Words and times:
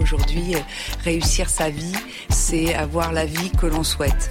Aujourd'hui, 0.00 0.56
euh, 0.56 0.58
réussir 1.04 1.48
sa 1.48 1.70
vie, 1.70 1.94
c'est 2.28 2.74
avoir 2.74 3.12
la 3.12 3.26
vie 3.26 3.50
que 3.50 3.66
l'on 3.66 3.84
souhaite. 3.84 4.30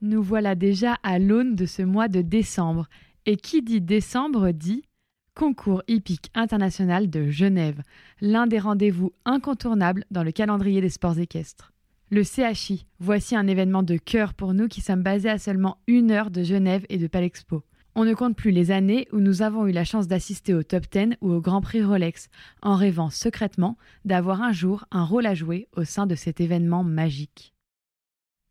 Nous 0.00 0.22
voilà 0.22 0.54
déjà 0.54 0.96
à 1.02 1.18
l'aune 1.18 1.56
de 1.56 1.66
ce 1.66 1.82
mois 1.82 2.08
de 2.08 2.22
décembre. 2.22 2.86
Et 3.26 3.36
qui 3.36 3.60
dit 3.62 3.82
décembre 3.82 4.52
dit 4.52 4.84
Concours 5.34 5.82
hippique 5.86 6.30
international 6.34 7.10
de 7.10 7.28
Genève, 7.28 7.82
l'un 8.20 8.46
des 8.46 8.58
rendez-vous 8.58 9.12
incontournables 9.26 10.04
dans 10.10 10.22
le 10.22 10.32
calendrier 10.32 10.80
des 10.80 10.88
sports 10.88 11.18
équestres. 11.18 11.72
Le 12.10 12.22
CHI, 12.22 12.86
voici 12.98 13.36
un 13.36 13.46
événement 13.46 13.82
de 13.82 13.98
cœur 13.98 14.32
pour 14.32 14.54
nous 14.54 14.66
qui 14.66 14.80
sommes 14.80 15.02
basés 15.02 15.28
à 15.28 15.38
seulement 15.38 15.76
une 15.86 16.10
heure 16.10 16.30
de 16.30 16.42
Genève 16.42 16.86
et 16.88 16.96
de 16.96 17.06
Palexpo. 17.06 17.62
On 18.00 18.04
ne 18.04 18.14
compte 18.14 18.36
plus 18.36 18.52
les 18.52 18.70
années 18.70 19.08
où 19.10 19.18
nous 19.18 19.42
avons 19.42 19.66
eu 19.66 19.72
la 19.72 19.84
chance 19.84 20.06
d'assister 20.06 20.54
au 20.54 20.62
top 20.62 20.84
10 20.88 21.16
ou 21.20 21.32
au 21.32 21.40
Grand 21.40 21.60
Prix 21.60 21.82
Rolex, 21.82 22.28
en 22.62 22.76
rêvant 22.76 23.10
secrètement 23.10 23.76
d'avoir 24.04 24.40
un 24.40 24.52
jour 24.52 24.84
un 24.92 25.02
rôle 25.02 25.26
à 25.26 25.34
jouer 25.34 25.66
au 25.74 25.82
sein 25.82 26.06
de 26.06 26.14
cet 26.14 26.40
événement 26.40 26.84
magique. 26.84 27.54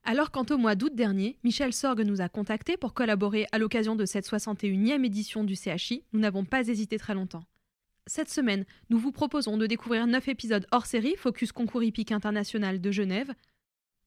Alors 0.03 0.31
quant 0.31 0.43
au 0.51 0.57
mois 0.57 0.75
d'août 0.75 0.93
dernier, 0.93 1.39
Michel 1.45 1.71
Sorgue 1.71 2.01
nous 2.01 2.19
a 2.19 2.27
contactés 2.27 2.75
pour 2.75 2.93
collaborer 2.93 3.47
à 3.53 3.57
l'occasion 3.57 3.95
de 3.95 4.03
cette 4.03 4.27
61e 4.27 5.05
édition 5.05 5.45
du 5.45 5.55
CHI, 5.55 6.03
nous 6.11 6.19
n'avons 6.19 6.43
pas 6.43 6.67
hésité 6.67 6.97
très 6.97 7.13
longtemps. 7.13 7.45
Cette 8.05 8.29
semaine, 8.29 8.65
nous 8.89 8.99
vous 8.99 9.13
proposons 9.13 9.55
de 9.55 9.65
découvrir 9.65 10.07
9 10.07 10.27
épisodes 10.27 10.67
hors 10.73 10.85
série 10.85 11.15
Focus 11.15 11.53
Concours 11.53 11.83
hippique 11.83 12.11
international 12.11 12.81
de 12.81 12.91
Genève. 12.91 13.31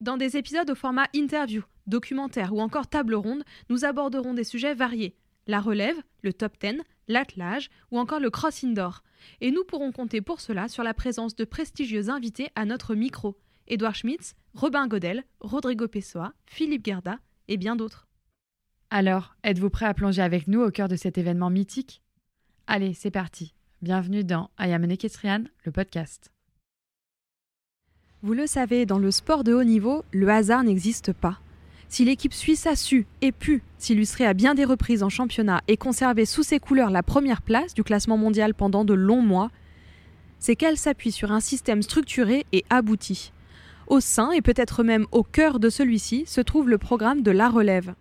Dans 0.03 0.19
des 0.19 0.37
épisodes 0.37 0.69
au 0.69 0.75
format 0.75 1.07
interview, 1.15 1.63
documentaire 1.87 2.53
ou 2.53 2.61
encore 2.61 2.89
table 2.89 3.15
ronde, 3.15 3.43
nous 3.71 3.87
aborderons 3.87 4.35
des 4.35 4.45
sujets 4.45 4.75
variés, 4.75 5.15
la 5.51 5.61
relève, 5.61 5.97
le 6.23 6.33
top 6.33 6.55
10, 6.61 6.81
l'attelage 7.09 7.71
ou 7.91 7.99
encore 7.99 8.21
le 8.21 8.31
cross 8.31 8.65
indoor. 8.65 9.03
Et 9.41 9.51
nous 9.51 9.65
pourrons 9.65 9.93
compter 9.93 10.23
pour 10.23 10.41
cela 10.41 10.69
sur 10.69 10.83
la 10.83 10.95
présence 10.95 11.37
de 11.37 11.45
prestigieux 11.45 12.09
invités 12.09 12.49
à 12.55 12.65
notre 12.65 12.95
micro. 12.95 13.37
Édouard 13.67 13.95
Schmitz, 13.95 14.35
Robin 14.55 14.87
Godel, 14.87 15.25
Rodrigo 15.41 15.87
Pessoa, 15.89 16.33
Philippe 16.47 16.87
Gerda 16.87 17.19
et 17.49 17.57
bien 17.57 17.77
d'autres. 17.77 18.07
Alors, 18.91 19.37
êtes-vous 19.45 19.71
prêt 19.71 19.87
à 19.87 19.95
plonger 19.95 20.23
avec 20.23 20.49
nous 20.49 20.63
au 20.63 20.71
cœur 20.71 20.89
de 20.89 20.97
cet 20.97 21.19
événement 21.19 21.51
mythique? 21.51 22.03
Allez, 22.67 22.95
c'est 22.95 23.11
parti. 23.11 23.55
Bienvenue 23.83 24.25
dans 24.25 24.51
I 24.59 24.73
Am 24.73 24.87
le 25.65 25.73
podcast. 25.73 26.33
Vous 28.23 28.35
le 28.35 28.47
savez, 28.47 28.87
dans 28.87 28.99
le 28.99 29.11
sport 29.11 29.45
de 29.45 29.55
haut 29.55 29.65
niveau, 29.65 30.05
le 30.13 30.29
hasard 30.29 30.65
n'existe 30.65 31.13
pas. 31.13 31.41
Si 31.91 32.05
l'équipe 32.05 32.33
suisse 32.33 32.69
a 32.69 32.77
su 32.77 33.09
et 33.21 33.33
pu 33.33 33.65
s'illustrer 33.77 34.25
à 34.25 34.33
bien 34.33 34.55
des 34.55 34.65
reprises 34.65 35.03
en 35.03 35.09
championnat 35.09 35.61
et 35.67 35.77
conserver 35.77 36.25
sous 36.25 36.45
ses 36.45 36.61
couleurs 36.61 36.91
la 36.91 37.03
première 37.03 37.43
place 37.43 37.75
du 37.75 37.83
classement 37.83 38.17
mondial 38.17 38.55
pendant 38.55 38.85
de 38.85 38.95
longs 38.95 39.23
mois, 39.23 39.51
c'est 40.39 40.55
qu'elle 40.55 40.77
s'appuie 40.77 41.11
sur 41.11 41.33
un 41.33 41.41
système 41.41 41.83
structuré 41.83 42.47
et 42.53 42.65
abouti. 42.71 43.33
Au 43.89 43.99
sein 43.99 44.31
et 44.31 44.41
peut-être 44.41 44.85
même 44.85 45.07
au 45.11 45.25
cœur 45.25 45.59
de 45.59 45.69
celui-ci 45.69 46.27
se 46.27 46.41
trouve 46.41 46.69
le 46.69 46.79
programme 46.79 47.23
de 47.23 47.33
la 47.33 47.49
relève. 47.49 47.95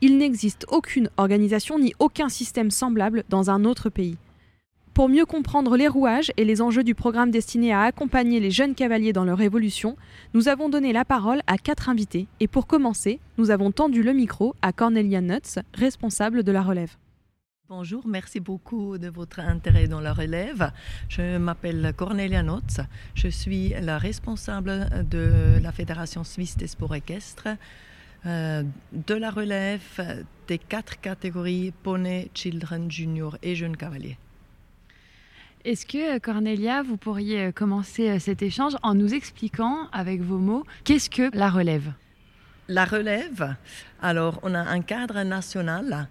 Il 0.00 0.18
n'existe 0.18 0.64
aucune 0.68 1.10
organisation 1.16 1.80
ni 1.80 1.94
aucun 1.98 2.28
système 2.28 2.70
semblable 2.70 3.24
dans 3.28 3.50
un 3.50 3.64
autre 3.64 3.90
pays. 3.90 4.18
Pour 4.94 5.08
mieux 5.08 5.24
comprendre 5.24 5.78
les 5.78 5.88
rouages 5.88 6.32
et 6.36 6.44
les 6.44 6.60
enjeux 6.60 6.84
du 6.84 6.94
programme 6.94 7.30
destiné 7.30 7.72
à 7.72 7.80
accompagner 7.80 8.40
les 8.40 8.50
jeunes 8.50 8.74
cavaliers 8.74 9.14
dans 9.14 9.24
leur 9.24 9.40
évolution, 9.40 9.96
nous 10.34 10.48
avons 10.48 10.68
donné 10.68 10.92
la 10.92 11.06
parole 11.06 11.40
à 11.46 11.56
quatre 11.56 11.88
invités. 11.88 12.26
Et 12.40 12.46
pour 12.46 12.66
commencer, 12.66 13.18
nous 13.38 13.50
avons 13.50 13.70
tendu 13.72 14.02
le 14.02 14.12
micro 14.12 14.54
à 14.60 14.72
Cornelia 14.72 15.22
Nutz, 15.22 15.58
responsable 15.72 16.42
de 16.42 16.52
la 16.52 16.60
relève. 16.60 16.94
Bonjour, 17.70 18.06
merci 18.06 18.38
beaucoup 18.38 18.98
de 18.98 19.08
votre 19.08 19.40
intérêt 19.40 19.88
dans 19.88 20.02
la 20.02 20.12
relève. 20.12 20.70
Je 21.08 21.38
m'appelle 21.38 21.94
Cornelia 21.96 22.42
Notz, 22.42 22.80
je 23.14 23.28
suis 23.28 23.70
la 23.80 23.96
responsable 23.96 24.90
de 25.08 25.58
la 25.62 25.72
Fédération 25.72 26.22
suisse 26.22 26.58
des 26.58 26.66
sports 26.66 26.94
équestres, 26.94 27.48
euh, 28.26 28.62
de 28.92 29.14
la 29.14 29.30
relève 29.30 30.26
des 30.48 30.58
quatre 30.58 31.00
catégories 31.00 31.72
poney, 31.82 32.30
children, 32.34 32.90
junior 32.90 33.38
et 33.42 33.54
jeunes 33.54 33.78
cavaliers. 33.78 34.18
Est-ce 35.64 35.86
que, 35.86 36.16
euh, 36.16 36.18
Cornelia, 36.18 36.82
vous 36.82 36.96
pourriez 36.96 37.44
euh, 37.44 37.52
commencer 37.52 38.10
euh, 38.10 38.18
cet 38.18 38.42
échange 38.42 38.72
en 38.82 38.94
nous 38.94 39.14
expliquant, 39.14 39.86
avec 39.92 40.20
vos 40.20 40.38
mots, 40.38 40.64
qu'est-ce 40.82 41.08
que 41.08 41.30
la 41.36 41.50
relève? 41.50 41.92
La 42.66 42.84
relève, 42.84 43.54
alors 44.00 44.40
on 44.42 44.54
a 44.54 44.58
un 44.60 44.80
cadre 44.80 45.22
national, 45.22 46.08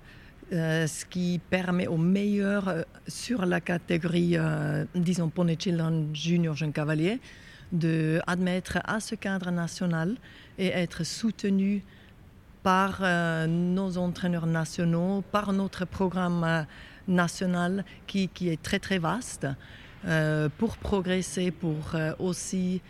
ce 0.52 1.06
qui 1.06 1.40
permet 1.50 1.88
aux 1.88 1.98
meilleurs 1.98 2.86
sur 3.08 3.46
la 3.46 3.62
catégorie, 3.62 4.36
disons, 4.94 5.30
Pony 5.30 5.56
Children 5.58 6.14
Junior 6.14 6.56
Jeune 6.56 6.74
Cavalier, 6.74 7.22
d'admettre 7.72 8.80
à 8.84 9.00
ce 9.00 9.16
cadre 9.16 9.50
national 9.50 10.18
et 10.58 10.68
être 10.68 11.06
soutenu 11.06 11.84
par 12.64 13.02
nos 13.48 13.98
entraîneurs 13.98 14.46
nationaux, 14.46 15.24
par 15.32 15.54
notre 15.54 15.86
programme 15.86 16.68
national 17.08 17.86
qui, 18.08 18.28
qui, 18.30 18.50
est 18.50 18.62
très 18.62 18.80
très 18.80 18.98
vaste 18.98 19.48
euh, 20.06 20.50
pour 20.58 20.78
progresser, 20.78 21.52
pour 21.52 21.94
euh, 21.94 22.14
aussi 22.20 22.82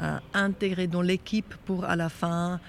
euh, 0.00 0.18
intégrer 0.32 0.86
dans 0.86 1.02
l'équipe 1.02 1.54
pour 1.64 1.84
à 1.84 1.96
la 1.96 2.08
fin. 2.08 2.60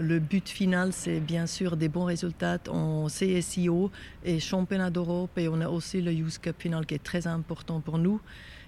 Le 0.00 0.18
but 0.18 0.48
final, 0.48 0.92
c'est 0.92 1.20
bien 1.20 1.46
sûr 1.46 1.76
des 1.76 1.88
bons 1.88 2.04
résultats 2.04 2.58
en 2.70 3.06
CSIO 3.06 3.90
et 4.24 4.40
championnat 4.40 4.90
d'Europe 4.90 5.36
et 5.36 5.46
on 5.46 5.60
a 5.60 5.68
aussi 5.68 6.00
le 6.00 6.10
Youth 6.10 6.38
Cup 6.38 6.56
final 6.58 6.86
qui 6.86 6.94
est 6.94 7.02
très 7.02 7.26
important 7.26 7.80
pour 7.80 7.98
nous. 7.98 8.20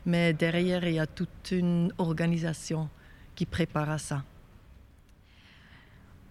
Mais 0.05 0.35
derrière, 0.35 0.87
il 0.87 0.95
y 0.95 0.99
a 0.99 1.07
toute 1.07 1.53
une 1.53 1.91
organisation 1.97 2.91
qui 3.35 3.47
prépare 3.47 3.89
à 3.89 3.99
ça. 3.99 4.25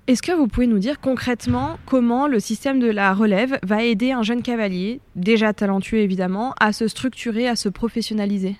Est-ce 0.07 0.21
que 0.21 0.31
vous 0.31 0.47
pouvez 0.47 0.67
nous 0.67 0.77
dire 0.77 0.99
concrètement 0.99 1.79
comment 1.87 2.27
le 2.27 2.39
système 2.39 2.79
de 2.79 2.85
la 2.85 3.15
relève 3.15 3.57
va 3.63 3.83
aider 3.83 4.11
un 4.11 4.21
jeune 4.21 4.43
cavalier, 4.43 5.01
déjà 5.15 5.51
talentueux 5.51 5.97
évidemment, 5.97 6.53
à 6.59 6.73
se 6.73 6.87
structurer, 6.87 7.47
à 7.47 7.55
se 7.55 7.69
professionnaliser? 7.69 8.55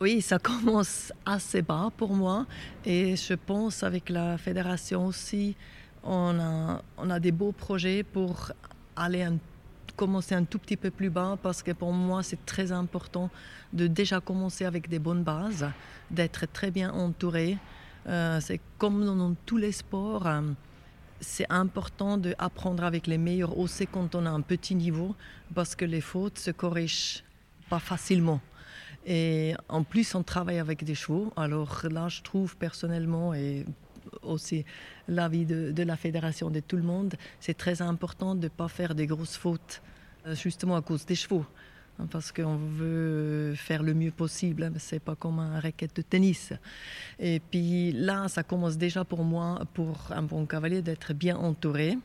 Oui, 0.00 0.22
ça 0.22 0.38
commence 0.38 1.12
assez 1.26 1.62
bas 1.62 1.90
pour 1.96 2.14
moi 2.14 2.46
et 2.86 3.16
je 3.16 3.34
pense 3.34 3.82
avec 3.82 4.10
la 4.10 4.38
fédération 4.38 5.06
aussi, 5.06 5.56
on 6.04 6.38
a, 6.38 7.18
des 7.18 7.32
beaux 7.32 7.52
projets 7.52 8.04
pour 8.04 8.52
aller 8.94 9.26
commencer 9.96 10.36
un 10.36 10.44
tout 10.44 10.60
petit 10.60 10.76
peu 10.76 10.90
plus 10.90 11.10
bas 11.10 11.36
parce 11.42 11.64
que 11.64 11.72
pour 11.72 11.92
moi 11.92 12.22
c'est 12.22 12.46
très 12.46 12.70
important 12.70 13.28
de 13.72 13.88
déjà 13.88 14.20
commencer 14.20 14.64
avec 14.64 14.88
des 14.88 15.00
bonnes 15.00 15.24
bases, 15.24 15.68
d'être 16.12 16.46
très 16.52 16.70
bien 16.70 16.92
entouré. 16.92 17.58
Euh, 18.06 18.40
c'est 18.40 18.60
comme 18.78 19.04
dans, 19.04 19.34
tous 19.46 19.56
les 19.56 19.72
sports, 19.72 20.26
euh, 20.26 20.42
c'est 21.20 21.50
important 21.50 22.16
d'apprendre 22.16 22.84
avec 22.84 23.06
les 23.06 23.18
meilleurs 23.18 23.58
aussi 23.58 23.86
quand 23.86 24.14
on 24.14 24.24
a 24.26 24.30
un 24.30 24.40
petit 24.40 24.74
niveau, 24.74 25.14
parce 25.54 25.74
que 25.74 25.84
les 25.84 26.00
fautes 26.00 26.38
se 26.38 26.50
corrigent 26.50 27.22
pas 27.68 27.78
facilement. 27.78 28.40
Et 29.06 29.54
en 29.68 29.82
plus, 29.82 30.14
on 30.14 30.22
travaille 30.22 30.58
avec 30.58 30.84
des 30.84 30.94
chevaux. 30.94 31.32
Alors 31.36 31.82
là, 31.90 32.08
je 32.08 32.22
trouve 32.22 32.56
personnellement, 32.56 33.34
et 33.34 33.64
aussi 34.22 34.64
l'avis 35.08 35.44
de, 35.44 35.72
de, 35.72 35.82
la 35.82 35.96
fédération 35.96 36.50
de 36.50 36.60
tout 36.60 36.76
le 36.76 36.82
monde, 36.82 37.14
c'est 37.38 37.56
très 37.56 37.82
important 37.82 38.34
de 38.34 38.44
ne 38.44 38.48
pas 38.48 38.68
faire 38.68 38.94
des 38.94 39.06
grosses 39.06 39.36
fautes, 39.36 39.82
euh, 40.26 40.34
justement 40.34 40.76
à 40.76 40.82
cause 40.82 41.04
des 41.06 41.14
chevaux. 41.14 41.44
Parce 42.10 42.32
qu'on 42.32 42.56
veut 42.56 43.54
faire 43.56 43.82
le 43.82 43.94
mieux 43.94 44.10
possible. 44.10 44.62
Hein, 44.62 44.72
c'est 44.78 45.00
pas 45.00 45.16
comme 45.16 45.38
un 45.38 45.60
raquette 45.60 45.96
de 45.96 46.02
tennis. 46.02 46.52
Et 47.18 47.40
puis 47.40 47.92
là, 47.92 48.28
ça 48.28 48.42
commence 48.42 48.76
déjà 48.76 49.04
pour 49.04 49.24
moi, 49.24 49.60
pour 49.74 50.10
un 50.10 50.22
bon 50.22 50.46
cavalier, 50.46 50.82
d'être 50.82 51.12
bien 51.12 51.36
entouré. 51.36 51.98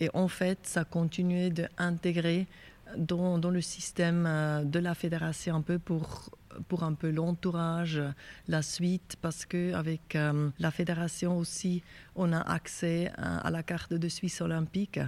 Et 0.00 0.10
en 0.12 0.28
fait, 0.28 0.58
ça 0.62 0.84
continue 0.84 1.50
d'intégrer 1.50 2.46
dans, 2.96 3.38
dans, 3.38 3.50
le 3.50 3.60
système 3.60 4.24
euh, 4.26 4.62
de 4.62 4.78
la 4.78 4.94
fédération 4.94 5.56
un 5.56 5.62
peu 5.62 5.78
pour 5.78 6.30
un 6.82 6.94
peu 6.94 7.10
l'entourage, 7.10 8.00
la 8.48 8.62
suite, 8.62 9.16
parce 9.20 9.44
qu'avec 9.44 10.16
euh, 10.16 10.50
la 10.58 10.70
fédération 10.70 11.38
aussi, 11.38 11.82
on 12.14 12.32
a 12.32 12.40
accès 12.40 13.10
à, 13.16 13.50
la 13.50 13.62
carte 13.62 13.94
de 13.94 14.08
Suisse 14.08 14.40
olympique. 14.40 15.00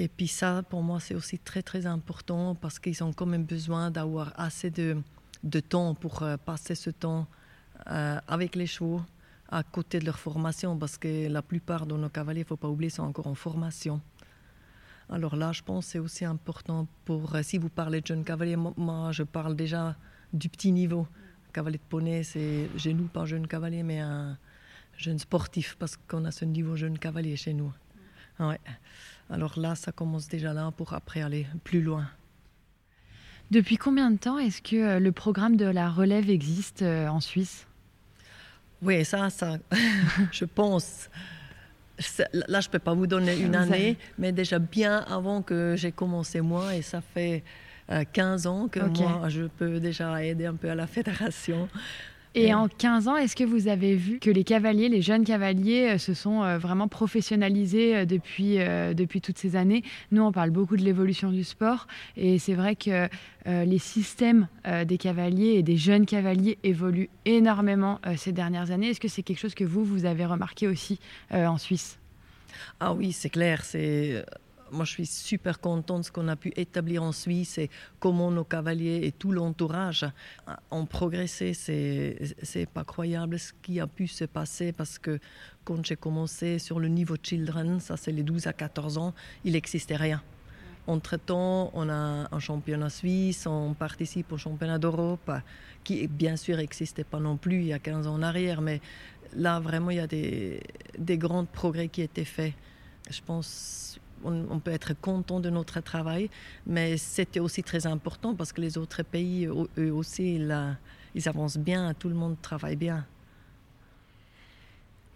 Et 0.00 0.06
puis 0.06 0.28
ça, 0.28 0.62
pour 0.62 0.84
moi, 0.84 1.00
c'est 1.00 1.16
aussi 1.16 1.40
très 1.40 1.60
très 1.60 1.84
important 1.84 2.54
parce 2.54 2.78
qu'ils 2.78 3.02
ont 3.02 3.12
quand 3.12 3.26
même 3.26 3.42
besoin 3.42 3.90
d'avoir 3.90 4.32
assez 4.36 4.70
de, 4.70 4.96
de, 5.42 5.58
temps 5.58 5.96
pour 5.96 6.22
euh, 6.22 6.36
passer 6.36 6.76
ce 6.76 6.90
temps 6.90 7.26
avec 7.84 8.54
les 8.54 8.66
chevaux 8.66 9.00
à 9.48 9.64
côté 9.64 9.98
de 9.98 10.04
leur 10.04 10.18
formation, 10.18 10.76
parce 10.76 10.98
que 10.98 11.26
la 11.26 11.42
plupart 11.42 11.84
de 11.86 11.96
nos 11.96 12.08
cavaliers, 12.08 12.40
il 12.40 12.44
ne 12.44 12.48
faut 12.48 12.56
pas 12.56 12.68
oublier, 12.68 12.90
sont 12.90 13.02
encore 13.02 13.26
en 13.26 13.34
formation. 13.34 14.00
Alors 15.08 15.34
là, 15.34 15.50
je 15.52 15.62
pense 15.62 15.86
que 15.86 15.92
c'est 15.92 15.98
aussi 15.98 16.24
important 16.24 16.86
pour, 17.04 17.34
euh, 17.34 17.42
si 17.42 17.58
vous 17.58 17.70
parlez 17.70 18.00
de 18.00 18.06
jeunes 18.06 18.24
cavaliers, 18.24 18.56
moi 18.56 19.10
je 19.10 19.22
parle 19.24 19.56
déjà 19.56 19.96
du 20.32 20.48
petit 20.48 20.70
niveau. 20.70 21.08
Cavalier 21.52 21.78
de 21.78 21.88
poney, 21.88 22.22
c'est 22.22 22.68
genou, 22.76 23.04
pas 23.04 23.24
jeune 23.24 23.48
cavalier, 23.48 23.82
mais 23.82 24.00
un 24.00 24.38
jeune 24.96 25.18
sportif, 25.18 25.76
parce 25.76 25.96
qu'on 25.96 26.24
a 26.24 26.30
ce 26.30 26.44
niveau 26.44 26.76
jeune 26.76 26.98
cavalier 26.98 27.36
chez 27.36 27.54
nous. 27.54 27.72
Ouais. 28.40 28.60
Alors 29.30 29.58
là, 29.58 29.74
ça 29.74 29.92
commence 29.92 30.28
déjà 30.28 30.52
là 30.52 30.70
pour 30.76 30.92
après 30.94 31.20
aller 31.20 31.46
plus 31.64 31.82
loin. 31.82 32.06
Depuis 33.50 33.76
combien 33.76 34.10
de 34.10 34.18
temps 34.18 34.38
est-ce 34.38 34.60
que 34.60 34.76
euh, 34.76 35.00
le 35.00 35.12
programme 35.12 35.56
de 35.56 35.64
la 35.64 35.88
relève 35.88 36.28
existe 36.28 36.82
euh, 36.82 37.08
en 37.08 37.20
Suisse? 37.20 37.66
Oui, 38.82 39.04
ça, 39.04 39.30
ça 39.30 39.56
je 40.32 40.44
pense 40.44 41.08
Là, 42.32 42.60
je 42.60 42.68
ne 42.68 42.72
peux 42.72 42.78
pas 42.78 42.94
vous 42.94 43.06
donner 43.08 43.36
une 43.36 43.56
année, 43.56 43.96
mais 44.18 44.30
déjà 44.30 44.58
bien 44.58 44.98
avant 45.08 45.42
que 45.42 45.74
j'ai 45.76 45.90
commencé 45.90 46.40
moi, 46.40 46.74
et 46.76 46.82
ça 46.82 47.00
fait 47.00 47.42
15 48.12 48.46
euh, 48.46 48.50
ans 48.50 48.68
que 48.68 48.80
moi, 48.80 49.28
je 49.28 49.44
peux 49.44 49.80
déjà 49.80 50.22
aider 50.22 50.46
un 50.46 50.54
peu 50.54 50.70
à 50.70 50.74
la 50.74 50.86
fédération. 50.96 51.68
Et 52.34 52.54
en 52.54 52.68
15 52.68 53.08
ans, 53.08 53.16
est-ce 53.16 53.34
que 53.34 53.44
vous 53.44 53.68
avez 53.68 53.94
vu 53.94 54.18
que 54.18 54.30
les 54.30 54.44
cavaliers, 54.44 54.88
les 54.88 55.02
jeunes 55.02 55.24
cavaliers, 55.24 55.94
euh, 55.94 55.98
se 55.98 56.14
sont 56.14 56.42
euh, 56.42 56.58
vraiment 56.58 56.88
professionnalisés 56.88 58.06
depuis, 58.06 58.58
depuis 58.94 59.20
toutes 59.20 59.38
ces 59.38 59.56
années? 59.56 59.82
Nous, 60.12 60.22
on 60.22 60.32
parle 60.32 60.50
beaucoup 60.50 60.76
de 60.76 60.82
l'évolution 60.82 61.30
du 61.30 61.44
sport, 61.44 61.86
et 62.16 62.38
c'est 62.38 62.54
vrai 62.54 62.76
que 62.76 63.08
les 63.46 63.78
systèmes 63.78 64.46
des 64.86 64.98
cavaliers 64.98 65.54
et 65.54 65.62
des 65.62 65.78
jeunes 65.78 66.04
cavaliers 66.04 66.58
évoluent 66.64 67.08
énormément 67.24 67.98
ces 68.16 68.32
dernières 68.32 68.70
années. 68.70 68.90
Est-ce 68.90 69.00
que 69.00 69.08
c'est 69.08 69.22
quelque 69.22 69.38
chose 69.38 69.54
que 69.54 69.64
vous, 69.64 69.84
vous 69.84 70.04
avez 70.04 70.26
remarqué 70.26 70.68
aussi 70.68 70.98
en 71.30 71.56
Suisse? 71.56 71.98
Ah 72.78 72.92
oui, 72.92 73.12
c'est 73.12 73.30
clair. 73.30 73.64
C'est 73.64 74.24
moi, 74.72 74.84
je 74.84 74.92
suis 74.92 75.06
super 75.06 75.60
contente 75.60 76.00
de 76.00 76.06
ce 76.06 76.12
qu'on 76.12 76.28
a 76.28 76.36
pu 76.36 76.52
établir 76.56 77.02
en 77.02 77.12
Suisse 77.12 77.58
et 77.58 77.70
comment 78.00 78.30
nos 78.30 78.44
cavaliers 78.44 79.00
et 79.04 79.12
tout 79.12 79.32
l'entourage 79.32 80.06
ont 80.70 80.86
progressé. 80.86 81.54
C'est 81.54 82.68
pas 82.72 82.84
croyable 82.84 83.38
ce 83.38 83.52
qui 83.62 83.80
a 83.80 83.86
pu 83.86 84.06
se 84.06 84.24
passer 84.24 84.72
parce 84.72 84.98
que 84.98 85.18
quand 85.64 85.84
j'ai 85.84 85.96
commencé 85.96 86.58
sur 86.58 86.80
le 86.80 86.88
niveau 86.88 87.16
children, 87.22 87.80
ça 87.80 87.96
c'est 87.96 88.12
les 88.12 88.22
12 88.22 88.46
à 88.46 88.52
14 88.52 88.98
ans, 88.98 89.14
il 89.44 89.52
n'existait 89.52 89.96
rien. 89.96 90.22
Entre-temps, 90.86 91.70
on 91.74 91.90
a 91.90 92.28
un 92.34 92.40
championnat 92.40 92.88
suisse, 92.88 93.46
on 93.46 93.74
participe 93.74 94.32
au 94.32 94.38
championnat 94.38 94.78
d'Europe, 94.78 95.30
qui 95.84 96.06
bien 96.08 96.36
sûr 96.36 96.56
n'existait 96.56 97.04
pas 97.04 97.20
non 97.20 97.36
plus 97.36 97.60
il 97.60 97.66
y 97.66 97.72
a 97.74 97.78
15 97.78 98.06
ans 98.06 98.14
en 98.14 98.22
arrière, 98.22 98.62
mais 98.62 98.80
là 99.34 99.60
vraiment 99.60 99.90
il 99.90 99.98
y 99.98 100.00
a 100.00 100.06
des, 100.06 100.62
des 100.98 101.18
grands 101.18 101.44
progrès 101.44 101.88
qui 101.88 102.00
étaient 102.00 102.24
faits. 102.24 102.54
Je 103.10 103.20
pense 103.20 104.00
on, 104.24 104.58
peut 104.58 104.70
être 104.70 104.94
content 105.00 105.40
de 105.40 105.50
notre 105.50 105.80
travail, 105.80 106.30
mais 106.66 106.96
c'était 106.96 107.40
aussi 107.40 107.62
très 107.62 107.86
important 107.86 108.34
parce 108.34 108.52
que 108.52 108.60
les 108.60 108.78
autres 108.78 109.02
pays, 109.02 109.46
eux 109.46 109.92
aussi, 109.92 110.36
ils, 110.36 111.28
avancent 111.28 111.58
bien, 111.58 111.94
tout 111.94 112.08
le 112.08 112.14
monde 112.14 112.36
travaille 112.40 112.76
bien. 112.76 113.06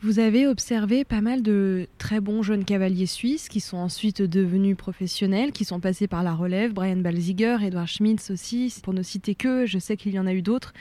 Vous 0.05 0.19
avez 0.19 0.49
observé 0.49 1.05
pas 1.05 1.21
mal 1.21 1.43
de 1.43 1.87
très 1.97 2.19
bons 2.19 2.43
jeunes 2.43 2.65
cavaliers 2.65 3.07
suisses 3.07 3.49
qui 3.49 3.61
sont 3.61 3.77
ensuite 3.77 4.21
devenus 4.21 4.77
professionnels, 4.77 5.53
qui 5.53 5.65
sont 5.65 5.79
passés 5.79 6.09
par 6.09 6.25
la 6.25 6.35
relève, 6.35 6.73
Brian 6.73 6.97
Balziger, 6.97 7.59
Edouard 7.63 7.87
Schmitz 7.87 8.33
aussi, 8.33 8.75
pour 8.83 8.95
ne 8.95 9.03
citer 9.03 9.37
que, 9.37 9.65
je 9.65 9.79
sais 9.79 9.97
qu'il 9.97 10.13
y 10.13 10.19
en 10.19 10.27
a 10.27 10.35
eu 10.35 10.43
d'autres. 10.43 10.73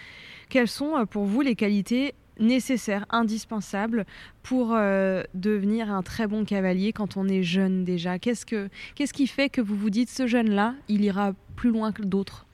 Quelles 0.49 0.67
sont 0.67 0.97
euh, 0.97 1.05
pour 1.05 1.25
vous 1.25 1.41
les 1.41 1.55
qualités 1.55 2.15
nécessaire, 2.39 3.05
indispensable 3.09 4.05
pour 4.43 4.73
euh, 4.73 5.23
devenir 5.33 5.91
un 5.91 6.01
très 6.01 6.27
bon 6.27 6.45
cavalier 6.45 6.93
quand 6.93 7.17
on 7.17 7.27
est 7.27 7.43
jeune 7.43 7.83
déjà 7.85 8.19
Qu'est-ce, 8.19 8.45
que, 8.45 8.69
qu'est-ce 8.95 9.13
qui 9.13 9.27
fait 9.27 9.49
que 9.49 9.61
vous 9.61 9.75
vous 9.75 9.89
dites 9.89 10.09
ce 10.09 10.27
jeune-là, 10.27 10.75
il 10.87 11.03
ira 11.03 11.33
plus 11.55 11.71
loin 11.71 11.91
que 11.91 12.01
d'autres? 12.01 12.45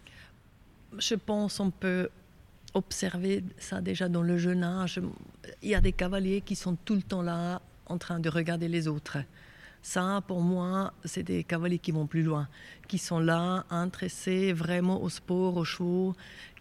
Je 0.97 1.15
pense 1.15 1.59
on 1.59 1.69
peut 1.69 2.09
observer 2.73 3.43
ça 3.57 3.81
déjà 3.81 4.07
dans 4.09 4.21
le 4.21 4.37
jeune 4.37 4.63
âge. 4.63 5.01
Il 5.61 5.69
y 5.69 5.75
a 5.75 5.81
des 5.81 5.93
cavaliers 5.93 6.41
qui 6.41 6.55
sont 6.55 6.75
tout 6.85 6.95
le 6.95 7.01
temps 7.01 7.21
là 7.21 7.61
en 7.87 7.97
train 7.97 8.19
de 8.19 8.29
regarder 8.29 8.67
les 8.67 8.87
autres. 8.87 9.17
Ça, 9.81 10.21
pour 10.27 10.41
moi, 10.41 10.93
c'est 11.05 11.23
des 11.23 11.43
cavaliers 11.43 11.79
qui 11.79 11.91
vont 11.91 12.07
plus 12.07 12.23
loin, 12.23 12.49
qui 12.87 12.97
sont 12.97 13.19
là, 13.19 13.63
intéressés 13.69 14.51
vraiment 14.51 15.01
au 15.01 15.07
sport, 15.07 15.55
aux 15.55 15.63
chevaux, 15.63 16.13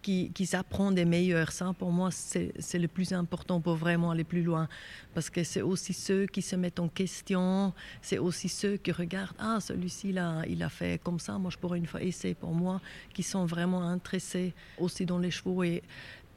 qui, 0.07 0.31
qui 0.33 0.55
apprennent 0.55 0.95
des 0.95 1.03
meilleurs. 1.03 1.51
Ça, 1.51 1.73
pour 1.77 1.91
moi, 1.91 2.11
c'est 2.11 2.79
le 2.79 2.87
plus 2.87 3.11
important 3.11 3.59
pour 3.59 3.75
vraiment 3.75 4.11
aller 4.11 4.23
plus 4.23 4.41
loin. 4.41 4.69
Parce 5.13 5.29
que 5.29 5.43
c'est 5.43 5.61
aussi 5.61 5.91
ceux 5.91 6.27
qui 6.27 6.41
se 6.41 6.55
mettent 6.55 6.79
en 6.79 6.87
question, 6.87 7.73
c'est 8.01 8.17
aussi 8.17 8.47
ceux 8.47 8.77
qui 8.77 8.93
regardent, 8.93 9.35
ah, 9.37 9.57
celui-ci, 9.59 10.13
là, 10.13 10.43
il 10.47 10.63
a 10.63 10.69
fait 10.69 11.01
comme 11.03 11.19
ça, 11.19 11.37
moi, 11.37 11.51
je 11.51 11.57
pourrais 11.57 11.77
une 11.77 11.87
fois 11.87 12.01
essayer 12.01 12.35
pour 12.35 12.53
moi, 12.53 12.79
qui 13.13 13.21
sont 13.21 13.45
vraiment 13.45 13.83
intéressés 13.83 14.53
aussi 14.77 15.05
dans 15.05 15.19
les 15.19 15.29
chevaux 15.29 15.61
et 15.63 15.83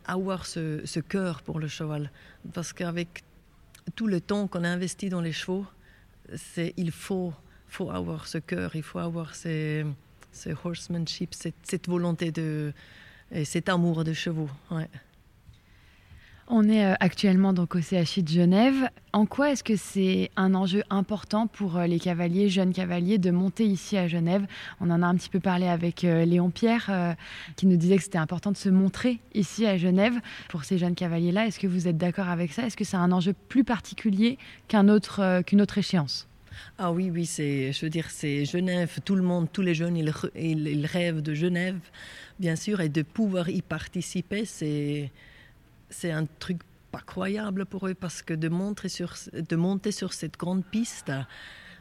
avoir 0.05 0.47
ce, 0.47 1.01
cœur 1.01 1.41
pour 1.43 1.61
le 1.61 1.69
cheval. 1.69 2.11
Parce 2.53 2.73
qu'avec 2.73 3.23
tout 3.95 4.09
le 4.09 4.21
temps 4.21 4.49
qu'on 4.49 4.65
a 4.65 4.69
investi 4.69 5.11
dans 5.11 5.21
les 5.21 5.33
chevaux, 5.33 5.65
c'est 6.35 6.75
il 6.77 6.91
faut, 6.91 7.33
faut 7.69 7.93
avoir 7.93 8.27
ce 8.27 8.39
cœur, 8.39 8.75
il 8.75 8.83
faut 8.83 8.99
avoir 8.99 9.37
ce, 9.37 9.87
horsemanship, 10.65 11.35
cette, 11.35 11.89
volonté 11.89 12.33
de, 12.33 12.73
et 13.33 13.45
cet 13.45 13.69
amour 13.69 14.05
de 14.05 14.13
chevaux. 14.13 14.51
Ouais. 14.71 14.89
On 16.53 16.69
est 16.69 16.85
euh, 16.85 16.95
actuellement 16.99 17.53
donc 17.53 17.77
au 17.77 17.81
CHI 17.81 18.25
de 18.25 18.29
Genève. 18.29 18.91
En 19.13 19.25
quoi 19.25 19.53
est-ce 19.53 19.63
que 19.63 19.77
c'est 19.77 20.33
un 20.35 20.55
enjeu 20.55 20.83
important 20.91 21.47
pour 21.47 21.77
euh, 21.77 21.87
les 21.87 22.01
cavaliers, 22.01 22.49
jeunes 22.49 22.73
cavaliers, 22.73 23.19
de 23.19 23.31
monter 23.31 23.65
ici 23.65 23.97
à 23.97 24.09
Genève? 24.09 24.45
On 24.81 24.91
en 24.91 25.01
a 25.01 25.07
un 25.07 25.15
petit 25.15 25.29
peu 25.29 25.39
parlé 25.39 25.69
avec 25.69 26.03
euh, 26.03 26.25
Léon 26.25 26.51
Pierre, 26.51 27.17
qui 27.55 27.69
nous 27.69 27.77
disait 27.77 27.99
que 27.99 28.03
c'était 28.03 28.19
important 28.19 28.51
de 28.51 28.57
se 28.57 28.69
montrer 28.69 29.21
ici 29.33 29.65
à 29.65 29.77
Genève 29.77 30.15
pour 30.49 30.65
ces 30.65 30.77
jeunes 30.77 30.97
cavaliers-là. 30.97 31.47
Est-ce 31.47 31.61
que 31.61 31.69
vous 31.69 31.87
êtes 31.87 31.97
d'accord 31.97 32.29
avec 32.29 32.53
ça? 32.53 32.67
Est-ce 32.67 32.77
que 32.77 32.85
c'est 32.85 32.97
un 32.97 33.13
enjeu 33.13 33.33
plus 33.49 33.63
particulier 33.63 34.37
qu'un 34.67 34.89
autre, 34.89 35.43
qu'une 35.43 35.63
autre 35.63 35.79
échéance? 35.79 36.27
Ah 36.79 36.91
oui, 36.91 37.11
oui, 37.11 37.27
c'est, 37.27 37.73
je 37.73 37.87
veux 37.87 37.91
dire, 37.91 38.11
c'est 38.11 38.45
Genève. 38.45 38.99
Tout 39.05 39.15
le 39.15 39.23
monde, 39.23 39.49
tous 39.53 39.63
les 39.63 39.75
jeunes, 39.75 39.97
ils, 39.97 40.13
ils 40.35 40.87
rêvent 40.87 41.23
de 41.23 41.35
Genève, 41.35 41.79
bien 42.41 42.57
sûr, 42.57 42.81
et 42.81 42.89
de 42.89 43.03
pouvoir 43.03 43.49
y 43.51 43.63
participer, 43.63 44.45
c'est, 44.47 45.13
c'est 45.91 46.11
un 46.11 46.25
truc 46.25 46.59
pas 46.91 47.01
croyable 47.01 47.67
pour 47.67 47.87
eux 47.87 47.95
parce 47.95 48.23
que 48.23 48.35
de, 48.35 48.49
monter 48.49 48.89
sur, 48.89 49.15
de 49.33 49.57
monter 49.57 49.93
sur 49.93 50.13
cette 50.15 50.37
grande 50.37 50.65
piste, 50.65 51.13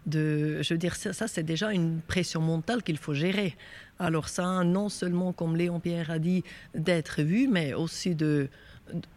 de, 0.05 0.61
je 0.61 0.73
veux 0.73 0.77
dire, 0.77 0.95
ça, 0.95 1.27
c'est 1.27 1.43
déjà 1.43 1.71
une 1.71 2.01
pression 2.01 2.41
mentale 2.41 2.83
qu'il 2.83 2.97
faut 2.97 3.13
gérer. 3.13 3.55
Alors 3.99 4.27
ça, 4.27 4.63
non 4.63 4.89
seulement, 4.89 5.33
comme 5.33 5.55
Léon 5.55 5.79
Pierre 5.79 6.11
a 6.11 6.19
dit, 6.19 6.43
d'être 6.75 7.21
vu, 7.21 7.47
mais 7.47 7.73
aussi 7.73 8.13
de, 8.13 8.49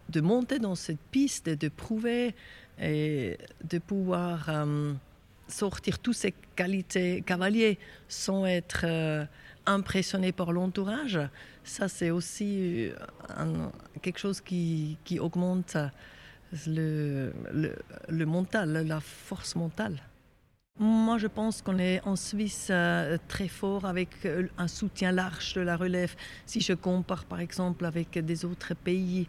de 0.09 0.21
monter 0.21 0.59
dans 0.59 0.75
cette 0.75 1.01
piste 1.11 1.47
et 1.49 1.57
de 1.57 1.67
prouver 1.67 2.35
et 2.81 3.37
de 3.63 3.77
pouvoir 3.79 4.45
euh, 4.49 4.93
sortir 5.47 5.99
toutes 5.99 6.15
ces 6.15 6.33
qualités 6.55 7.21
cavaliers 7.25 7.77
sans 8.07 8.45
être 8.45 8.81
euh, 8.85 9.25
impressionné 9.65 10.31
par 10.31 10.51
l'entourage, 10.51 11.19
ça 11.63 11.87
c'est 11.87 12.11
aussi 12.11 12.89
euh, 12.89 13.67
quelque 14.01 14.19
chose 14.19 14.41
qui, 14.41 14.97
qui 15.03 15.19
augmente 15.19 15.77
le, 16.67 17.33
le, 18.09 18.25
mental, 18.25 18.85
la 18.85 18.99
force 18.99 19.55
mentale. 19.55 20.01
Moi, 20.79 21.19
je 21.19 21.27
pense 21.27 21.61
qu'on 21.61 21.77
est 21.77 22.01
en 22.03 22.15
Suisse 22.15 22.69
euh, 22.71 23.17
très 23.27 23.47
fort 23.47 23.85
avec 23.85 24.09
euh, 24.25 24.47
un 24.57 24.67
soutien 24.67 25.11
large 25.11 25.53
de 25.53 25.61
la 25.61 25.77
relève. 25.77 26.15
Si 26.47 26.61
je 26.61 26.73
compare 26.73 27.25
par 27.25 27.39
exemple 27.39 27.85
avec 27.85 28.17
des 28.17 28.43
autres 28.43 28.73
pays 28.73 29.27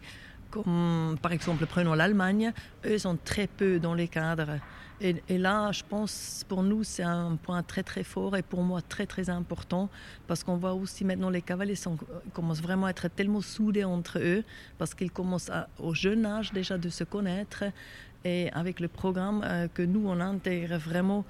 comme 0.55 1.17
par 1.21 1.33
exemple, 1.33 1.67
prenons 1.67 1.95
l'Allemagne, 1.95 2.53
eux 2.87 2.99
sont 2.99 3.19
très 3.23 3.49
peu 3.49 3.81
dans 3.81 3.95
les 3.95 4.07
cadres. 4.07 4.61
Et, 5.01 5.39
là, 5.39 5.73
je 5.73 5.83
pense, 5.87 6.47
pour 6.49 6.63
nous, 6.63 6.85
c'est 6.85 7.03
un 7.03 7.37
point 7.37 7.63
très 7.65 7.83
très 7.83 8.05
fort 8.05 8.37
et 8.37 8.43
pour 8.43 8.63
moi 8.63 8.81
très 8.81 9.07
très 9.07 9.29
important 9.29 9.91
parce 10.29 10.45
qu'on 10.45 10.57
voit 10.57 10.73
aussi 10.73 11.05
maintenant 11.05 11.29
les 11.29 11.43
cavaliers 11.43 11.75
commencent 12.33 12.63
vraiment 12.63 12.87
à 12.87 12.91
être 12.91 13.09
tellement 13.09 13.41
soudés 13.41 13.85
entre 13.85 14.19
eux 14.21 14.45
parce 14.79 14.95
qu'ils 14.95 15.11
commencent 15.11 15.51
au 15.79 15.93
jeune 15.95 16.25
âge 16.25 16.53
déjà 16.53 16.79
de 16.79 16.89
se 16.89 17.05
connaître 17.05 17.65
et 18.25 18.51
avec 18.53 18.79
le 18.81 18.89
programme 18.89 19.43
euh, 19.45 19.69
que 19.69 19.83
nous 19.83 20.05
on 20.07 20.21
intègre 20.21 20.77
vraiment 20.77 21.25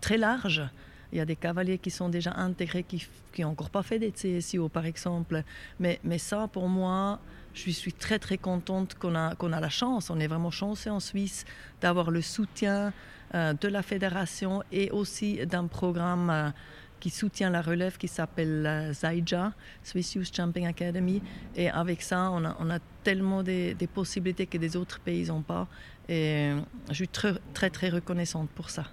très 0.00 0.18
large. 0.18 0.62
Il 1.10 1.18
y 1.18 1.20
a 1.20 1.24
des 1.24 1.36
cavaliers 1.36 1.78
qui 1.78 1.90
sont 1.90 2.10
déjà 2.10 2.34
intégrés, 2.34 2.84
qui 2.84 3.08
n'ont 3.40 3.48
encore 3.48 3.70
pas 3.70 3.82
fait 3.82 3.98
des 3.98 4.12
CSIO, 4.12 4.68
par 4.68 4.86
exemple. 4.86 5.42
Mais 5.80 6.18
ça, 6.18 6.48
pour 6.52 6.68
moi, 6.68 7.18
je 7.54 7.70
suis 7.70 7.92
très 7.92 8.18
très 8.18 8.38
contente 8.38 8.94
qu'on 8.94 9.14
a, 9.14 9.34
qu'on 9.34 9.52
a 9.52 9.60
la 9.60 9.68
chance, 9.68 10.10
on 10.10 10.20
est 10.20 10.26
vraiment 10.26 10.50
chanceux 10.50 10.90
en 10.90 11.00
Suisse 11.00 11.44
d'avoir 11.80 12.10
le 12.10 12.22
soutien 12.22 12.92
euh, 13.34 13.52
de 13.54 13.68
la 13.68 13.82
fédération 13.82 14.62
et 14.72 14.90
aussi 14.90 15.44
d'un 15.46 15.66
programme 15.66 16.30
euh, 16.30 16.50
qui 16.98 17.10
soutient 17.10 17.50
la 17.50 17.62
relève 17.62 17.96
qui 17.96 18.08
s'appelle 18.08 18.66
euh, 18.66 18.92
ZAIJA, 18.92 19.52
Swiss 19.82 20.14
Youth 20.14 20.34
Jumping 20.34 20.66
Academy. 20.66 21.22
Et 21.56 21.70
avec 21.70 22.02
ça, 22.02 22.30
on 22.30 22.44
a, 22.44 22.78
tellement 23.02 23.42
des, 23.42 23.74
des, 23.74 23.86
possibilités 23.86 24.46
que 24.46 24.58
des 24.58 24.76
autres 24.76 25.00
pays 25.00 25.26
n'ont 25.28 25.42
pas. 25.42 25.66
Et 26.08 26.50
je 26.88 26.94
suis 26.94 27.08
très 27.08 27.34
très, 27.54 27.70
très 27.70 27.88
reconnaissante 27.88 28.50
pour 28.50 28.68
ça. 28.68 28.84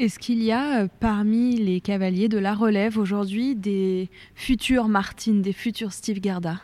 Est-ce 0.00 0.18
qu'il 0.18 0.42
y 0.42 0.50
a 0.50 0.88
parmi 0.88 1.58
les 1.58 1.82
cavaliers 1.82 2.30
de 2.30 2.38
la 2.38 2.54
relève 2.54 2.96
aujourd'hui 2.96 3.54
des 3.54 4.08
futurs 4.34 4.88
Martine, 4.88 5.42
des 5.42 5.52
futurs 5.52 5.92
Steve 5.92 6.20
Garda 6.20 6.58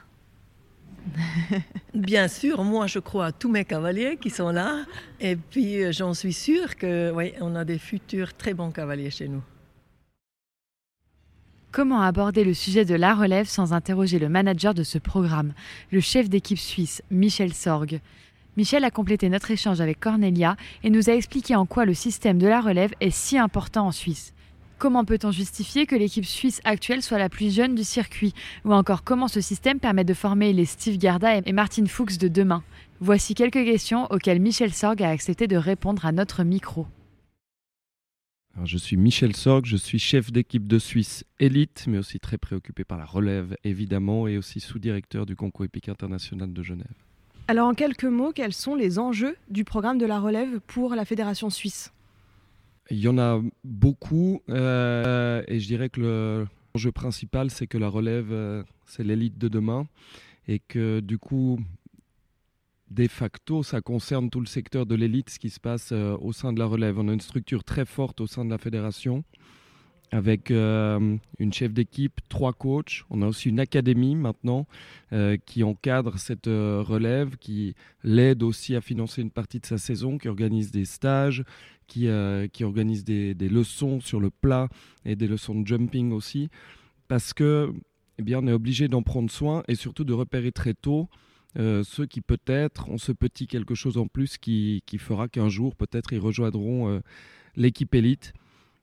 Bien 1.95 2.29
sûr, 2.29 2.65
moi 2.65 2.87
je 2.87 2.99
crois 2.99 3.27
à 3.27 3.33
tous 3.33 3.51
mes 3.51 3.67
cavaliers 3.67 4.17
qui 4.19 4.31
sont 4.31 4.49
là. 4.49 4.87
Et 5.21 5.37
puis 5.37 5.93
j'en 5.93 6.15
suis 6.15 6.33
sûre 6.33 6.77
que 6.77 7.13
oui, 7.15 7.35
on 7.43 7.55
a 7.57 7.67
des 7.67 7.77
futurs 7.77 8.33
très 8.33 8.55
bons 8.55 8.71
cavaliers 8.71 9.11
chez 9.11 9.29
nous. 9.29 9.43
Comment 11.73 12.01
aborder 12.01 12.43
le 12.43 12.55
sujet 12.55 12.87
de 12.87 12.95
la 12.95 13.15
relève 13.15 13.49
sans 13.49 13.75
interroger 13.75 14.19
le 14.19 14.31
manager 14.31 14.73
de 14.73 14.83
ce 14.83 14.97
programme, 14.97 15.53
le 15.93 16.01
chef 16.01 16.31
d'équipe 16.31 16.59
suisse, 16.59 17.03
Michel 17.11 17.53
Sorg 17.53 18.01
Michel 18.57 18.85
a 18.85 18.91
complété 18.91 19.29
notre 19.29 19.51
échange 19.51 19.83
avec 19.83 20.01
Cornelia 20.01 20.57
et 20.83 20.89
nous 20.89 21.11
a 21.11 21.13
expliqué 21.13 21.55
en 21.55 21.67
quoi 21.67 21.85
le 21.85 21.93
système 21.93 22.39
de 22.39 22.47
la 22.47 22.63
relève 22.63 22.95
est 23.01 23.11
si 23.11 23.37
important 23.37 23.89
en 23.89 23.93
Suisse. 23.93 24.33
Comment 24.79 25.05
peut-on 25.05 25.31
justifier 25.31 25.85
que 25.87 25.95
l'équipe 25.95 26.25
suisse 26.25 26.63
actuelle 26.65 27.03
soit 27.03 27.19
la 27.19 27.29
plus 27.29 27.55
jeune 27.55 27.75
du 27.75 27.85
circuit? 27.85 28.33
Ou 28.65 28.73
encore 28.73 29.05
comment 29.05 29.29
ce 29.29 29.43
système 29.43 29.79
permet 29.79 30.05
de 30.05 30.15
former 30.15 30.55
les 30.55 30.65
Steve 30.65 30.97
Garda 30.97 31.37
et 31.37 31.53
Martin 31.53 31.87
Fuchs 31.87 32.17
de 32.17 32.29
demain? 32.29 32.63
Voici 33.01 33.35
quelques 33.35 33.65
questions 33.65 34.07
auxquelles 34.11 34.41
Michel 34.41 34.73
Sorg 34.73 35.03
a 35.03 35.11
accepté 35.11 35.47
de 35.49 35.57
répondre 35.57 36.07
à 36.07 36.13
notre 36.13 36.43
micro. 36.43 36.87
Je 38.65 38.79
suis 38.79 38.97
Michel 38.97 39.37
Sorg, 39.37 39.67
je 39.67 39.77
suis 39.77 39.99
chef 39.99 40.33
d'équipe 40.33 40.67
de 40.67 40.79
Suisse 40.79 41.25
élite, 41.41 41.85
mais 41.89 41.99
aussi 41.99 42.19
très 42.21 42.39
préoccupé 42.39 42.85
par 42.85 42.97
la 42.97 43.05
relève 43.05 43.55
évidemment, 43.65 44.29
et 44.29 44.39
aussi 44.39 44.61
sous-directeur 44.61 45.27
du 45.27 45.37
concours 45.37 45.67
épique 45.67 45.91
international 45.91 46.55
de 46.55 46.63
Genève. 46.63 47.06
Alors 47.49 47.69
en 47.69 47.75
quelques 47.75 48.05
mots, 48.05 48.33
quels 48.33 48.53
sont 48.53 48.75
les 48.75 48.99
enjeux 48.99 49.37
du 49.49 49.65
programme 49.65 49.99
de 49.99 50.07
la 50.07 50.19
relève 50.19 50.59
pour 50.67 50.97
la 50.97 51.05
Fédération 51.05 51.49
suisse? 51.49 51.93
Il 52.91 52.99
y 52.99 53.07
en 53.07 53.19
a 53.19 53.41
beaucoup 53.63 54.43
euh, 54.49 55.43
et 55.47 55.61
je 55.61 55.67
dirais 55.67 55.89
que 55.89 56.45
l'enjeu 56.75 56.93
principal 56.93 57.51
c'est 57.51 57.69
que 57.69 57.79
la 57.79 57.89
relève 57.89 58.33
euh, 58.33 58.65
c'est 58.85 59.05
l'élite 59.05 59.39
de 59.39 59.49
demain 59.49 59.87
et 60.49 60.59
que 60.61 61.01
du 61.01 61.19
coup 61.19 61.59
de 62.91 63.09
facto 63.09 63.63
ça 63.63 63.81
concerne 63.81 64.31
tout 64.31 64.41
le 64.41 64.47
secteur 64.47 64.87
de 64.87 64.95
l'élite 64.95 65.31
ce 65.31 65.39
qui 65.39 65.51
se 65.51 65.59
passe 65.61 65.91
euh, 65.93 66.17
au 66.21 66.33
sein 66.33 66.53
de 66.53 66.59
la 66.59 66.67
relève. 66.67 66.99
On 66.99 67.09
a 67.09 67.13
une 67.13 67.21
structure 67.21 67.63
très 67.63 67.85
forte 67.85 68.21
au 68.21 68.27
sein 68.27 68.45
de 68.45 68.51
la 68.51 68.59
fédération 68.59 69.23
avec 70.11 70.51
euh, 70.51 71.17
une 71.39 71.53
chef 71.53 71.73
d'équipe, 71.73 72.21
trois 72.29 72.53
coachs. 72.53 73.03
On 73.11 73.23
a 73.23 73.27
aussi 73.27 73.49
une 73.49 73.61
académie 73.61 74.15
maintenant 74.15 74.67
euh, 75.13 75.37
qui 75.45 75.63
encadre 75.63 76.19
cette 76.19 76.49
euh, 76.49 76.83
relève, 76.83 77.37
qui 77.37 77.75
l'aide 78.05 78.43
aussi 78.43 78.77
à 78.77 78.81
financer 78.81 79.23
une 79.23 79.31
partie 79.31 79.61
de 79.61 79.67
sa 79.67 79.79
saison, 79.79 80.19
qui 80.19 80.29
organise 80.29 80.71
des 80.71 80.85
stages, 80.85 81.45
qui, 81.87 82.09
organise 82.09 83.05
des, 83.05 83.35
leçons 83.35 84.01
sur 84.01 84.21
le 84.21 84.31
plat 84.31 84.69
et 85.05 85.15
des 85.15 85.29
leçons 85.29 85.61
de 85.61 85.67
jumping 85.67 86.13
aussi, 86.13 86.49
parce 87.07 87.33
que 87.33 87.73
eh 88.19 88.23
bien, 88.23 88.41
on 88.43 88.49
est 88.49 88.53
obligé 88.53 88.89
d'en 88.89 89.03
prendre 89.03 89.31
soin 89.31 89.63
et 89.69 89.77
surtout 89.77 90.03
de 90.05 90.13
repérer 90.13 90.51
très 90.51 90.75
tôt 90.75 91.09
ceux 91.55 92.05
qui 92.05 92.21
peut-être 92.21 92.91
ont 92.91 92.99
ce 92.99 93.13
petit 93.13 93.47
quelque 93.47 93.75
chose 93.75 93.97
en 93.97 94.09
plus 94.09 94.37
qui, 94.37 94.83
qui 94.85 94.99
fera 94.99 95.27
qu'un 95.27 95.49
jour 95.49 95.75
peut-être 95.75 96.13
ils 96.13 96.19
rejoindront 96.19 97.01
l'équipe 97.55 97.95
élite. 97.95 98.35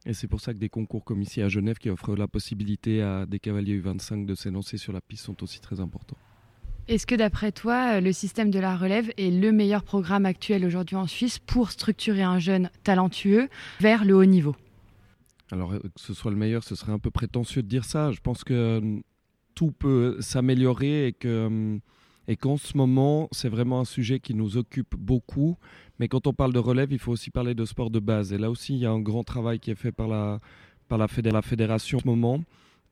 Et 0.05 0.13
c'est 0.13 0.27
pour 0.27 0.41
ça 0.41 0.53
que 0.53 0.59
des 0.59 0.69
concours 0.69 1.03
comme 1.05 1.21
ici 1.21 1.41
à 1.41 1.47
Genève 1.47 1.77
qui 1.77 1.89
offrent 1.89 2.15
la 2.15 2.27
possibilité 2.27 3.01
à 3.01 3.25
des 3.25 3.39
cavaliers 3.39 3.79
U25 3.79 4.25
de 4.25 4.35
s'élancer 4.35 4.77
sur 4.77 4.91
la 4.91 5.01
piste 5.01 5.25
sont 5.25 5.41
aussi 5.43 5.61
très 5.61 5.79
importants. 5.79 6.17
Est-ce 6.89 7.07
que 7.07 7.15
d'après 7.15 7.53
toi, 7.53 8.01
le 8.01 8.11
système 8.11 8.51
de 8.51 8.59
la 8.59 8.75
relève 8.75 9.09
est 9.17 9.31
le 9.31 9.53
meilleur 9.53 9.83
programme 9.83 10.25
actuel 10.25 10.65
aujourd'hui 10.65 10.97
en 10.97 11.07
Suisse 11.07 11.39
pour 11.39 11.71
structurer 11.71 12.23
un 12.23 12.39
jeune 12.39 12.69
talentueux 12.83 13.47
vers 13.79 14.03
le 14.03 14.15
haut 14.15 14.25
niveau? 14.25 14.53
Alors 15.51 15.71
euh, 15.71 15.79
que 15.79 16.01
ce 16.01 16.13
soit 16.13 16.31
le 16.31 16.37
meilleur, 16.37 16.63
ce 16.65 16.75
serait 16.75 16.91
un 16.91 16.99
peu 16.99 17.11
prétentieux 17.11 17.63
de 17.63 17.67
dire 17.69 17.85
ça. 17.85 18.11
Je 18.11 18.19
pense 18.19 18.43
que 18.43 18.79
hum, 18.79 19.01
tout 19.55 19.71
peut 19.71 20.17
s'améliorer 20.19 21.07
et 21.07 21.13
que 21.13 21.79
et 22.27 22.35
qu'en 22.35 22.57
ce 22.57 22.77
moment, 22.77 23.27
c'est 23.31 23.49
vraiment 23.49 23.79
un 23.79 23.85
sujet 23.85 24.19
qui 24.19 24.33
nous 24.33 24.57
occupe 24.57 24.95
beaucoup. 24.95 25.57
Mais 25.99 26.07
quand 26.07 26.27
on 26.27 26.33
parle 26.33 26.53
de 26.53 26.59
relève, 26.59 26.91
il 26.91 26.99
faut 26.99 27.11
aussi 27.11 27.29
parler 27.29 27.53
de 27.53 27.65
sport 27.65 27.89
de 27.89 27.99
base. 27.99 28.33
Et 28.33 28.37
là 28.37 28.49
aussi, 28.49 28.73
il 28.73 28.79
y 28.79 28.85
a 28.85 28.91
un 28.91 28.99
grand 28.99 29.23
travail 29.23 29.59
qui 29.59 29.71
est 29.71 29.75
fait 29.75 29.91
par 29.91 30.07
la, 30.07 30.39
par 30.87 30.97
la, 30.97 31.07
fédé 31.07 31.31
la 31.31 31.41
fédération 31.41 31.97
en 31.97 32.01
ce 32.01 32.07
moment 32.07 32.43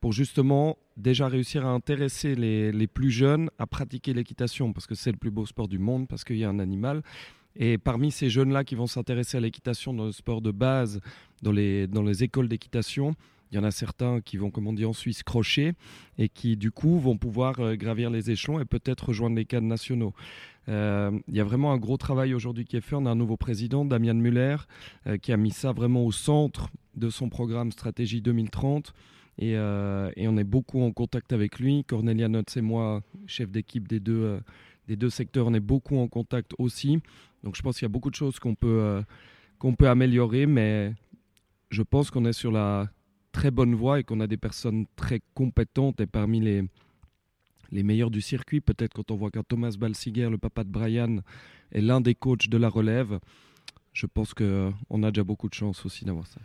pour 0.02 0.14
justement 0.14 0.78
déjà 0.98 1.28
réussir 1.28 1.66
à 1.66 1.70
intéresser 1.70 2.36
les, 2.36 2.72
les 2.72 2.88
plus 2.88 3.12
jeunes 3.12 3.52
à 3.60 3.68
pratiquer 3.68 4.14
l'équitation, 4.14 4.74
parce 4.74 4.88
que 4.88 4.96
c'est 4.96 5.12
le 5.12 5.18
plus 5.18 5.30
beau 5.30 5.46
sport 5.46 5.68
du 5.68 5.78
monde, 5.78 6.08
parce 6.08 6.24
qu'il 6.24 6.38
y 6.38 6.44
a 6.44 6.50
un 6.50 6.60
animal. 6.60 7.04
Et 7.56 7.78
parmi 7.78 8.12
ces 8.12 8.30
jeunes-là 8.30 8.64
qui 8.64 8.76
vont 8.76 8.88
s'intéresser 8.88 9.38
à 9.38 9.40
l'équitation 9.40 9.94
dans 9.94 10.06
le 10.06 10.12
sport 10.12 10.42
de 10.42 10.52
base, 10.52 11.02
dans 11.44 11.52
les, 11.52 11.86
dans 11.86 12.02
les 12.02 12.24
écoles 12.24 12.48
d'équitation, 12.48 13.14
il 13.52 13.56
y 13.56 13.60
en 13.60 13.64
a 13.64 13.72
certains 13.72 14.22
qui 14.22 14.38
vont, 14.38 14.50
comme 14.50 14.68
on 14.68 14.74
dit 14.74 14.86
en 14.86 14.94
Suisse, 14.94 15.24
crocher 15.24 15.74
et 16.18 16.30
qui, 16.30 16.56
du 16.56 16.72
coup, 16.72 17.00
vont 17.00 17.18
pouvoir 17.18 17.60
euh, 17.60 17.76
gravir 17.76 18.10
les 18.10 18.32
échelons 18.32 18.60
et 18.62 18.66
peut-être 18.66 19.10
rejoindre 19.10 19.36
les 19.36 19.46
cadres 19.46 19.68
nationaux. 19.68 20.14
Euh, 20.70 21.12
il 21.28 21.36
y 21.36 21.40
a 21.42 21.44
vraiment 21.44 21.74
un 21.74 21.78
gros 21.78 21.98
travail 21.98 22.34
aujourd'hui 22.34 22.64
qui 22.64 22.78
est 22.78 22.82
fait. 22.82 22.96
On 22.96 23.06
a 23.06 23.12
un 23.12 23.16
nouveau 23.16 23.36
président, 23.36 23.84
Damien 23.84 24.14
Muller, 24.14 24.56
euh, 25.08 25.18
qui 25.18 25.34
a 25.34 25.38
mis 25.38 25.52
ça 25.52 25.74
vraiment 25.74 26.06
au 26.06 26.14
centre 26.14 26.70
de 26.96 27.10
son 27.10 27.28
programme 27.28 27.72
Stratégie 27.72 28.22
2030. 28.22 28.94
Et, 29.38 29.54
et 29.54 30.28
on 30.28 30.38
est 30.38 30.44
beaucoup 30.44 30.84
en 30.84 30.92
contact 30.92 31.34
avec 31.34 31.58
lui. 31.58 31.84
Cornelia 31.86 32.28
Notz 32.28 32.58
et 32.58 32.62
moi, 32.62 33.02
chef 33.26 33.50
d'équipe 33.50 33.88
des 33.88 34.00
deux, 34.00 34.40
des 34.88 34.96
deux 34.96 35.10
secteurs, 35.10 35.48
on 35.48 35.54
est 35.56 35.62
beaucoup 35.62 35.98
en 35.98 36.08
contact 36.08 36.52
aussi. 36.60 37.00
Donc 37.44 37.56
je 37.56 37.64
pense 37.64 37.80
qu'il 37.80 37.86
y 37.86 37.88
a 37.88 37.90
beaucoup 37.90 38.12
de 38.12 38.16
choses 38.16 38.38
qu'on 38.38 38.54
peut, 38.54 39.02
qu'on 39.58 39.74
peut 39.74 39.90
améliorer, 39.90 40.46
mais 40.46 40.94
je 41.72 41.82
pense 41.82 42.12
qu'on 42.12 42.26
est 42.26 42.34
sur 42.34 42.52
la 42.52 42.90
très 43.32 43.52
bonne 43.52 43.76
voie 43.76 44.00
et 44.00 44.04
qu'on 44.04 44.20
a 44.20 44.28
des 44.28 44.38
personnes 44.38 44.86
très 44.96 45.22
compétentes 45.34 46.00
et 46.02 46.08
parmi 46.08 46.40
les, 46.40 46.64
les 47.72 47.84
meilleurs 47.84 48.12
du 48.12 48.22
circuit. 48.22 48.62
Peut-être 48.62 48.94
quand 48.94 49.12
on 49.12 49.16
voit 49.16 49.32
qu'un 49.32 49.44
Thomas 49.44 49.76
Balsiger, 49.78 50.30
le 50.30 50.38
papa 50.38 50.64
de 50.64 50.70
Brian, 50.70 51.20
est 51.72 51.82
l'un 51.82 52.02
des 52.02 52.16
coachs 52.16 52.50
de 52.50 52.58
la 52.58 52.70
relève, 52.70 53.20
je 53.94 54.06
pense 54.06 54.34
qu'on 54.34 55.04
a 55.04 55.12
déjà 55.12 55.24
beaucoup 55.24 55.50
de 55.50 55.54
chance 55.54 55.86
aussi 55.86 56.06
d'avoir 56.06 56.28
ça. 56.28 56.40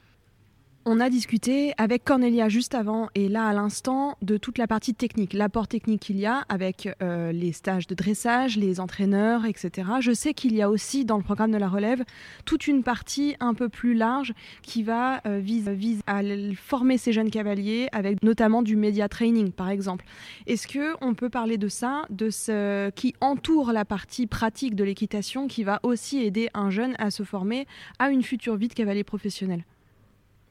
On 0.88 1.00
a 1.00 1.10
discuté 1.10 1.72
avec 1.78 2.04
Cornelia 2.04 2.48
juste 2.48 2.72
avant 2.76 3.08
et 3.16 3.28
là 3.28 3.48
à 3.48 3.52
l'instant 3.52 4.16
de 4.22 4.36
toute 4.36 4.56
la 4.56 4.68
partie 4.68 4.94
technique, 4.94 5.32
l'apport 5.32 5.66
technique 5.66 6.02
qu'il 6.02 6.16
y 6.16 6.26
a 6.26 6.44
avec 6.48 6.88
euh, 7.02 7.32
les 7.32 7.50
stages 7.50 7.88
de 7.88 7.96
dressage, 7.96 8.56
les 8.56 8.78
entraîneurs, 8.78 9.46
etc. 9.46 9.88
Je 9.98 10.12
sais 10.12 10.32
qu'il 10.32 10.54
y 10.54 10.62
a 10.62 10.70
aussi 10.70 11.04
dans 11.04 11.16
le 11.16 11.24
programme 11.24 11.50
de 11.50 11.56
la 11.56 11.66
relève 11.66 12.04
toute 12.44 12.68
une 12.68 12.84
partie 12.84 13.34
un 13.40 13.52
peu 13.52 13.68
plus 13.68 13.94
large 13.94 14.32
qui 14.62 14.84
va 14.84 15.22
euh, 15.26 15.40
vise, 15.40 15.68
vise, 15.70 16.02
à 16.06 16.20
former 16.54 16.98
ces 16.98 17.12
jeunes 17.12 17.32
cavaliers 17.32 17.88
avec 17.90 18.22
notamment 18.22 18.62
du 18.62 18.76
media 18.76 19.08
training 19.08 19.50
par 19.50 19.70
exemple. 19.70 20.04
Est-ce 20.46 20.68
que 20.68 20.94
on 21.00 21.14
peut 21.14 21.30
parler 21.30 21.58
de 21.58 21.66
ça, 21.66 22.04
de 22.10 22.30
ce 22.30 22.90
qui 22.90 23.12
entoure 23.20 23.72
la 23.72 23.84
partie 23.84 24.28
pratique 24.28 24.76
de 24.76 24.84
l'équitation 24.84 25.48
qui 25.48 25.64
va 25.64 25.80
aussi 25.82 26.18
aider 26.18 26.48
un 26.54 26.70
jeune 26.70 26.94
à 27.00 27.10
se 27.10 27.24
former 27.24 27.66
à 27.98 28.10
une 28.10 28.22
future 28.22 28.54
vie 28.54 28.68
de 28.68 28.74
cavalier 28.74 29.02
professionnel? 29.02 29.64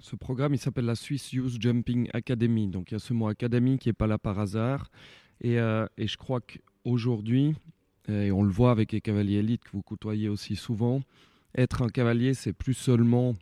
Ce 0.05 0.15
programme, 0.15 0.53
il 0.53 0.59
s'appelle 0.59 0.85
la 0.85 0.93
Swiss 0.93 1.33
Youth 1.33 1.59
Jumping 1.59 2.09
Academy. 2.13 2.67
Donc 2.67 2.91
il 2.91 2.93
y 2.93 2.97
a 2.97 3.00
ce 3.00 3.12
mot 3.12 3.27
académie 3.27 3.79
qui 3.79 3.89
n'est 3.89 3.93
pas 3.93 4.05
là 4.05 4.19
par 4.19 4.38
hasard. 4.38 4.91
Et, 5.41 5.59
euh, 5.59 5.88
et 5.97 6.07
je 6.07 6.15
crois 6.15 6.41
qu'aujourd'hui, 6.41 7.55
et 8.07 8.31
on 8.31 8.43
le 8.43 8.51
voit 8.51 8.69
avec 8.69 8.91
les 8.91 9.01
cavaliers 9.01 9.38
élites 9.38 9.63
que 9.63 9.71
vous 9.71 9.81
côtoyez 9.81 10.29
aussi 10.29 10.55
souvent, 10.55 11.01
être 11.57 11.81
un 11.81 11.89
cavalier, 11.89 12.35
c'est 12.35 12.53
plus 12.53 12.75
seulement 12.75 13.33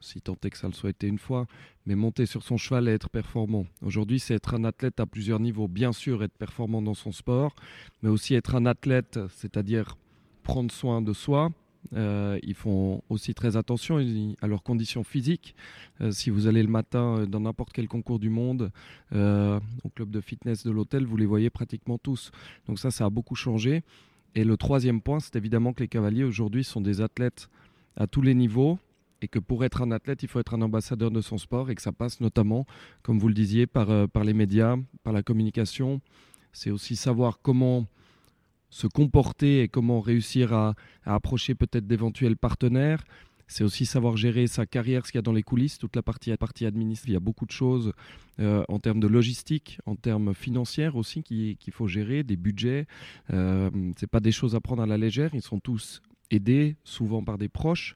si 0.00 0.22
tant 0.22 0.36
est 0.42 0.50
que 0.50 0.56
ça 0.56 0.68
le 0.68 0.72
soit 0.72 0.90
été 0.90 1.06
une 1.06 1.18
fois, 1.18 1.46
mais 1.84 1.96
monter 1.96 2.24
sur 2.24 2.42
son 2.42 2.56
cheval 2.56 2.88
et 2.88 2.92
être 2.92 3.10
performant. 3.10 3.66
Aujourd'hui, 3.82 4.18
c'est 4.18 4.34
être 4.34 4.54
un 4.54 4.64
athlète 4.64 5.00
à 5.00 5.06
plusieurs 5.06 5.40
niveaux. 5.40 5.68
Bien 5.68 5.92
sûr, 5.92 6.22
être 6.22 6.36
performant 6.36 6.80
dans 6.80 6.94
son 6.94 7.12
sport, 7.12 7.54
mais 8.02 8.08
aussi 8.08 8.34
être 8.34 8.54
un 8.54 8.64
athlète, 8.64 9.18
c'est-à-dire 9.28 9.96
prendre 10.42 10.70
soin 10.70 11.02
de 11.02 11.12
soi. 11.12 11.50
Euh, 11.94 12.38
ils 12.42 12.54
font 12.54 13.02
aussi 13.08 13.34
très 13.34 13.56
attention 13.56 13.98
à 14.40 14.46
leurs 14.46 14.62
conditions 14.62 15.04
physiques. 15.04 15.54
Euh, 16.00 16.10
si 16.10 16.30
vous 16.30 16.46
allez 16.46 16.62
le 16.62 16.68
matin 16.68 17.18
euh, 17.18 17.26
dans 17.26 17.40
n'importe 17.40 17.72
quel 17.72 17.88
concours 17.88 18.18
du 18.18 18.30
monde, 18.30 18.70
au 19.12 19.88
club 19.94 20.10
de 20.10 20.20
fitness 20.20 20.64
de 20.64 20.70
l'hôtel, 20.70 21.06
vous 21.06 21.16
les 21.16 21.26
voyez 21.26 21.50
pratiquement 21.50 21.98
tous. 21.98 22.30
Donc 22.66 22.78
ça, 22.78 22.90
ça 22.90 23.04
a 23.06 23.10
beaucoup 23.10 23.34
changé. 23.34 23.82
Et 24.34 24.44
le 24.44 24.56
troisième 24.56 25.00
point, 25.00 25.20
c'est 25.20 25.36
évidemment 25.36 25.72
que 25.72 25.82
les 25.82 25.88
cavaliers 25.88 26.24
aujourd'hui 26.24 26.64
sont 26.64 26.80
des 26.80 27.00
athlètes 27.00 27.48
à 27.96 28.06
tous 28.06 28.20
les 28.20 28.34
niveaux, 28.34 28.78
et 29.22 29.28
que 29.28 29.38
pour 29.38 29.64
être 29.64 29.80
un 29.80 29.90
athlète, 29.90 30.22
il 30.22 30.28
faut 30.28 30.40
être 30.40 30.52
un 30.52 30.60
ambassadeur 30.60 31.10
de 31.10 31.22
son 31.22 31.38
sport 31.38 31.70
et 31.70 31.74
que 31.74 31.80
ça 31.80 31.92
passe 31.92 32.20
notamment, 32.20 32.66
comme 33.02 33.18
vous 33.18 33.28
le 33.28 33.34
disiez, 33.34 33.66
par, 33.66 34.08
par 34.10 34.24
les 34.24 34.34
médias, 34.34 34.76
par 35.02 35.14
la 35.14 35.22
communication. 35.22 36.02
C'est 36.52 36.70
aussi 36.70 36.96
savoir 36.96 37.38
comment 37.40 37.86
se 38.70 38.86
comporter 38.86 39.62
et 39.62 39.68
comment 39.68 40.00
réussir 40.00 40.52
à, 40.52 40.74
approcher 41.04 41.54
peut-être 41.54 41.86
d'éventuels 41.86 42.36
partenaires. 42.36 43.04
C'est 43.48 43.62
aussi 43.62 43.86
savoir 43.86 44.16
gérer 44.16 44.48
sa 44.48 44.66
carrière, 44.66 45.06
ce 45.06 45.12
qu'il 45.12 45.18
y 45.18 45.20
a 45.20 45.22
dans 45.22 45.32
les 45.32 45.44
coulisses, 45.44 45.78
toute 45.78 45.94
la 45.94 46.02
partie, 46.02 46.32
administrative. 46.32 47.10
Il 47.10 47.12
y 47.12 47.16
a 47.16 47.20
beaucoup 47.20 47.46
de 47.46 47.52
choses 47.52 47.92
euh, 48.40 48.64
en 48.68 48.80
termes 48.80 48.98
de 48.98 49.06
logistique, 49.06 49.78
en 49.86 49.94
termes 49.94 50.34
financiers 50.34 50.88
aussi 50.92 51.22
qu'il 51.22 51.72
faut 51.72 51.86
gérer, 51.86 52.24
des 52.24 52.36
budgets. 52.36 52.86
Euh, 53.32 53.70
Ce 53.96 54.06
pas 54.06 54.18
des 54.18 54.32
choses 54.32 54.56
à 54.56 54.60
prendre 54.60 54.82
à 54.82 54.86
la 54.86 54.98
légère. 54.98 55.30
Ils 55.32 55.42
sont 55.42 55.60
tous 55.60 56.02
aidés, 56.32 56.76
souvent 56.82 57.22
par 57.22 57.38
des 57.38 57.48
proches. 57.48 57.94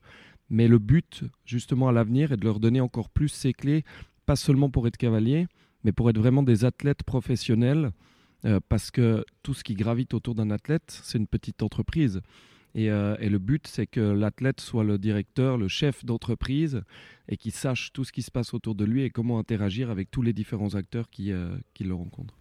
Mais 0.49 0.67
le 0.67 0.79
but, 0.79 1.23
justement, 1.45 1.89
à 1.89 1.91
l'avenir, 1.91 2.31
est 2.31 2.37
de 2.37 2.45
leur 2.45 2.59
donner 2.59 2.81
encore 2.81 3.09
plus 3.09 3.29
ces 3.29 3.53
clés, 3.53 3.83
pas 4.25 4.35
seulement 4.35 4.69
pour 4.69 4.87
être 4.87 4.97
cavalier, 4.97 5.47
mais 5.83 5.91
pour 5.91 6.09
être 6.09 6.17
vraiment 6.17 6.43
des 6.43 6.65
athlètes 6.65 7.03
professionnels, 7.03 7.91
euh, 8.45 8.59
parce 8.69 8.91
que 8.91 9.23
tout 9.43 9.53
ce 9.53 9.63
qui 9.63 9.75
gravite 9.75 10.13
autour 10.13 10.35
d'un 10.35 10.51
athlète, 10.51 10.99
c'est 11.03 11.17
une 11.17 11.27
petite 11.27 11.61
entreprise. 11.63 12.21
Et, 12.73 12.89
euh, 12.89 13.15
le 13.17 13.37
but, 13.37 13.67
c'est 13.67 13.87
que 13.87 13.99
l'athlète 13.99 14.61
soit 14.61 14.83
le 14.83 14.97
directeur, 14.97 15.57
le 15.57 15.67
chef 15.67 16.05
d'entreprise, 16.05 16.83
et 17.27 17.37
qu'il 17.37 17.51
sache 17.51 17.91
tout 17.93 18.03
ce 18.03 18.11
qui 18.11 18.21
se 18.21 18.31
passe 18.31 18.53
autour 18.53 18.75
de 18.75 18.85
lui 18.85 19.03
et 19.03 19.09
comment 19.09 19.39
interagir 19.39 19.89
avec 19.89 20.09
tous 20.09 20.21
les 20.21 20.33
différents 20.33 20.75
acteurs 20.75 21.09
qui, 21.09 21.31
euh, 21.31 21.55
qui 21.73 21.83
le 21.83 21.93
rencontrent. 21.93 22.40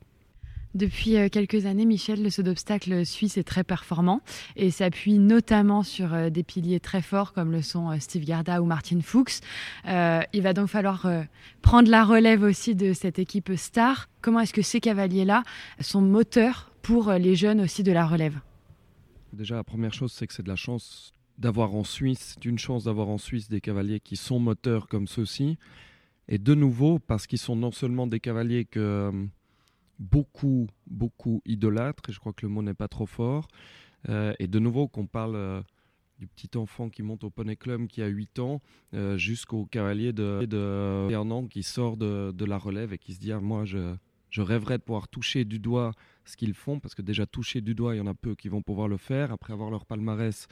Depuis 0.74 1.16
euh, 1.16 1.28
quelques 1.28 1.66
années, 1.66 1.84
Michel, 1.84 2.22
le 2.22 2.30
saut 2.30 2.42
d'obstacle 2.42 3.04
suisse 3.04 3.36
est 3.36 3.44
très 3.44 3.64
performant 3.64 4.20
et 4.54 4.70
s'appuie 4.70 5.18
notamment 5.18 5.82
sur 5.82 6.14
euh, 6.14 6.30
des 6.30 6.44
piliers 6.44 6.78
très 6.78 7.02
forts 7.02 7.32
comme 7.32 7.50
le 7.50 7.60
sont 7.60 7.90
euh, 7.90 7.96
Steve 7.98 8.24
Garda 8.24 8.62
ou 8.62 8.66
Martin 8.66 9.00
Fuchs. 9.00 9.40
il 9.84 10.42
va 10.42 10.52
donc 10.52 10.68
falloir 10.68 11.08
prendre 11.62 11.90
la 11.90 12.04
relève 12.04 12.42
aussi 12.42 12.76
de 12.76 12.92
cette 12.92 13.18
équipe 13.18 13.52
star. 13.56 14.08
Comment 14.20 14.40
est-ce 14.40 14.52
que 14.52 14.62
ces 14.62 14.80
cavaliers-là 14.80 15.42
sont 15.80 16.02
moteurs 16.02 16.72
pour 16.82 17.12
les 17.12 17.34
jeunes 17.34 17.60
aussi 17.60 17.82
de 17.82 17.92
la 17.92 18.06
relève? 18.06 18.38
Déjà, 19.32 19.56
la 19.56 19.64
première 19.64 19.92
chose, 19.92 20.12
c'est 20.12 20.26
que 20.26 20.32
c'est 20.32 20.42
de 20.42 20.48
la 20.48 20.56
chance 20.56 21.14
d'avoir 21.38 21.74
en 21.74 21.84
Suisse, 21.84 22.34
c'est 22.34 22.44
une 22.44 22.58
chance 22.58 22.84
d'avoir 22.84 23.08
en 23.08 23.18
Suisse 23.18 23.48
des 23.48 23.60
cavaliers 23.60 24.00
qui 24.00 24.16
sont 24.16 24.38
moteurs 24.38 24.86
comme 24.88 25.06
ceux-ci. 25.06 25.58
Et 26.28 26.38
de 26.38 26.54
nouveau, 26.54 26.98
parce 26.98 27.26
qu'ils 27.26 27.38
sont 27.38 27.56
non 27.56 27.72
seulement 27.72 28.06
des 28.06 28.20
cavaliers 28.20 28.64
que 28.64 29.12
beaucoup, 30.00 30.66
beaucoup 30.87 31.42
idolâtres, 31.45 32.02
et 32.09 32.12
je 32.12 32.19
crois 32.19 32.33
que 32.33 32.45
le 32.45 32.49
mot 32.49 32.62
n'est 32.62 32.75
pas 32.75 32.88
trop 32.88 33.07
fort. 33.07 33.47
Euh, 34.09 34.33
et 34.38 34.49
de 34.49 34.59
nouveau, 34.59 34.88
qu'on 34.88 35.07
parle 35.07 35.37
euh, 35.37 35.61
du 36.19 36.26
petit 36.26 36.57
enfant 36.57 36.88
qui 36.88 37.02
monte 37.02 37.23
au 37.23 37.30
Poney 37.30 37.54
Club 37.54 37.87
qui 37.87 38.02
a 38.02 38.07
8 38.07 38.38
ans, 38.40 38.62
euh, 38.95 39.19
jusqu'au 39.19 39.66
cavalier 39.66 40.12
de, 40.12 40.47
de 40.47 41.49
qui 41.49 41.62
sort 41.62 41.99
de, 41.99 42.45
la 42.45 42.59
relève 42.59 42.92
et 42.95 42.99
qui 42.99 43.12
se 43.12 43.21
dit 43.21 43.30
ah, 43.30 43.40
Moi, 43.40 43.66
je, 43.66 43.95
je 44.30 44.40
rêverais 44.40 44.78
de 44.78 44.83
pouvoir 44.83 45.07
toucher 45.07 45.45
du 45.45 45.59
doigt 45.59 45.92
ce 46.25 46.37
qu'ils 46.37 46.54
font, 46.54 46.80
parce 46.80 46.95
que 46.95 47.02
déjà 47.02 47.26
toucher 47.26 47.61
du 47.61 47.75
doigt, 47.75 47.95
il 47.95 47.99
y 47.99 48.00
en 48.00 48.07
a 48.07 48.14
peu 48.14 48.35
qui 48.35 48.49
vont 48.49 48.62
pouvoir 48.62 48.88
le 48.88 48.97
faire. 48.97 49.33
Après 49.33 49.52
avoir 49.52 49.71
leur 49.71 49.85
palmarès, 49.85 50.49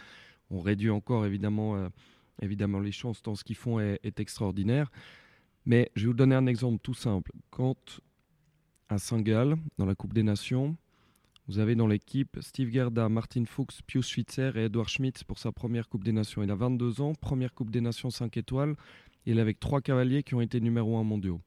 on 0.50 0.60
réduit 0.60 0.90
encore 0.90 1.24
évidemment, 1.24 1.88
évidemment 2.42 2.80
les 2.80 2.92
chances, 2.92 3.22
tant 3.22 3.34
ce 3.34 3.44
qu'ils 3.44 3.56
font 3.56 3.80
est, 3.80 3.98
est 4.02 4.20
extraordinaire. 4.20 4.90
Mais 5.64 5.90
je 5.94 6.02
vais 6.02 6.06
vous 6.08 6.14
donner 6.14 6.34
un 6.34 6.46
exemple 6.46 6.80
tout 6.82 6.94
simple. 6.94 7.32
Quand 7.50 8.00
à 8.88 8.98
Saint-Gall, 8.98 9.56
dans 9.76 9.86
la 9.86 9.94
Coupe 9.94 10.14
des 10.14 10.22
Nations. 10.22 10.76
Vous 11.46 11.58
avez 11.58 11.74
dans 11.74 11.86
l'équipe 11.86 12.36
Steve 12.40 12.70
Gerda, 12.70 13.08
Martin 13.08 13.44
Fuchs, 13.44 13.82
Pius 13.86 14.06
Schwitzer 14.06 14.52
et 14.56 14.64
Edouard 14.64 14.88
Schmitz 14.88 15.24
pour 15.24 15.38
sa 15.38 15.52
première 15.52 15.88
Coupe 15.88 16.04
des 16.04 16.12
Nations. 16.12 16.42
Il 16.42 16.50
a 16.50 16.54
22 16.54 17.00
ans, 17.00 17.14
première 17.14 17.54
Coupe 17.54 17.70
des 17.70 17.80
Nations 17.80 18.10
5 18.10 18.36
étoiles. 18.36 18.76
Il 19.26 19.38
est 19.38 19.40
avec 19.40 19.60
trois 19.60 19.80
cavaliers 19.80 20.22
qui 20.22 20.34
ont 20.34 20.40
été 20.40 20.60
numéro 20.60 20.98
1 20.98 21.04
mondiaux, 21.04 21.40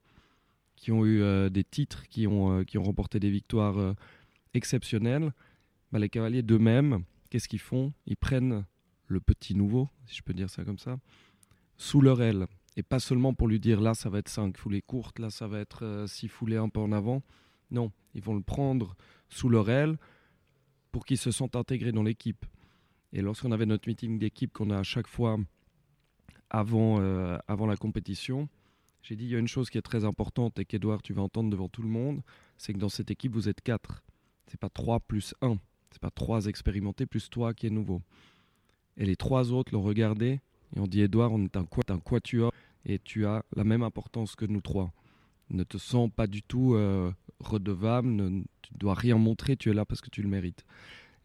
qui 0.76 0.92
ont 0.92 1.04
eu 1.04 1.22
euh, 1.22 1.48
des 1.50 1.64
titres, 1.64 2.08
qui 2.08 2.26
ont, 2.26 2.58
euh, 2.58 2.64
qui 2.64 2.78
ont 2.78 2.82
remporté 2.82 3.20
des 3.20 3.30
victoires 3.30 3.78
euh, 3.78 3.94
exceptionnelles. 4.54 5.32
Bah, 5.90 5.98
les 5.98 6.08
cavaliers 6.08 6.42
d'eux-mêmes, 6.42 7.04
qu'est-ce 7.30 7.48
qu'ils 7.48 7.60
font? 7.60 7.92
Ils 8.06 8.16
prennent 8.16 8.64
le 9.08 9.20
petit 9.20 9.54
nouveau, 9.54 9.88
si 10.06 10.16
je 10.16 10.22
peux 10.22 10.34
dire 10.34 10.50
ça 10.50 10.64
comme 10.64 10.78
ça, 10.78 10.98
sous 11.76 12.00
leur 12.00 12.22
aile. 12.22 12.46
Et 12.76 12.82
pas 12.82 13.00
seulement 13.00 13.34
pour 13.34 13.48
lui 13.48 13.60
dire 13.60 13.80
là 13.80 13.94
ça 13.94 14.08
va 14.08 14.18
être 14.18 14.28
5 14.28 14.56
foulées 14.56 14.82
courtes, 14.82 15.18
là 15.18 15.30
ça 15.30 15.46
va 15.46 15.58
être 15.58 16.04
6 16.06 16.26
euh, 16.26 16.28
foulées 16.28 16.56
un 16.56 16.68
peu 16.68 16.80
en 16.80 16.92
avant. 16.92 17.22
Non, 17.70 17.92
ils 18.14 18.22
vont 18.22 18.34
le 18.34 18.42
prendre 18.42 18.96
sous 19.28 19.48
leur 19.48 19.68
aile 19.70 19.98
pour 20.90 21.04
qu'il 21.04 21.18
se 21.18 21.30
sente 21.30 21.56
intégré 21.56 21.92
dans 21.92 22.02
l'équipe. 22.02 22.44
Et 23.12 23.20
lorsqu'on 23.20 23.52
avait 23.52 23.66
notre 23.66 23.88
meeting 23.88 24.18
d'équipe 24.18 24.52
qu'on 24.52 24.70
a 24.70 24.78
à 24.78 24.82
chaque 24.82 25.06
fois 25.06 25.38
avant, 26.50 27.00
euh, 27.00 27.38
avant 27.48 27.66
la 27.66 27.76
compétition, 27.76 28.48
j'ai 29.02 29.16
dit 29.16 29.24
il 29.24 29.30
y 29.30 29.36
a 29.36 29.38
une 29.38 29.48
chose 29.48 29.68
qui 29.68 29.78
est 29.78 29.82
très 29.82 30.04
importante 30.04 30.58
et 30.58 30.64
qu'Edouard 30.64 31.02
tu 31.02 31.12
vas 31.12 31.22
entendre 31.22 31.50
devant 31.50 31.68
tout 31.68 31.82
le 31.82 31.88
monde, 31.88 32.22
c'est 32.56 32.72
que 32.72 32.78
dans 32.78 32.88
cette 32.88 33.10
équipe 33.10 33.32
vous 33.32 33.48
êtes 33.48 33.60
4. 33.60 34.02
C'est 34.46 34.60
pas 34.60 34.70
3 34.70 35.00
plus 35.00 35.34
1. 35.42 35.56
C'est 35.90 36.00
pas 36.00 36.10
3 36.10 36.46
expérimentés 36.46 37.04
plus 37.04 37.28
toi 37.28 37.52
qui 37.52 37.66
est 37.66 37.70
nouveau. 37.70 38.00
Et 38.96 39.04
les 39.06 39.16
trois 39.16 39.52
autres 39.52 39.72
l'ont 39.72 39.82
regardé 39.82 40.40
et 40.74 40.80
on 40.80 40.86
dit 40.86 41.02
Edouard, 41.02 41.32
on 41.32 41.44
est 41.44 41.56
un 41.56 41.98
quatuor 41.98 42.51
et 42.84 42.98
tu 42.98 43.26
as 43.26 43.44
la 43.54 43.64
même 43.64 43.82
importance 43.82 44.34
que 44.34 44.44
nous 44.44 44.60
trois. 44.60 44.92
Ne 45.50 45.64
te 45.64 45.78
sens 45.78 46.10
pas 46.14 46.26
du 46.26 46.42
tout 46.42 46.74
euh, 46.74 47.12
redevable, 47.40 48.08
ne, 48.08 48.42
tu 48.62 48.72
dois 48.74 48.94
rien 48.94 49.16
montrer, 49.18 49.56
tu 49.56 49.70
es 49.70 49.74
là 49.74 49.84
parce 49.84 50.00
que 50.00 50.10
tu 50.10 50.22
le 50.22 50.28
mérites. 50.28 50.64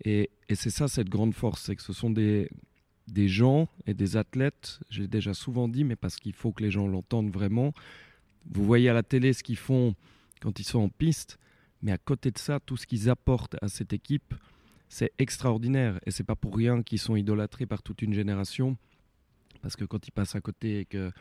Et, 0.04 0.30
c'est 0.54 0.70
ça 0.70 0.88
cette 0.88 1.10
grande 1.10 1.34
force, 1.34 1.64
c'est 1.64 1.76
que 1.76 1.82
ce 1.82 1.94
sont 1.94 2.10
des, 2.10 2.50
des 3.08 3.28
gens 3.28 3.68
et 3.86 3.94
des 3.94 4.18
athlètes, 4.18 4.80
j'ai 4.90 5.08
déjà 5.08 5.34
souvent 5.34 5.68
dit, 5.68 5.84
mais 5.84 5.96
parce 5.96 6.18
qu'il 6.18 6.34
faut 6.34 6.52
que 6.52 6.64
les 6.64 6.72
gens 6.72 6.88
l'entendent 6.88 7.32
vraiment. 7.32 7.74
Vous 8.50 8.64
voyez 8.64 8.90
à 8.90 8.94
la 8.94 9.04
télé 9.04 9.34
ce 9.34 9.44
qu'ils 9.44 9.58
font 9.58 9.96
quand 10.42 10.60
ils 10.60 10.64
sont 10.64 10.80
en 10.80 10.90
piste, 10.90 11.40
mais 11.82 11.92
à 11.92 11.98
côté 11.98 12.32
de 12.32 12.38
ça, 12.38 12.60
tout 12.60 12.78
ce 12.78 12.88
qu'ils 12.88 13.10
apportent 13.10 13.56
à 13.62 13.68
cette 13.68 13.94
équipe, 13.94 14.34
c'est 14.90 15.12
extraordinaire. 15.18 16.00
Et 16.06 16.12
c'est 16.12 16.24
pas 16.24 16.36
pour 16.36 16.56
rien 16.56 16.82
qu'ils 16.84 17.00
sont 17.00 17.16
idolâtrés 17.16 17.66
par 17.66 17.84
toute 17.84 18.02
une 18.02 18.14
génération. 18.14 18.78
Parce 19.62 19.76
que 19.76 19.86
quand 19.86 20.08
ils 20.08 20.12
passent 20.12 20.36
à 20.36 20.42
côté 20.42 20.82
et 20.82 20.86
qu'il 20.86 21.12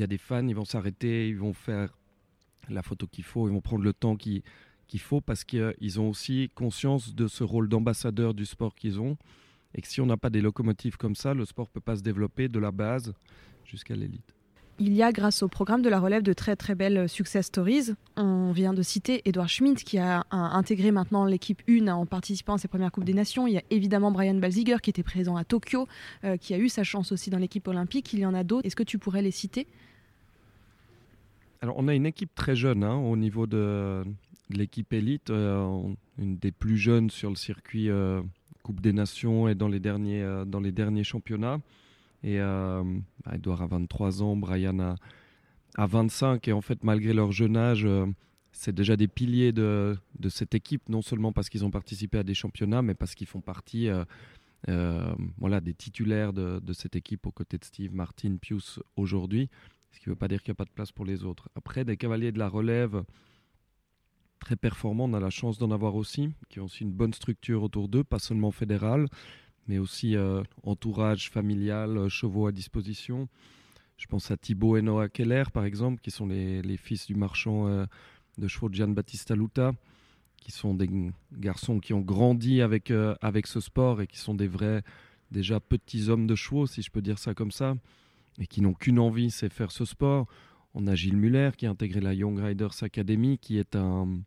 y 0.00 0.04
a 0.04 0.06
des 0.06 0.18
fans, 0.18 0.46
ils 0.46 0.54
vont 0.54 0.64
s'arrêter, 0.64 1.28
ils 1.28 1.38
vont 1.38 1.52
faire 1.52 1.96
la 2.68 2.82
photo 2.82 3.06
qu'il 3.06 3.24
faut, 3.24 3.48
ils 3.48 3.52
vont 3.52 3.60
prendre 3.60 3.84
le 3.84 3.92
temps 3.92 4.16
qu'il 4.16 4.42
faut 4.98 5.20
parce 5.20 5.44
qu'ils 5.44 6.00
ont 6.00 6.08
aussi 6.08 6.50
conscience 6.54 7.14
de 7.14 7.26
ce 7.26 7.44
rôle 7.44 7.68
d'ambassadeur 7.68 8.34
du 8.34 8.46
sport 8.46 8.74
qu'ils 8.74 9.00
ont. 9.00 9.16
Et 9.74 9.82
que 9.82 9.88
si 9.88 10.00
on 10.00 10.06
n'a 10.06 10.16
pas 10.16 10.30
des 10.30 10.40
locomotives 10.40 10.96
comme 10.96 11.14
ça, 11.14 11.32
le 11.32 11.44
sport 11.44 11.66
ne 11.66 11.72
peut 11.72 11.80
pas 11.80 11.96
se 11.96 12.02
développer 12.02 12.48
de 12.48 12.58
la 12.58 12.72
base 12.72 13.14
jusqu'à 13.64 13.94
l'élite 13.94 14.34
il 14.80 14.94
y 14.94 15.02
a, 15.02 15.12
grâce 15.12 15.42
au 15.42 15.48
programme 15.48 15.82
de 15.82 15.90
la 15.90 16.00
relève, 16.00 16.22
de 16.22 16.32
très 16.32 16.56
très 16.56 16.74
belles 16.74 17.08
success 17.08 17.46
stories. 17.46 17.92
On 18.16 18.50
vient 18.50 18.72
de 18.72 18.82
citer 18.82 19.20
Edouard 19.26 19.48
Schmidt, 19.48 19.84
qui 19.84 19.98
a, 19.98 20.24
intégré 20.30 20.90
maintenant 20.90 21.26
l'équipe 21.26 21.62
1 21.68 21.88
en 21.88 22.06
participant 22.06 22.54
à 22.54 22.58
ses 22.58 22.66
premières 22.66 22.90
Coupes 22.90 23.04
des 23.04 23.12
Nations. 23.12 23.46
Il 23.46 23.52
y 23.52 23.58
a 23.58 23.62
évidemment 23.70 24.10
Brian 24.10 24.34
Balziger, 24.34 24.78
qui 24.82 24.88
était 24.88 25.02
présent 25.02 25.36
à 25.36 25.44
Tokyo, 25.44 25.86
euh, 26.24 26.38
qui 26.38 26.54
a 26.54 26.58
eu 26.58 26.70
sa 26.70 26.82
chance 26.82 27.12
aussi 27.12 27.28
dans 27.28 27.38
l'équipe 27.38 27.68
olympique. 27.68 28.12
Il 28.14 28.20
y 28.20 28.26
en 28.26 28.32
a 28.32 28.42
d'autres. 28.42 28.66
Est-ce 28.66 28.76
que 28.76 28.82
tu 28.82 28.98
pourrais 28.98 29.22
les 29.22 29.30
citer? 29.30 29.66
Alors, 31.62 31.76
on 31.78 31.88
a 31.88 31.94
une 31.94 32.06
équipe 32.06 32.34
très 32.34 32.56
jeune 32.56 32.84
hein, 32.84 32.96
au 32.96 33.16
niveau 33.16 33.46
de, 33.46 34.02
l'équipe 34.48 34.92
élite, 34.92 35.30
euh, 35.30 35.82
une 36.18 36.38
des 36.38 36.52
plus 36.52 36.76
jeunes 36.76 37.10
sur 37.10 37.28
le 37.30 37.36
circuit 37.36 37.90
euh, 37.90 38.22
Coupe 38.62 38.80
des 38.80 38.92
Nations 38.92 39.48
et 39.48 39.54
dans 39.54 39.68
les 39.68 39.80
derniers, 39.80 40.44
dans 40.46 40.60
les 40.60 40.72
derniers 40.72 41.04
championnats. 41.04 41.60
Et 42.22 42.40
euh, 42.40 42.82
Edouard 43.32 43.62
a 43.62 43.66
23 43.66 44.22
ans, 44.22 44.36
Brian 44.36 44.78
a, 44.78 44.94
a, 45.76 45.86
25. 45.86 46.46
Et 46.48 46.52
en 46.52 46.60
fait, 46.60 46.84
malgré 46.84 47.12
leur 47.12 47.32
jeune 47.32 47.56
âge, 47.56 47.84
euh, 47.84 48.06
c'est 48.52 48.74
déjà 48.74 48.96
des 48.96 49.08
piliers 49.08 49.52
de, 49.52 49.96
de, 50.18 50.28
cette 50.28 50.54
équipe, 50.54 50.88
non 50.88 51.02
seulement 51.02 51.32
parce 51.32 51.48
qu'ils 51.48 51.64
ont 51.64 51.70
participé 51.70 52.18
à 52.18 52.22
des 52.22 52.34
championnats, 52.34 52.82
mais 52.82 52.94
parce 52.94 53.14
qu'ils 53.14 53.26
font 53.26 53.40
partie 53.40 53.88
euh, 53.88 54.04
euh, 54.68 55.14
voilà, 55.38 55.60
des 55.60 55.72
titulaires 55.72 56.32
de, 56.32 56.60
de, 56.60 56.72
cette 56.72 56.96
équipe 56.96 57.26
aux 57.26 57.32
côtés 57.32 57.56
de 57.56 57.64
Steve 57.64 57.94
Martin, 57.94 58.36
Pius 58.36 58.80
aujourd'hui. 58.96 59.48
Ce 59.92 59.98
qui 59.98 60.08
ne 60.08 60.12
veut 60.12 60.18
pas 60.18 60.28
dire 60.28 60.42
qu'il 60.42 60.52
n'y 60.52 60.56
a 60.56 60.62
pas 60.62 60.64
de 60.64 60.70
place 60.70 60.92
pour 60.92 61.04
les 61.04 61.24
autres. 61.24 61.48
Après, 61.54 61.84
des 61.84 61.96
cavaliers 61.96 62.32
de 62.32 62.38
la 62.38 62.48
relève 62.48 63.04
très 64.40 64.56
performants, 64.56 65.04
on 65.04 65.14
a 65.14 65.20
la 65.20 65.30
chance 65.30 65.58
d'en 65.58 65.70
avoir 65.70 65.94
aussi, 65.94 66.30
qui 66.48 66.60
ont 66.60 66.64
aussi 66.64 66.84
une 66.84 66.92
bonne 66.92 67.12
structure 67.12 67.62
autour 67.62 67.88
d'eux, 67.88 68.04
pas 68.04 68.18
seulement 68.18 68.50
fédérale, 68.50 69.06
mais 69.68 69.78
aussi 69.78 70.16
euh, 70.16 70.42
entourage 70.62 71.30
familial, 71.30 71.96
euh, 71.96 72.08
chevaux 72.08 72.46
à 72.46 72.52
disposition. 72.52 73.28
Je 73.98 74.06
pense 74.06 74.30
à 74.30 74.36
Thibaut 74.36 74.76
et 74.76 74.82
Noah 74.82 75.08
Keller, 75.08 75.44
par 75.52 75.64
exemple, 75.64 76.00
qui 76.00 76.10
sont 76.10 76.26
les, 76.26 76.76
fils 76.78 77.06
du 77.06 77.14
marchand 77.14 77.68
euh, 77.68 77.84
de 78.38 78.48
chevaux 78.48 78.70
de 78.70 78.74
Gian 78.74 78.88
Battista 78.88 79.34
Luta, 79.34 79.72
qui 80.38 80.52
sont 80.52 80.74
des 80.74 80.88
garçons 81.32 81.80
qui 81.80 81.92
ont 81.92 82.00
grandi 82.00 82.62
avec, 82.62 82.90
avec 83.20 83.46
ce 83.46 83.60
sport 83.60 84.00
et 84.00 84.06
qui 84.06 84.16
sont 84.16 84.34
des 84.34 84.48
vrais, 84.48 84.82
déjà 85.30 85.60
petits 85.60 86.08
hommes 86.08 86.26
de 86.26 86.34
chevaux, 86.34 86.66
si 86.66 86.80
je 86.80 86.90
peux 86.90 87.02
dire 87.02 87.18
ça 87.18 87.34
comme 87.34 87.50
ça, 87.50 87.74
et 88.38 88.46
qui 88.46 88.60
n'ont 88.60 88.74
qu'une 88.74 88.98
envie, 88.98 89.30
c'est 89.30 89.52
faire 89.52 89.72
ce 89.72 89.84
sport. 89.84 90.26
On 90.74 90.86
a 90.86 90.94
Gilles 90.94 91.16
Muller 91.16 91.50
qui 91.56 91.66
a 91.66 91.70
intégré 91.70 92.00
la 92.00 92.14
Young 92.14 92.38
Riders 92.38 92.82
Academy, 92.82 93.38
qui 93.38 93.58
est 93.58 93.74
un, 93.76 94.20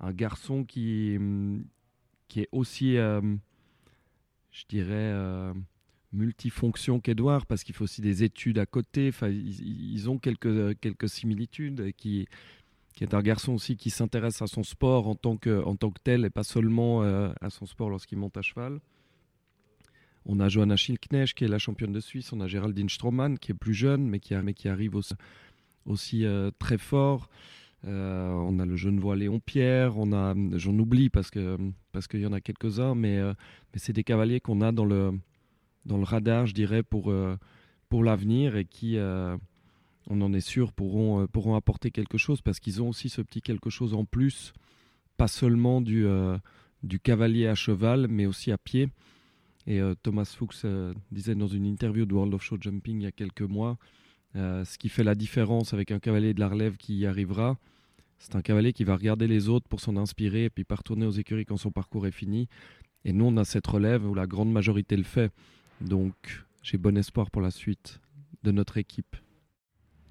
un 0.00 0.12
garçon 0.12 0.64
qui, 0.64 1.16
qui 2.28 2.40
est 2.40 2.48
aussi, 2.52 2.96
euh, 2.96 3.20
je 4.50 4.64
dirais, 4.68 4.90
euh, 4.90 5.54
multifonction 6.12 7.00
qu'Edouard, 7.00 7.46
parce 7.46 7.64
qu'il 7.64 7.74
faut 7.74 7.84
aussi 7.84 8.00
des 8.00 8.24
études 8.24 8.58
à 8.58 8.66
côté. 8.66 9.08
Enfin, 9.08 9.28
ils, 9.28 10.10
ont 10.10 10.18
quelques, 10.18 10.78
quelques 10.80 11.08
similitudes, 11.08 11.92
qui, 11.96 12.26
qui 12.94 13.04
est 13.04 13.14
un 13.14 13.22
garçon 13.22 13.52
aussi 13.52 13.76
qui 13.76 13.90
s'intéresse 13.90 14.42
à 14.42 14.46
son 14.46 14.62
sport 14.62 15.08
en 15.08 15.14
tant 15.14 15.36
que, 15.36 15.62
en 15.64 15.76
tant 15.76 15.90
que 15.90 16.00
tel 16.02 16.24
et 16.24 16.30
pas 16.30 16.42
seulement 16.44 17.02
euh, 17.02 17.32
à 17.40 17.50
son 17.50 17.66
sport 17.66 17.90
lorsqu'il 17.90 18.18
monte 18.18 18.36
à 18.36 18.42
cheval. 18.42 18.80
On 20.24 20.38
a 20.40 20.48
Johanna 20.48 20.76
Schilknecht 20.76 21.36
qui 21.36 21.44
est 21.44 21.48
la 21.48 21.58
championne 21.58 21.92
de 21.92 22.00
Suisse, 22.00 22.32
on 22.32 22.40
a 22.40 22.46
Géraldine 22.46 22.88
Stroman 22.88 23.38
qui 23.38 23.52
est 23.52 23.56
plus 23.56 23.74
jeune 23.74 24.06
mais 24.06 24.20
qui, 24.20 24.34
arrive 24.68 24.96
aussi, 25.86 26.24
euh, 26.24 26.50
très 26.58 26.78
fort. 26.78 27.28
Euh, 27.84 28.30
on 28.30 28.60
a 28.60 28.66
le 28.66 28.76
Genevois 28.76 29.16
Léon 29.16 29.40
Pierre, 29.40 29.98
on 29.98 30.12
a, 30.12 30.34
j'en 30.56 30.78
oublie 30.78 31.10
parce 31.10 31.30
qu'il 31.30 32.20
y 32.20 32.26
en 32.26 32.32
a 32.32 32.40
quelques-uns, 32.40 32.94
mais, 32.94 33.18
euh, 33.18 33.34
mais 33.72 33.80
c'est 33.80 33.92
des 33.92 34.04
cavaliers 34.04 34.38
qu'on 34.38 34.60
a 34.60 34.70
dans 34.70 34.84
le 34.84 35.18
radar, 36.04 36.46
je 36.46 36.54
dirais, 36.54 36.84
pour 36.84 37.10
l'avenir 38.04 38.56
et 38.56 38.64
qui, 38.64 38.96
on 38.98 40.20
en 40.20 40.32
est 40.32 40.40
sûr, 40.40 40.72
pourront 40.72 41.54
apporter 41.56 41.90
quelque 41.90 42.18
chose 42.18 42.40
parce 42.42 42.60
qu'ils 42.60 42.80
ont 42.80 42.88
aussi 42.88 43.08
ce 43.08 43.20
petit 43.20 43.42
quelque 43.42 43.70
chose 43.70 43.94
en 43.94 44.04
plus, 44.04 44.52
pas 45.16 45.28
seulement 45.28 45.80
du 45.80 46.06
cavalier 47.02 47.48
à 47.48 47.56
cheval, 47.56 48.06
mais 48.08 48.26
aussi 48.26 48.52
à 48.52 48.58
pied. 48.58 48.90
Et 49.66 49.80
Thomas 50.02 50.24
Fuchs 50.24 50.66
disait 51.10 51.34
dans 51.34 51.46
une 51.46 51.66
interview 51.66 52.04
de 52.04 52.14
World 52.14 52.34
of 52.34 52.42
Show 52.42 52.56
Jumping 52.60 53.00
il 53.00 53.04
y 53.04 53.06
a 53.06 53.12
quelques 53.12 53.42
mois, 53.42 53.78
euh, 54.34 54.64
ce 54.64 54.78
qui 54.78 54.88
fait 54.88 55.04
la 55.04 55.14
différence 55.14 55.74
avec 55.74 55.90
un 55.90 55.98
cavalier 55.98 56.32
de 56.32 56.40
la 56.40 56.48
relève 56.48 56.76
qui 56.76 56.96
y 56.96 57.06
arrivera, 57.06 57.58
c'est 58.18 58.34
un 58.34 58.40
cavalier 58.40 58.72
qui 58.72 58.84
va 58.84 58.96
regarder 58.96 59.26
les 59.26 59.48
autres 59.48 59.68
pour 59.68 59.80
s'en 59.80 59.96
inspirer 59.96 60.44
et 60.44 60.50
puis 60.50 60.64
pas 60.64 60.76
retourner 60.76 61.06
aux 61.06 61.10
écuries 61.10 61.44
quand 61.44 61.56
son 61.56 61.70
parcours 61.70 62.06
est 62.06 62.12
fini. 62.12 62.48
Et 63.04 63.12
nous, 63.12 63.24
on 63.24 63.36
a 63.36 63.44
cette 63.44 63.66
relève 63.66 64.06
où 64.06 64.14
la 64.14 64.26
grande 64.26 64.52
majorité 64.52 64.96
le 64.96 65.02
fait. 65.02 65.32
Donc, 65.80 66.14
j'ai 66.62 66.78
bon 66.78 66.96
espoir 66.96 67.30
pour 67.30 67.42
la 67.42 67.50
suite 67.50 68.00
de 68.44 68.52
notre 68.52 68.78
équipe. 68.78 69.16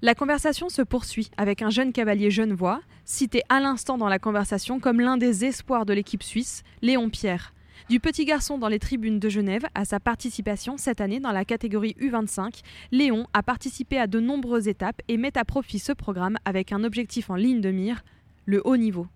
La 0.02 0.14
conversation 0.14 0.68
se 0.68 0.82
poursuit 0.82 1.30
avec 1.36 1.62
un 1.62 1.70
jeune 1.70 1.92
cavalier 1.92 2.30
genevois, 2.30 2.82
cité 3.04 3.42
à 3.48 3.60
l'instant 3.60 3.96
dans 3.96 4.08
la 4.08 4.18
conversation 4.18 4.78
comme 4.78 5.00
l'un 5.00 5.16
des 5.16 5.44
espoirs 5.44 5.86
de 5.86 5.94
l'équipe 5.94 6.22
suisse, 6.22 6.64
Léon 6.82 7.08
Pierre. 7.08 7.54
Du 7.88 7.98
petit 7.98 8.24
garçon 8.24 8.58
dans 8.58 8.68
les 8.68 8.78
tribunes 8.78 9.18
de 9.18 9.28
Genève 9.28 9.64
à 9.74 9.84
sa 9.84 9.98
participation 9.98 10.76
cette 10.76 11.00
année 11.00 11.20
dans 11.20 11.32
la 11.32 11.44
catégorie 11.44 11.96
U25, 12.00 12.62
Léon 12.92 13.26
a 13.32 13.42
participé 13.42 13.98
à 13.98 14.06
de 14.06 14.20
nombreuses 14.20 14.68
étapes 14.68 15.02
et 15.08 15.16
met 15.16 15.36
à 15.36 15.44
profit 15.44 15.78
ce 15.78 15.92
programme 15.92 16.36
avec 16.44 16.72
un 16.72 16.84
objectif 16.84 17.28
en 17.28 17.34
ligne 17.34 17.60
de 17.60 17.70
mire, 17.70 18.04
le 18.46 18.62
haut 18.64 18.76
niveau. 18.76 19.08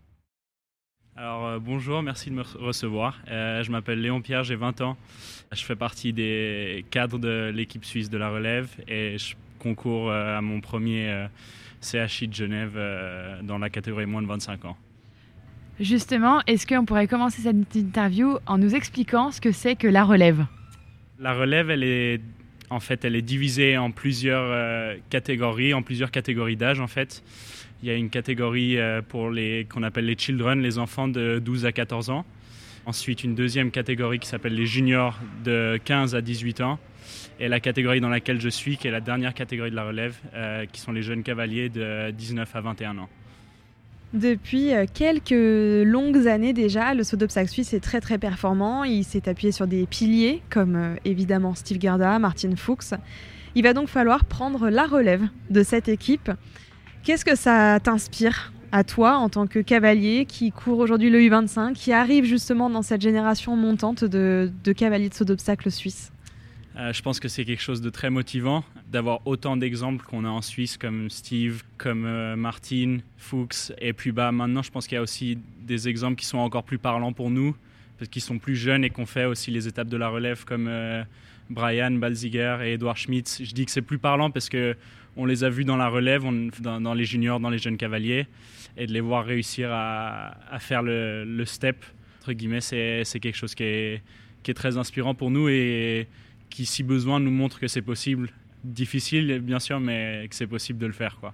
Alors 1.16 1.46
euh, 1.46 1.59
bonjour, 1.59 2.02
merci 2.02 2.29
de 2.29 2.35
me 2.35 2.42
recevoir. 2.42 3.20
Euh, 3.29 3.62
je 3.62 3.70
m'appelle 3.70 4.02
Léon 4.02 4.20
Pierre, 4.20 4.44
j'ai 4.44 4.57
20 4.57 4.81
ans. 4.81 4.96
Je 5.52 5.64
fais 5.64 5.76
partie 5.76 6.12
des 6.12 6.85
cadres 6.90 7.18
de 7.18 7.52
l'équipe 7.55 7.85
suisse 7.85 8.11
de 8.11 8.18
la 8.18 8.31
relève 8.31 8.68
et 8.88 9.16
je 9.16 9.35
concours 9.61 10.11
euh, 10.11 10.37
à 10.37 10.40
mon 10.42 10.61
premier 10.61 11.29
CHI 11.81 12.29
de 12.29 12.35
Genève 12.35 12.79
dans 13.42 13.59
la 13.59 13.70
catégorie 13.70 14.07
moins 14.07 14.22
de 14.22 14.26
25 14.26 14.64
ans. 14.66 14.76
Justement, 15.79 16.41
est-ce 16.47 16.67
qu'on 16.67 16.85
pourrait 16.85 17.07
commencer 17.07 17.43
cette 17.43 17.75
interview 17.75 18.39
en 18.47 18.57
nous 18.57 18.75
expliquant 18.75 19.31
ce 19.31 19.41
que 19.41 19.53
c'est 19.53 19.77
que 19.77 19.87
la 19.87 20.05
relève? 20.05 20.47
La 21.19 21.35
relève, 21.35 21.71
elle 21.71 21.83
est 21.83 22.21
en 22.71 22.81
fait, 22.81 23.05
elle 23.05 23.15
est 23.15 23.23
divisée 23.23 23.77
en 23.77 23.91
plusieurs 23.91 24.43
euh, 24.45 24.97
catégories, 25.11 25.73
en 25.73 25.83
plusieurs 25.83 26.11
catégories 26.11 26.57
d'âge 26.57 26.81
en 26.81 26.87
fait. 26.87 27.23
Il 27.83 27.89
y 27.89 27.93
a 27.93 27.95
une 27.95 28.11
catégorie 28.11 28.79
euh, 28.79 29.03
pour 29.03 29.31
les 29.31 29.67
qu'on 29.71 29.83
appelle 29.83 30.07
les 30.07 30.17
children, 30.19 30.61
les 30.61 30.79
enfants 30.79 31.09
de 31.09 31.39
12 31.39 31.67
à 31.67 31.73
14 31.73 32.11
ans. 32.11 32.25
Ensuite, 32.87 33.25
une 33.25 33.35
deuxième 33.35 33.71
catégorie 33.71 34.19
qui 34.19 34.29
s'appelle 34.29 34.55
les 34.55 34.67
juniors 34.67 35.19
de 35.45 35.79
15 35.85 36.15
à 36.15 36.21
18 36.21 36.61
ans. 36.61 36.79
Et 37.39 37.49
la 37.49 37.61
catégorie 37.61 38.01
dans 38.01 38.09
laquelle 38.09 38.41
je 38.41 38.49
suis, 38.49 38.77
qui 38.77 38.89
est 38.89 38.91
la 38.91 39.01
dernière 39.01 39.35
catégorie 39.35 39.71
de 39.71 39.77
la 39.77 39.85
relève, 39.85 40.17
euh, 40.35 40.65
qui 40.67 40.81
sont 40.81 40.93
les 40.93 41.03
jeunes 41.03 41.23
cavaliers 41.23 41.69
de 41.69 42.11
19 42.12 42.57
à 42.57 42.61
21 42.61 42.99
ans. 42.99 43.09
Depuis 44.14 44.73
euh, 44.73 44.87
quelques 44.92 45.31
longues 45.31 46.29
années 46.29 46.53
déjà, 46.53 46.95
le 46.95 47.03
saut 47.03 47.16
d'obstacle 47.16 47.51
suisse 47.51 47.75
est 47.75 47.81
très 47.81 48.01
très 48.01 48.19
performant. 48.19 48.85
Il 48.85 49.05
s'est 49.05 49.29
appuyé 49.29 49.53
sur 49.53 49.66
des 49.66 49.87
piliers 49.87 50.42
comme 50.49 50.77
euh, 50.77 50.95
évidemment 51.05 51.55
Steve 51.55 51.79
Garda, 51.79 52.19
Martin 52.19 52.55
Fuchs. 52.57 52.95
Il 53.55 53.62
va 53.62 53.73
donc 53.73 53.88
falloir 53.88 54.25
prendre 54.25 54.69
la 54.69 54.85
relève 54.85 55.23
de 55.51 55.62
cette 55.62 55.88
équipe. 55.88 56.31
Qu'est-ce 57.03 57.25
que 57.25 57.37
ça 57.37 57.81
t'inspire 57.81 58.53
à 58.73 58.85
toi 58.85 59.16
en 59.16 59.29
tant 59.29 59.47
que 59.47 59.59
cavalier 59.59 60.25
qui 60.27 60.51
court 60.53 60.79
aujourd'hui 60.79 61.11
le 61.11 61.21
U25, 61.21 61.73
qui 61.73 61.92
arrive 61.92 62.25
justement 62.25 62.69
dans 62.69 62.83
cette 62.83 63.01
génération 63.01 63.57
montante 63.57 64.05
de, 64.05 64.51
cavaliers 64.77 65.09
de 65.09 65.14
saut 65.14 65.25
d'obstacle 65.25 65.71
suisse? 65.71 66.12
Euh, 66.79 66.93
je 66.93 67.01
pense 67.01 67.21
que 67.21 67.29
c'est 67.29 67.47
quelque 67.47 67.62
chose 67.62 67.81
de 67.81 67.89
très 67.89 68.11
motivant 68.11 68.62
d'avoir 68.91 69.27
autant 69.27 69.57
d'exemples 69.57 70.05
qu'on 70.05 70.27
a 70.27 70.29
en 70.29 70.43
Suisse 70.43 70.77
comme 70.77 71.09
Steve, 71.09 71.62
comme 71.79 72.05
euh, 72.05 72.37
Martin, 72.37 72.99
Fuchs. 73.17 73.73
Et 73.81 73.95
puis 73.95 74.12
bah, 74.12 74.31
maintenant, 74.31 74.62
je 74.62 74.71
pense 74.71 74.87
qu'il 74.87 74.97
y 74.97 74.99
a 74.99 75.03
aussi 75.03 75.39
des 75.62 75.89
exemples 75.89 76.17
qui 76.17 76.27
sont 76.27 76.39
encore 76.39 76.65
plus 76.65 76.79
parlants 76.79 77.15
pour 77.15 77.31
nous, 77.31 77.57
parce 77.99 78.11
qu'ils 78.11 78.21
sont 78.21 78.39
plus 78.39 78.57
jeunes 78.57 78.85
et 78.85 78.91
qu'on 78.91 79.07
fait 79.07 79.25
aussi 79.25 79.51
les 79.51 79.67
étapes 79.67 79.89
de 79.89 79.97
la 79.97 80.09
relève 80.09 80.45
comme 80.45 80.67
euh, 80.69 81.03
Brian 81.49 81.93
Balziger 81.93 82.59
et 82.62 82.75
Edouard 82.75 82.99
Schmitz. 82.99 83.43
Je 83.43 83.55
dis 83.55 83.65
que 83.65 83.71
c'est 83.71 83.81
plus 83.81 83.99
parlant 83.99 84.31
parce 84.31 84.51
que 84.51 84.77
on 85.17 85.25
les 85.25 85.45
a 85.45 85.49
vus 85.49 85.65
dans 85.65 85.79
la 85.79 85.89
relève, 85.89 86.25
dans, 86.61 86.93
les 86.93 87.07
juniors, 87.07 87.41
dans 87.41 87.49
les 87.49 87.57
jeunes 87.57 87.79
cavaliers, 87.79 88.27
et 88.77 88.87
de 88.87 88.93
les 88.93 89.01
voir 89.01 89.25
réussir 89.25 89.71
à, 89.73 90.37
faire 90.59 90.83
le, 90.83 91.25
le, 91.25 91.45
step, 91.47 91.83
entre 92.21 92.35
guillemets, 92.35 92.61
c'est 92.61 93.03
quelque 93.19 93.35
chose 93.35 93.55
qui 93.55 93.62
est, 93.62 94.03
qui 94.43 94.51
est 94.51 94.55
très 94.55 94.77
inspirant 94.77 95.15
pour 95.15 95.31
nous 95.31 95.49
et 95.49 96.07
qui, 96.51 96.67
si 96.67 96.83
besoin, 96.83 97.21
nous 97.21 97.31
montre 97.31 97.61
que 97.61 97.69
c'est 97.69 97.83
possible. 97.83 98.31
Difficile, 98.65 99.41
bien 99.41 99.59
sûr, 99.59 99.79
mais 99.81 100.27
que 100.29 100.35
c'est 100.35 100.47
possible 100.47 100.79
de 100.79 100.87
le 100.87 100.93
faire. 100.93 101.19
Quoi. 101.21 101.33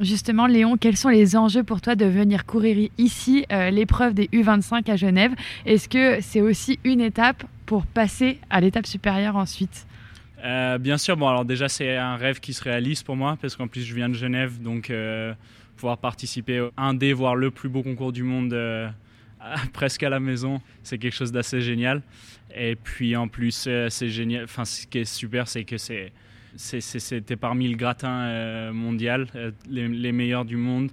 Justement, 0.00 0.46
Léon, 0.46 0.78
quels 0.78 0.96
sont 0.96 1.10
les 1.10 1.36
enjeux 1.36 1.62
pour 1.62 1.82
toi 1.82 1.94
de 1.94 2.06
venir 2.06 2.46
courir 2.46 2.88
ici 2.96 3.44
euh, 3.52 3.68
l'épreuve 3.68 4.14
des 4.14 4.28
U25 4.28 4.90
à 4.90 4.96
Genève? 4.96 5.32
Est-ce 5.66 5.90
que 5.90 6.22
c'est 6.22 6.40
aussi 6.40 6.78
une 6.84 7.02
étape 7.02 7.44
pour 7.66 7.84
passer 7.84 8.38
à 8.48 8.62
l'étape 8.62 8.86
supérieure 8.86 9.36
ensuite? 9.36 9.86
Euh, 10.42 10.78
Bien 10.78 10.96
sûr, 10.96 11.18
bon, 11.18 11.28
alors 11.28 11.44
déjà, 11.44 11.68
c'est 11.68 11.96
un 11.96 12.16
rêve 12.16 12.40
qui 12.40 12.54
se 12.54 12.64
réalise 12.64 13.02
pour 13.02 13.14
moi, 13.14 13.36
parce 13.42 13.56
qu'en 13.56 13.68
plus, 13.68 13.82
je 13.82 13.94
viens 13.94 14.08
de 14.08 14.14
Genève, 14.14 14.62
donc 14.62 14.88
euh, 14.88 15.34
pouvoir 15.76 15.98
participer 15.98 16.66
à 16.78 16.88
un 16.88 16.94
des, 16.94 17.12
voire 17.12 17.36
le 17.36 17.50
plus 17.50 17.68
beau 17.68 17.82
concours 17.82 18.12
du 18.12 18.22
monde 18.22 18.54
presque 19.72 20.02
à 20.02 20.08
la 20.08 20.20
maison, 20.20 20.60
c'est 20.82 20.98
quelque 20.98 21.14
chose 21.14 21.32
d'assez 21.32 21.60
génial. 21.60 22.02
Et 22.54 22.76
puis 22.76 23.16
en 23.16 23.28
plus, 23.28 23.64
euh, 23.66 23.88
c'est 23.88 24.08
génial. 24.08 24.44
Enfin, 24.44 24.64
ce 24.64 24.86
qui 24.86 24.98
est 24.98 25.04
super, 25.04 25.48
c'est 25.48 25.64
que 25.64 25.78
c'est 25.78 26.12
c'était 26.56 27.36
parmi 27.36 27.68
le 27.68 27.76
gratin 27.76 28.22
euh, 28.22 28.72
mondial, 28.72 29.28
euh, 29.36 29.52
les, 29.68 30.12
meilleurs 30.12 30.44
du 30.44 30.56
monde. 30.56 30.90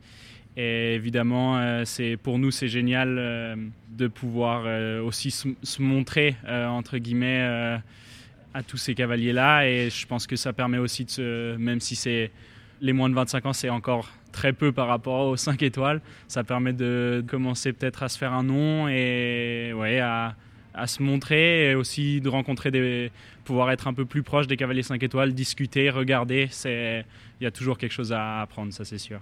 Et 0.55 0.93
évidemment, 0.95 1.83
c'est 1.85 2.17
pour 2.17 2.39
nous, 2.39 2.49
c'est 2.49 2.67
génial 2.67 3.59
de 3.89 4.07
pouvoir 4.07 4.65
aussi 5.03 5.29
se, 5.29 5.49
se 5.61 5.83
montrer 5.83 6.35
entre 6.47 6.97
guillemets 6.97 7.79
à 8.55 8.63
tous 8.63 8.77
ces 8.77 8.95
cavaliers 8.95 9.33
là. 9.33 9.67
Et 9.67 9.91
je 9.91 10.07
pense 10.07 10.25
que 10.25 10.35
ça 10.35 10.53
permet 10.53 10.79
aussi 10.79 11.05
de 11.05 11.11
se, 11.11 11.55
même 11.57 11.79
si 11.79 11.95
c'est 11.95 12.31
les 12.81 12.91
moins 12.91 13.07
de 13.07 13.13
25 13.13 13.45
ans, 13.45 13.53
c'est 13.53 13.69
encore 13.69 14.11
très 14.37 14.53
peu 14.53 14.71
par 14.71 14.87
rapport 14.87 15.27
aux 15.27 15.35
5 15.35 15.63
étoiles. 15.63 15.99
Ça 16.27 16.43
permet 16.43 16.71
de 16.71 17.23
commencer 17.27 17.73
peut-être 17.73 18.03
à 18.03 18.09
se 18.09 18.19
faire 18.19 18.33
un 18.33 18.43
nom 18.43 18.87
et 18.87 19.73
ouais, 19.75 19.99
à, 19.99 20.35
se 20.85 21.01
montrer 21.01 21.71
et 21.71 21.75
aussi 21.75 22.21
de 22.21 22.29
rencontrer 22.29 22.69
des. 22.69 23.11
pouvoir 23.45 23.71
être 23.71 23.87
un 23.87 23.95
peu 23.95 24.05
plus 24.05 24.21
proche 24.21 24.45
des 24.45 24.55
cavaliers 24.55 24.83
5 24.83 25.01
étoiles, 25.01 25.33
discuter, 25.33 25.89
regarder. 25.89 26.49
Il 26.65 27.03
y 27.43 27.47
a 27.47 27.51
toujours 27.51 27.79
quelque 27.79 27.93
chose 27.93 28.13
à 28.13 28.41
apprendre, 28.41 28.71
ça 28.71 28.85
c'est 28.85 28.99
sûr. 28.99 29.19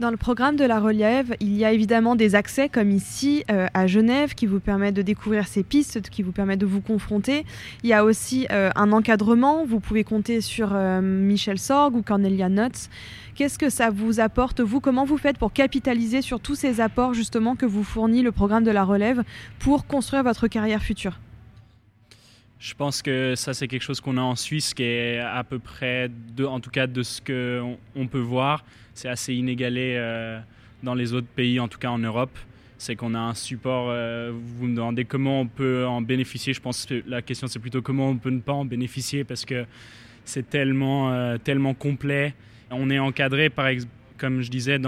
Dans 0.00 0.10
le 0.10 0.16
programme 0.16 0.56
de 0.56 0.64
la 0.64 0.80
relève, 0.80 1.36
il 1.38 1.56
y 1.56 1.64
a 1.64 1.70
évidemment 1.70 2.16
des 2.16 2.34
accès 2.34 2.68
comme 2.68 2.90
ici 2.90 3.44
euh, 3.48 3.68
à 3.74 3.86
Genève 3.86 4.34
qui 4.34 4.46
vous 4.46 4.58
permettent 4.58 4.96
de 4.96 5.02
découvrir 5.02 5.46
ces 5.46 5.62
pistes, 5.62 6.10
qui 6.10 6.24
vous 6.24 6.32
permettent 6.32 6.58
de 6.58 6.66
vous 6.66 6.80
confronter. 6.80 7.44
Il 7.84 7.90
y 7.90 7.92
a 7.92 8.04
aussi 8.04 8.48
euh, 8.50 8.70
un 8.74 8.90
encadrement. 8.90 9.64
Vous 9.64 9.78
pouvez 9.78 10.02
compter 10.02 10.40
sur 10.40 10.70
euh, 10.72 11.00
Michel 11.00 11.60
Sorg 11.60 11.94
ou 11.94 12.02
Cornelia 12.02 12.48
Nutz. 12.48 12.90
Qu'est-ce 13.34 13.58
que 13.58 13.68
ça 13.68 13.90
vous 13.90 14.20
apporte, 14.20 14.60
vous? 14.60 14.78
Comment 14.78 15.04
vous 15.04 15.18
faites 15.18 15.38
pour 15.38 15.52
capitaliser 15.52 16.22
sur 16.22 16.38
tous 16.38 16.54
ces 16.54 16.80
apports 16.80 17.14
justement 17.14 17.56
que 17.56 17.66
vous 17.66 17.82
fournit 17.82 18.22
le 18.22 18.30
programme 18.30 18.62
de 18.62 18.70
la 18.70 18.84
relève 18.84 19.24
pour 19.58 19.88
construire 19.88 20.22
votre 20.22 20.46
carrière 20.46 20.80
future? 20.82 21.18
Je 22.60 22.74
pense 22.74 23.02
que 23.02 23.34
ça, 23.34 23.52
c'est 23.52 23.66
quelque 23.66 23.82
chose 23.82 24.00
qu'on 24.00 24.18
a 24.18 24.22
en 24.22 24.36
Suisse 24.36 24.72
qui 24.72 24.84
est 24.84 25.18
à 25.18 25.42
peu 25.42 25.58
près, 25.58 26.08
de, 26.36 26.44
en 26.44 26.60
tout 26.60 26.70
cas 26.70 26.86
de 26.86 27.02
ce 27.02 27.20
qu'on 27.20 27.76
on 27.96 28.06
peut 28.06 28.20
voir, 28.20 28.64
c'est 28.94 29.08
assez 29.08 29.34
inégalé 29.34 29.94
euh, 29.96 30.38
dans 30.84 30.94
les 30.94 31.12
autres 31.12 31.26
pays, 31.26 31.58
en 31.58 31.66
tout 31.66 31.78
cas 31.78 31.90
en 31.90 31.98
Europe. 31.98 32.38
C'est 32.78 32.94
qu'on 32.94 33.14
a 33.14 33.18
un 33.18 33.34
support, 33.34 33.88
euh, 33.88 34.32
vous 34.32 34.66
me 34.66 34.76
demandez 34.76 35.04
comment 35.04 35.40
on 35.40 35.48
peut 35.48 35.84
en 35.86 36.02
bénéficier. 36.02 36.52
Je 36.52 36.60
pense 36.60 36.86
que 36.86 37.02
la 37.08 37.20
question, 37.20 37.48
c'est 37.48 37.58
plutôt 37.58 37.82
comment 37.82 38.10
on 38.10 38.16
peut 38.16 38.30
ne 38.30 38.40
pas 38.40 38.52
en 38.52 38.64
bénéficier 38.64 39.24
parce 39.24 39.44
que 39.44 39.66
c'est 40.24 40.48
tellement, 40.48 41.12
euh, 41.12 41.36
tellement 41.36 41.74
complet. 41.74 42.32
On 42.76 42.90
est 42.90 42.98
encadré, 42.98 43.50
par 43.50 43.66
comme 44.16 44.42
je 44.42 44.50
disais, 44.50 44.78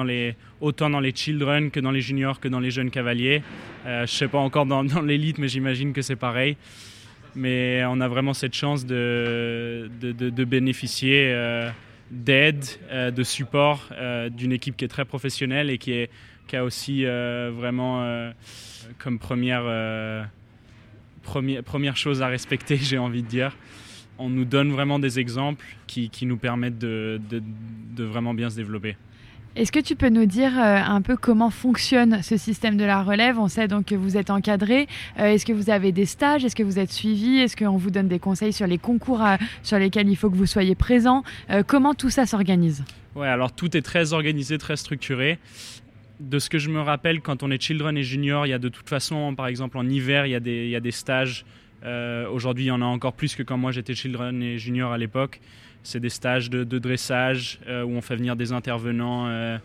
autant 0.61 0.89
dans 0.89 1.01
les 1.01 1.15
children 1.15 1.71
que 1.71 1.81
dans 1.81 1.91
les 1.91 2.01
juniors 2.01 2.39
que 2.41 2.49
dans 2.49 2.61
les 2.61 2.71
jeunes 2.71 2.91
cavaliers. 2.91 3.43
je 3.85 4.03
ne 4.03 4.07
sais 4.07 4.29
pas 4.29 4.39
encore 4.39 4.67
dans, 4.67 4.83
l'élite, 5.03 5.39
mais 5.39 5.49
j'imagine 5.49 5.93
que 5.93 6.03
c'est 6.03 6.17
pareil 6.17 6.57
mais 7.37 7.85
on 7.85 8.01
a 8.01 8.09
vraiment 8.09 8.35
cette 8.35 8.55
chance 8.55 8.85
de, 8.87 9.89
bénéficier 10.49 11.31
euh, 11.33 11.71
d'aide, 12.11 12.65
euh, 12.91 13.11
de 13.11 13.23
support 13.23 13.89
euh, 13.93 14.31
d'une 14.31 14.53
équipe 14.53 14.77
qui 14.77 14.87
est 14.87 14.89
très 14.89 15.05
professionnelle 15.05 15.71
et 15.71 15.79
qui, 15.79 16.09
a 16.53 16.65
aussi 16.65 17.05
vraiment 17.05 18.33
comme 18.99 19.19
première, 19.19 20.29
première 21.23 21.97
chose 21.97 22.23
à 22.23 22.29
respecter, 22.29 22.77
j'ai 22.81 22.99
envie 22.99 23.23
de 23.23 23.29
dire. 23.29 23.57
On 24.19 24.31
nous 24.31 24.45
donne 24.45 24.71
vraiment 24.71 24.99
des 24.99 25.19
exemples 25.19 25.65
qui, 25.87 26.09
qui 26.09 26.27
nous 26.27 26.39
permettent 26.39 26.79
de, 26.79 27.21
de 27.31 28.05
vraiment 28.05 28.35
bien 28.35 28.49
se 28.51 28.57
développer. 28.57 28.97
Est-ce 29.57 29.73
que 29.73 29.81
tu 29.81 29.97
peux 29.97 30.11
nous 30.11 30.27
dire 30.27 30.53
euh, 30.59 30.77
un 30.77 31.01
peu 31.01 31.17
comment 31.17 31.49
fonctionne 31.49 32.23
ce 32.23 32.37
système 32.37 32.77
de 32.77 32.85
la 32.85 33.03
relève? 33.03 33.39
On 33.39 33.49
sait 33.49 33.69
donc 33.69 33.87
que 33.87 33.95
vous 33.95 34.19
êtes 34.19 34.29
encadré. 34.29 34.87
Euh, 35.19 35.29
est-ce 35.29 35.47
que 35.47 35.53
vous 35.55 35.71
avez 35.71 35.93
des 35.93 36.05
stages? 36.05 36.45
Est-ce 36.45 36.55
que 36.55 36.63
vous 36.63 36.79
êtes 36.79 36.93
suivi? 36.93 37.39
Est-ce 37.39 37.57
qu'on 37.57 37.79
vous 37.79 37.91
donne 37.91 38.07
des 38.07 38.19
conseils 38.19 38.53
sur 38.53 38.67
les 38.67 38.77
concours 38.77 39.23
sur 39.63 39.79
lesquels 39.79 40.11
il 40.11 40.17
faut 40.17 40.29
que 40.29 40.37
vous 40.37 40.45
soyez 40.45 40.75
présent? 40.75 41.25
Euh, 41.49 41.63
Comment 41.67 41.95
tout 41.95 42.11
ça 42.11 42.27
s'organise? 42.27 42.85
Ouais, 43.15 43.29
alors 43.29 43.51
tout 43.51 43.75
est 43.75 43.81
très 43.81 44.13
organisé, 44.13 44.59
très 44.59 44.77
structuré. 44.77 45.39
De 46.21 46.39
ce 46.39 46.51
que 46.51 46.59
je 46.59 46.69
me 46.69 46.81
rappelle, 46.81 47.23
quand 47.23 47.43
on 47.43 47.51
est 47.51 47.63
children 47.63 47.97
et 47.97 48.03
junior, 48.03 48.47
il 48.47 48.51
y 48.51 48.55
a 48.55 48.59
de 48.59 48.69
toute 48.69 48.91
façon, 48.91 49.35
par 49.35 49.47
exemple 49.47 49.79
en 49.79 49.89
hiver, 49.89 50.27
il 50.27 50.33
y 50.33 50.35
a 50.35 50.41
des, 50.41 50.65
il 50.65 50.71
y 50.71 50.77
a 50.77 50.81
des 50.81 50.91
stages. 50.91 51.47
Aujourd'hui, 51.83 52.65
il 52.65 52.69
y 52.69 52.73
en 52.73 52.83
a 52.83 52.87
encore 52.87 53.13
plus 53.13 53.35
que 53.35 53.43
quand 53.43 53.57
moi 53.57 53.71
j'étais 53.73 53.95
children 53.95 54.43
et 54.43 54.59
junior 54.59 54.93
à 54.93 54.99
l'époque. 54.99 55.41
C'est 55.87 56.01
des 56.01 56.11
stages 56.11 56.51
de, 56.51 56.79
dressage 56.79 57.61
euh, 57.69 57.85
où 57.85 57.91
on 57.91 58.01
fait 58.01 58.17
venir 58.17 58.35
des 58.35 58.51
intervenants. 58.51 59.29
Euh, 59.29 59.57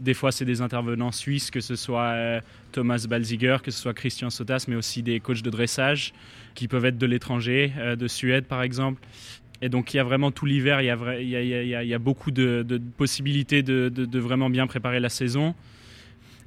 des 0.00 0.12
fois, 0.12 0.30
c'est 0.30 0.44
des 0.44 0.60
intervenants 0.60 1.12
suisses, 1.12 1.50
que 1.50 1.62
ce 1.62 1.76
soit 1.76 2.10
euh, 2.10 2.40
Thomas 2.72 3.06
Balziger, 3.08 3.56
que 3.62 3.70
ce 3.70 3.80
soit 3.80 3.94
Christian 3.94 4.28
Sotas, 4.28 4.66
mais 4.68 4.76
aussi 4.76 5.02
des 5.02 5.18
coachs 5.18 5.40
de 5.40 5.48
dressage 5.48 6.12
qui 6.54 6.68
peuvent 6.68 6.84
être 6.84 6.98
de 6.98 7.06
l'étranger, 7.06 7.72
de 7.98 8.06
Suède 8.06 8.44
par 8.44 8.62
exemple. 8.62 9.00
Et 9.62 9.70
donc, 9.70 9.94
il 9.94 9.96
y 9.96 10.00
a 10.00 10.04
vraiment 10.04 10.30
tout 10.30 10.44
l'hiver, 10.44 10.82
il, 10.82 11.28
y 11.28 11.94
a 11.94 11.98
beaucoup 11.98 12.30
de, 12.32 12.80
possibilités 12.98 13.62
de, 13.62 14.18
vraiment 14.18 14.50
bien 14.50 14.66
préparer 14.66 15.00
la 15.00 15.08
saison. 15.08 15.54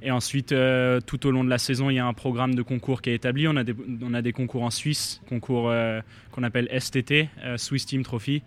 Et 0.02 0.10
ensuite, 0.10 0.54
tout 1.06 1.26
au 1.26 1.30
long 1.30 1.44
de 1.44 1.50
la 1.50 1.58
saison, 1.58 1.90
il 1.90 1.96
y 1.96 1.98
a 1.98 2.06
un 2.06 2.14
programme 2.14 2.54
de 2.54 2.62
concours 2.62 3.02
qui 3.02 3.10
est 3.10 3.14
établi. 3.14 3.46
On 3.46 3.56
a 3.56 3.64
des, 3.64 3.74
on 4.02 4.14
a 4.14 4.22
des 4.22 4.32
concours 4.32 4.62
en 4.62 4.70
Suisse, 4.70 5.20
concours 5.28 5.70
qu'on 6.32 6.42
appelle 6.42 6.68
STT, 6.78 7.28
Swiss 7.56 7.84
Team 7.84 8.02
Trophy, 8.02 8.42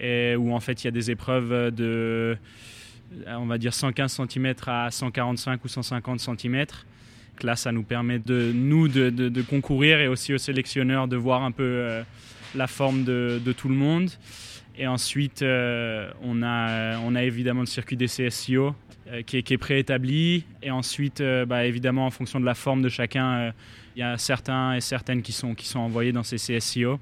où 0.00 0.54
en 0.54 0.60
fait 0.60 0.82
il 0.82 0.86
y 0.86 0.88
a 0.88 0.92
des 0.92 1.10
épreuves 1.10 1.72
de 1.72 2.36
on 3.26 3.46
va 3.46 3.58
dire 3.58 3.74
115 3.74 4.20
cm 4.28 4.54
à 4.66 4.90
145 4.90 5.64
ou 5.64 5.68
150 5.68 6.20
cm. 6.20 6.66
Là, 7.42 7.56
ça 7.56 7.72
nous 7.72 7.82
permet 7.82 8.18
de 8.18 8.52
nous 8.54 8.88
de, 8.88 9.10
de, 9.10 9.42
concourir 9.42 9.98
et 10.00 10.06
aussi 10.06 10.32
aux 10.32 10.38
sélectionneurs 10.38 11.08
de 11.08 11.16
voir 11.16 11.42
un 11.42 11.50
peu 11.50 11.62
euh, 11.62 12.02
la 12.54 12.66
forme 12.66 13.04
de, 13.04 13.40
de, 13.44 13.52
tout 13.52 13.68
le 13.68 13.74
monde. 13.74 14.10
Et 14.76 14.86
ensuite, 14.86 15.42
euh, 15.42 16.10
on, 16.22 16.42
a, 16.42 16.98
on 16.98 17.14
a 17.14 17.22
évidemment 17.22 17.60
le 17.60 17.66
circuit 17.66 17.96
des 17.96 18.06
CSIO 18.06 18.74
euh, 19.08 19.22
qui, 19.22 19.36
est, 19.38 19.58
préétabli. 19.58 20.44
Et 20.62 20.70
ensuite, 20.70 21.22
bah, 21.46 21.64
évidemment, 21.66 22.06
en 22.06 22.10
fonction 22.10 22.40
de 22.40 22.44
la 22.44 22.54
forme 22.54 22.82
de 22.82 22.88
chacun, 22.88 23.52
il 23.96 24.00
y 24.00 24.02
a 24.02 24.16
certains 24.18 24.74
et 24.74 24.80
certaines 24.80 25.22
qui 25.22 25.32
sont, 25.32 25.54
qui 25.54 25.66
sont 25.66 25.80
envoyés 25.80 26.12
dans 26.12 26.22
ces 26.22 26.36
CSIO. 26.36 26.98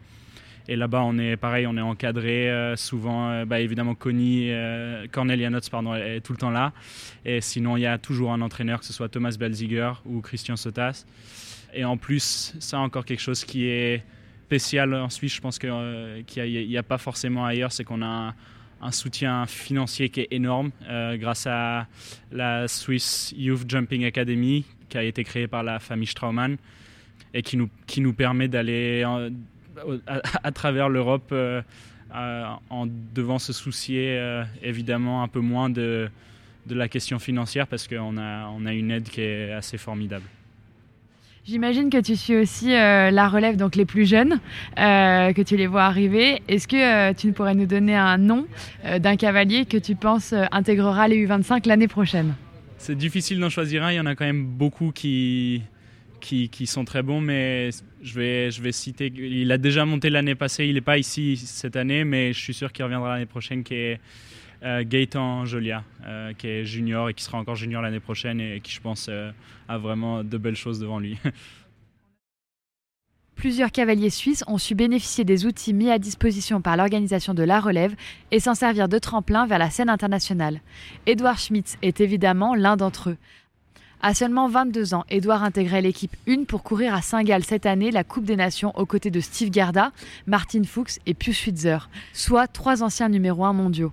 Et 0.70 0.76
là-bas, 0.76 1.02
on 1.02 1.18
est 1.18 1.36
pareil, 1.36 1.66
on 1.66 1.76
est 1.76 1.80
encadré 1.80 2.48
euh, 2.48 2.76
souvent. 2.76 3.28
Euh, 3.28 3.44
bah, 3.44 3.58
évidemment, 3.58 3.96
Connie, 3.96 4.52
euh, 4.52 5.06
Cornelia 5.10 5.50
Notz, 5.50 5.68
pardon, 5.68 5.96
est 5.96 6.20
tout 6.20 6.32
le 6.32 6.38
temps 6.38 6.50
là. 6.50 6.72
Et 7.24 7.40
sinon, 7.40 7.76
il 7.76 7.80
y 7.80 7.86
a 7.86 7.98
toujours 7.98 8.32
un 8.32 8.40
entraîneur, 8.40 8.78
que 8.78 8.86
ce 8.86 8.92
soit 8.92 9.08
Thomas 9.08 9.34
Belziger 9.36 9.92
ou 10.06 10.20
Christian 10.20 10.56
Sotas. 10.56 11.06
Et 11.74 11.84
en 11.84 11.96
plus, 11.96 12.54
ça 12.60 12.78
encore 12.78 13.04
quelque 13.04 13.20
chose 13.20 13.44
qui 13.44 13.66
est 13.66 14.04
spécial 14.50 14.92
en 14.94 15.08
Suisse, 15.08 15.36
je 15.36 15.40
pense 15.40 15.60
qu'il 15.60 15.70
n'y 15.70 16.76
a, 16.76 16.82
pas 16.82 16.98
forcément 16.98 17.46
ailleurs, 17.46 17.70
c'est 17.70 17.84
qu'on 17.84 18.02
a 18.02 18.34
un, 18.82 18.90
soutien 18.90 19.46
financier 19.46 20.08
qui 20.08 20.22
est 20.22 20.28
énorme 20.32 20.72
grâce 21.14 21.46
à 21.46 21.86
la 22.32 22.66
Swiss 22.66 23.32
Youth 23.36 23.70
Jumping 23.70 24.04
Academy 24.04 24.64
qui 24.88 24.98
a 24.98 25.04
été 25.04 25.22
créée 25.22 25.46
par 25.46 25.62
la 25.62 25.78
famille 25.78 26.08
Straumann 26.08 26.56
et 27.32 27.42
qui 27.42 27.56
nous, 27.56 28.12
permet 28.12 28.48
d'aller 28.48 29.04
à, 30.42 30.50
travers 30.50 30.88
l'Europe 30.88 31.32
euh, 31.32 31.62
en 32.10 32.88
devant 33.14 33.38
se 33.38 33.52
soucier 33.52 34.18
euh, 34.18 34.42
évidemment 34.62 35.22
un 35.22 35.28
peu 35.28 35.38
moins 35.38 35.70
de, 35.70 36.10
la 36.68 36.88
question 36.88 37.20
financière 37.20 37.68
parce 37.68 37.86
qu'on 37.86 38.16
a, 38.16 38.48
on 38.48 38.66
a 38.66 38.72
une 38.72 38.90
aide 38.90 39.08
qui 39.08 39.20
est 39.20 39.52
assez 39.52 39.78
formidable. 39.78 40.24
J'imagine 41.46 41.90
que 41.90 42.00
tu 42.00 42.16
suis 42.16 42.36
aussi 42.36 42.74
euh, 42.74 43.10
la 43.10 43.28
relève, 43.28 43.56
donc 43.56 43.74
les 43.74 43.84
plus 43.84 44.06
jeunes, 44.06 44.40
que 44.76 45.42
tu 45.42 45.56
les 45.56 45.66
vois 45.66 45.84
arriver. 45.84 46.42
Est-ce 46.48 46.68
que 46.68 47.12
tu 47.14 47.32
pourrais 47.32 47.54
nous 47.54 47.66
donner 47.66 47.96
un 47.96 48.18
nom 48.18 48.46
d'un 48.98 49.16
cavalier 49.16 49.64
que 49.64 49.76
tu 49.76 49.96
penses 49.96 50.34
intégrera 50.52 51.08
les 51.08 51.26
U25 51.26 51.66
l'année 51.66 51.88
prochaine? 51.88 52.34
C'est 52.78 52.96
difficile 52.96 53.40
d'en 53.40 53.50
choisir 53.50 53.84
un, 53.84 53.92
il 53.92 53.96
y 53.96 54.00
en 54.00 54.06
a 54.06 54.14
quand 54.14 54.24
même 54.24 54.46
beaucoup 54.46 54.90
qui, 54.90 55.62
qui, 56.20 56.66
sont 56.66 56.84
très 56.84 57.02
bons, 57.02 57.20
mais 57.20 57.70
je 58.02 58.14
vais, 58.14 58.50
je 58.50 58.62
vais 58.62 58.72
citer. 58.72 59.12
Il 59.14 59.50
a 59.52 59.58
déjà 59.58 59.84
monté 59.84 60.10
l'année 60.10 60.34
passée, 60.34 60.66
il 60.66 60.74
n'est 60.74 60.80
pas 60.80 60.98
ici 60.98 61.36
cette 61.36 61.76
année, 61.76 62.04
mais 62.04 62.32
je 62.32 62.38
suis 62.38 62.54
sûr 62.54 62.72
qu'il 62.72 62.84
reviendra 62.84 63.14
l'année 63.14 63.26
prochaine, 63.26 63.64
euh, 63.72 63.96
Gaëtan 64.62 65.46
Jolia, 65.46 65.84
euh, 66.06 66.32
qui 66.34 66.48
est 66.48 66.64
junior 66.64 67.08
et 67.08 67.14
qui 67.14 67.24
sera 67.24 67.38
encore 67.38 67.56
junior 67.56 67.80
l'année 67.82 68.00
prochaine 68.00 68.40
et 68.40 68.60
qui, 68.60 68.72
je 68.72 68.80
pense, 68.80 69.06
euh, 69.08 69.30
a 69.68 69.78
vraiment 69.78 70.22
de 70.22 70.38
belles 70.38 70.56
choses 70.56 70.78
devant 70.80 70.98
lui. 70.98 71.18
Plusieurs 73.36 73.72
cavaliers 73.72 74.10
suisses 74.10 74.44
ont 74.48 74.58
su 74.58 74.74
bénéficier 74.74 75.24
des 75.24 75.46
outils 75.46 75.72
mis 75.72 75.90
à 75.90 75.98
disposition 75.98 76.60
par 76.60 76.76
l'organisation 76.76 77.32
de 77.32 77.42
la 77.42 77.58
relève 77.58 77.94
et 78.32 78.38
s'en 78.38 78.54
servir 78.54 78.86
de 78.86 78.98
tremplin 78.98 79.46
vers 79.46 79.58
la 79.58 79.70
scène 79.70 79.88
internationale. 79.88 80.60
Edouard 81.06 81.38
Schmitz 81.38 81.78
est 81.80 82.02
évidemment 82.02 82.54
l'un 82.54 82.76
d'entre 82.76 83.10
eux. 83.10 83.16
À 84.02 84.12
seulement 84.12 84.46
22 84.48 84.92
ans, 84.92 85.04
Edouard 85.08 85.42
intégrait 85.42 85.80
l'équipe 85.80 86.14
1 86.28 86.44
pour 86.44 86.62
courir 86.62 86.94
à 86.94 87.00
Saint-Gall 87.00 87.42
cette 87.44 87.64
année 87.64 87.90
la 87.90 88.04
Coupe 88.04 88.24
des 88.24 88.36
Nations 88.36 88.76
aux 88.78 88.86
côtés 88.86 89.10
de 89.10 89.20
Steve 89.20 89.50
Garda, 89.50 89.92
Martin 90.26 90.64
Fuchs 90.64 90.98
et 91.06 91.14
Pius 91.14 91.38
Schwitzer, 91.38 91.88
soit 92.12 92.46
trois 92.46 92.82
anciens 92.82 93.08
numéros 93.08 93.46
1 93.46 93.54
mondiaux. 93.54 93.92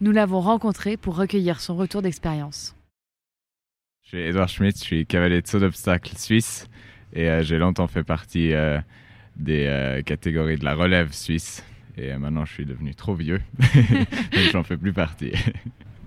Nous 0.00 0.12
l'avons 0.12 0.40
rencontré 0.40 0.96
pour 0.96 1.16
recueillir 1.16 1.60
son 1.60 1.76
retour 1.76 2.02
d'expérience. 2.02 2.76
Je 4.04 4.08
suis 4.08 4.18
Edouard 4.18 4.48
Schmidt, 4.48 4.78
je 4.78 4.84
suis 4.84 5.06
cavalier 5.06 5.42
de 5.42 5.46
saut 5.46 5.58
d'obstacle 5.58 6.16
suisse 6.16 6.68
et 7.12 7.28
euh, 7.28 7.42
j'ai 7.42 7.58
longtemps 7.58 7.88
fait 7.88 8.04
partie 8.04 8.52
euh, 8.52 8.78
des 9.36 9.66
euh, 9.66 10.02
catégories 10.02 10.56
de 10.56 10.64
la 10.64 10.74
relève 10.74 11.12
suisse. 11.12 11.64
Et 11.96 12.16
maintenant, 12.16 12.44
je 12.44 12.52
suis 12.52 12.64
devenu 12.64 12.94
trop 12.94 13.14
vieux, 13.14 13.40
donc 13.58 14.44
j'en 14.52 14.62
fais 14.62 14.76
plus 14.76 14.92
partie. 14.92 15.32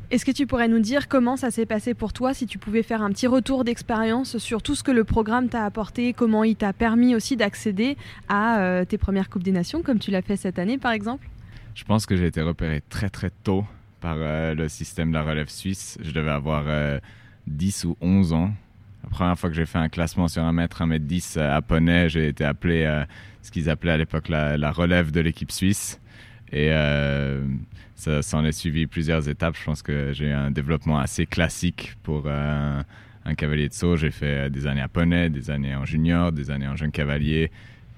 Est-ce 0.09 0.25
que 0.25 0.31
tu 0.31 0.47
pourrais 0.47 0.69
nous 0.69 0.79
dire 0.79 1.07
comment 1.07 1.35
ça 1.35 1.51
s'est 1.51 1.65
passé 1.65 1.93
pour 1.93 2.13
toi, 2.13 2.33
si 2.33 2.45
tu 2.45 2.57
pouvais 2.57 2.83
faire 2.83 3.01
un 3.01 3.11
petit 3.11 3.27
retour 3.27 3.63
d'expérience 3.63 4.37
sur 4.37 4.61
tout 4.61 4.75
ce 4.75 4.83
que 4.83 4.91
le 4.91 5.03
programme 5.03 5.49
t'a 5.49 5.65
apporté, 5.65 6.13
comment 6.13 6.43
il 6.43 6.55
t'a 6.55 6.73
permis 6.73 7.15
aussi 7.15 7.35
d'accéder 7.37 7.97
à 8.29 8.61
euh, 8.61 8.85
tes 8.85 8.97
premières 8.97 9.29
Coupes 9.29 9.43
des 9.43 9.51
Nations, 9.51 9.81
comme 9.81 9.99
tu 9.99 10.11
l'as 10.11 10.21
fait 10.21 10.37
cette 10.37 10.59
année 10.59 10.77
par 10.77 10.93
exemple? 10.93 11.29
Je 11.75 11.83
pense 11.83 12.05
que 12.05 12.15
j'ai 12.15 12.25
été 12.25 12.41
repéré 12.41 12.81
très 12.89 13.09
très 13.09 13.29
tôt 13.29 13.65
par 14.01 14.17
euh, 14.17 14.53
le 14.53 14.67
système 14.67 15.09
de 15.09 15.13
la 15.13 15.23
relève 15.23 15.47
suisse. 15.47 15.97
Je 16.01 16.11
devais 16.11 16.31
avoir 16.31 16.65
10 17.47 17.85
euh, 17.85 17.87
ou 17.87 17.97
11 18.01 18.33
ans. 18.33 18.51
La 19.03 19.09
première 19.09 19.39
fois 19.39 19.49
que 19.49 19.55
j'ai 19.55 19.65
fait 19.65 19.79
un 19.79 19.89
classement 19.89 20.27
sur 20.27 20.43
un 20.43 20.51
mètre, 20.51 20.81
un 20.81 20.87
mètre 20.87 21.05
10 21.05 21.37
à 21.37 21.61
Poney, 21.61 22.09
j'ai 22.09 22.27
été 22.27 22.43
appelé 22.43 23.03
ce 23.41 23.49
qu'ils 23.49 23.69
appelaient 23.69 23.93
à 23.93 23.97
l'époque 23.97 24.29
la, 24.29 24.71
relève 24.71 25.11
de 25.11 25.21
l'équipe 25.21 25.51
suisse. 25.51 25.99
Et 26.51 26.69
ça 28.01 28.23
s'en 28.23 28.43
est 28.43 28.51
suivi 28.51 28.87
plusieurs 28.87 29.29
étapes. 29.29 29.55
Je 29.59 29.63
pense 29.63 29.83
que 29.83 30.11
j'ai 30.11 30.31
un 30.31 30.49
développement 30.49 30.97
assez 30.97 31.27
classique 31.27 31.93
pour 32.01 32.23
euh, 32.25 32.81
un 33.25 33.35
cavalier 33.35 33.69
de 33.69 33.75
saut. 33.75 33.95
J'ai 33.95 34.09
fait 34.09 34.49
des 34.49 34.65
années 34.65 34.81
à 34.81 34.87
poney, 34.87 35.29
des 35.29 35.51
années 35.51 35.75
en 35.75 35.85
junior, 35.85 36.31
des 36.31 36.49
années 36.49 36.67
en 36.67 36.75
jeune 36.75 36.91
cavalier. 36.91 37.51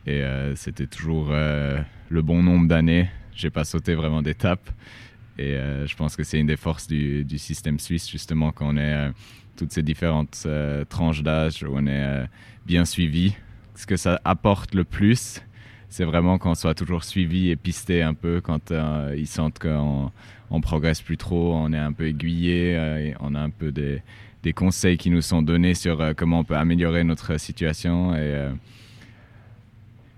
Et 0.06 0.22
euh, 0.22 0.58
c'était 0.58 0.88
toujours 0.88 1.30
euh, 1.32 1.80
le 2.10 2.22
bon 2.22 2.44
nombre 2.44 2.68
d'années. 2.68 3.10
J'ai 3.34 3.50
pas 3.50 3.64
sauté 3.64 3.96
vraiment 3.96 4.22
d'étapes. 4.22 4.70
Et 5.38 5.56
je 5.86 5.96
pense 5.96 6.16
que 6.16 6.24
c'est 6.24 6.40
une 6.40 6.48
des 6.48 6.58
forces 6.58 6.88
du, 6.88 7.38
système 7.38 7.80
suisse, 7.80 8.10
justement, 8.10 8.52
quand 8.52 8.74
on 8.74 8.78
est 8.78 9.12
toutes 9.56 9.72
ces 9.72 9.82
différentes 9.82 10.48
tranches 10.90 11.24
d'âge, 11.24 11.64
où 11.64 11.74
on 11.74 11.88
est 11.88 12.26
bien 12.66 12.86
suivi. 12.86 13.36
Ce 13.76 13.88
que 13.88 13.98
ça 13.98 14.22
apporte 14.24 14.76
le 14.76 14.84
plus, 14.84 15.42
c'est 15.90 16.06
vraiment 16.06 16.38
qu'on 16.38 16.54
soit 16.54 16.76
toujours 16.76 17.04
suivi 17.04 17.50
et 17.50 17.56
pisté 17.56 18.04
un 18.04 18.14
peu 18.14 18.42
quand 18.42 18.72
ils 19.16 19.28
sentent 19.28 19.60
qu'on 19.60 20.12
on 20.52 20.62
progresse 20.62 21.02
plus 21.02 21.18
trop, 21.18 21.56
on 21.56 21.74
est 21.74 21.80
un 21.80 21.94
peu 21.94 22.08
aiguillé, 22.08 23.16
on 23.20 23.34
a 23.34 23.40
un 23.40 23.50
peu 23.50 23.72
des, 23.72 24.04
des, 24.44 24.54
conseils 24.54 24.98
qui 24.98 25.10
nous 25.10 25.22
sont 25.22 25.42
donnés 25.42 25.74
sur 25.74 26.14
comment 26.16 26.40
on 26.40 26.44
peut 26.44 26.56
améliorer 26.56 27.04
notre 27.04 27.40
situation. 27.40 28.16
Et 28.16 28.52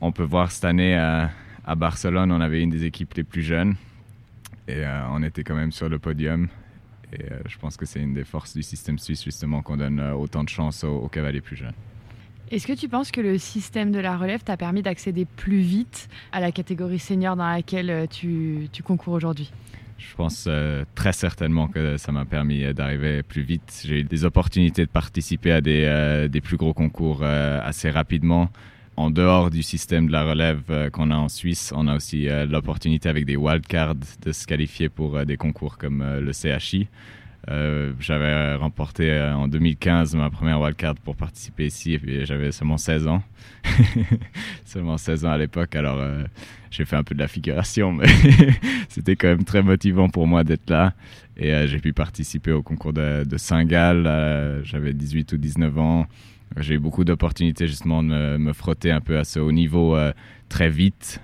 on 0.02 0.12
peut 0.12 0.24
voir 0.24 0.52
cette 0.52 0.66
année 0.66 0.96
à 0.96 1.76
Barcelone, 1.78 2.34
on 2.34 2.42
avait 2.42 2.62
une 2.62 2.70
des 2.70 2.84
équipes 2.84 3.14
les 3.14 3.24
plus 3.24 3.44
jeunes 3.44 3.76
et 4.68 4.84
on 5.12 5.22
était 5.24 5.44
quand 5.44 5.56
même 5.56 5.72
sur 5.72 5.90
le 5.90 6.00
podium. 6.00 6.48
Et 7.14 7.24
euh, 7.32 7.40
je 7.48 7.58
pense 7.58 7.78
que 7.78 7.86
c'est 7.86 8.00
une 8.00 8.14
des 8.14 8.24
forces 8.24 8.56
du 8.56 8.64
système 8.64 9.00
suisse, 9.00 9.24
justement, 9.24 9.62
qu'on 9.62 9.78
donne 9.78 10.00
euh, 10.00 10.14
autant 10.14 10.44
de 10.44 10.50
chance 10.50 10.84
aux, 10.84 11.08
cavaliers 11.08 11.42
plus 11.42 11.56
jeunes. 11.56 11.74
Est-ce 12.52 12.68
que 12.68 12.74
tu 12.74 12.88
penses 12.88 13.12
que 13.12 13.22
le 13.22 13.38
système 13.38 13.92
de 13.92 14.00
la 14.00 14.18
relève 14.18 14.44
t'a 14.44 14.58
permis 14.58 14.82
d'accéder 14.82 15.26
plus 15.26 15.60
vite 15.60 16.10
à 16.32 16.40
la 16.40 16.52
catégorie 16.52 17.00
senior 17.00 17.36
dans 17.36 17.48
laquelle 17.48 17.90
euh, 17.90 18.06
tu, 18.08 18.70
tu 18.72 18.84
concours 18.84 19.14
aujourd'hui? 19.14 19.52
Je 19.98 20.14
pense 20.14 20.50
très 20.94 21.14
certainement 21.14 21.70
que 21.70 21.96
ça 21.96 22.12
m'a 22.12 22.26
permis 22.26 22.74
d'arriver 22.74 23.24
plus 23.24 23.44
vite. 23.44 23.82
J'ai 23.86 24.02
eu 24.02 24.04
des 24.04 24.26
opportunités 24.26 24.86
de 24.86 24.92
participer 24.92 25.54
à 25.54 25.62
des, 25.62 26.28
des 26.30 26.42
plus 26.42 26.58
gros 26.58 26.74
concours 26.74 27.24
assez 27.24 27.90
rapidement. 27.90 28.50
En 28.98 29.10
dehors 29.10 29.50
du 29.50 29.62
système 29.62 30.08
de 30.08 30.12
la 30.12 30.24
relève 30.24 30.90
qu'on 30.92 31.12
a 31.12 31.16
en 31.16 31.28
Suisse, 31.28 31.74
on 31.76 31.88
a 31.88 31.96
aussi 31.96 32.28
l'opportunité 32.48 33.10
avec 33.10 33.26
des 33.26 33.36
wildcards 33.36 33.96
de 34.22 34.32
se 34.32 34.48
qualifier 34.48 34.88
pour 34.88 35.26
des 35.26 35.36
concours 35.36 35.78
comme 35.78 36.02
le 36.04 36.32
CHI. 36.32 36.88
Euh, 37.50 37.94
j'avais 38.00 38.56
remporté 38.56 39.12
euh, 39.12 39.36
en 39.36 39.48
2015 39.48 40.16
ma 40.16 40.32
première 40.32 40.60
wildcard 40.60 40.96
pour 40.96 41.16
participer 41.16 41.68
ici 41.68 42.00
et 42.08 42.26
j'avais 42.26 42.52
seulement 42.52 42.78
16 42.78 43.08
ans. 43.08 43.22
seulement 44.66 44.98
16 44.98 45.26
ans 45.26 45.32
à 45.32 45.38
l'époque, 45.38 45.76
alors 45.76 46.00
euh, 46.00 46.24
j'ai 46.72 46.86
fait 46.86 46.96
un 46.96 47.04
peu 47.04 47.14
de 47.14 47.20
la 47.20 47.28
figuration, 47.28 47.92
mais 47.92 48.08
c'était 48.90 49.16
quand 49.16 49.28
même 49.28 49.44
très 49.44 49.62
motivant 49.62 50.10
pour 50.10 50.26
moi 50.26 50.44
d'être 50.44 50.70
là. 50.70 50.94
Et 51.38 51.68
j'ai 51.68 51.80
pu 51.80 51.92
participer 51.92 52.54
au 52.54 52.64
concours 52.64 52.94
de, 52.94 53.26
de 53.26 53.38
Saint-Gall, 53.38 54.62
j'avais 54.64 54.94
18 54.94 55.34
ou 55.34 55.38
19 55.38 55.78
ans. 55.78 56.08
J'ai 56.58 56.76
eu 56.76 56.80
beaucoup 56.80 57.04
d'opportunités 57.04 57.68
justement 57.68 58.02
de 58.02 58.38
me, 58.38 58.54
frotter 58.54 58.92
un 58.92 59.02
peu 59.02 59.18
à 59.18 59.24
ce 59.24 59.40
haut 59.40 59.52
niveau 59.52 59.98
très 60.50 60.70
vite. 60.70 61.22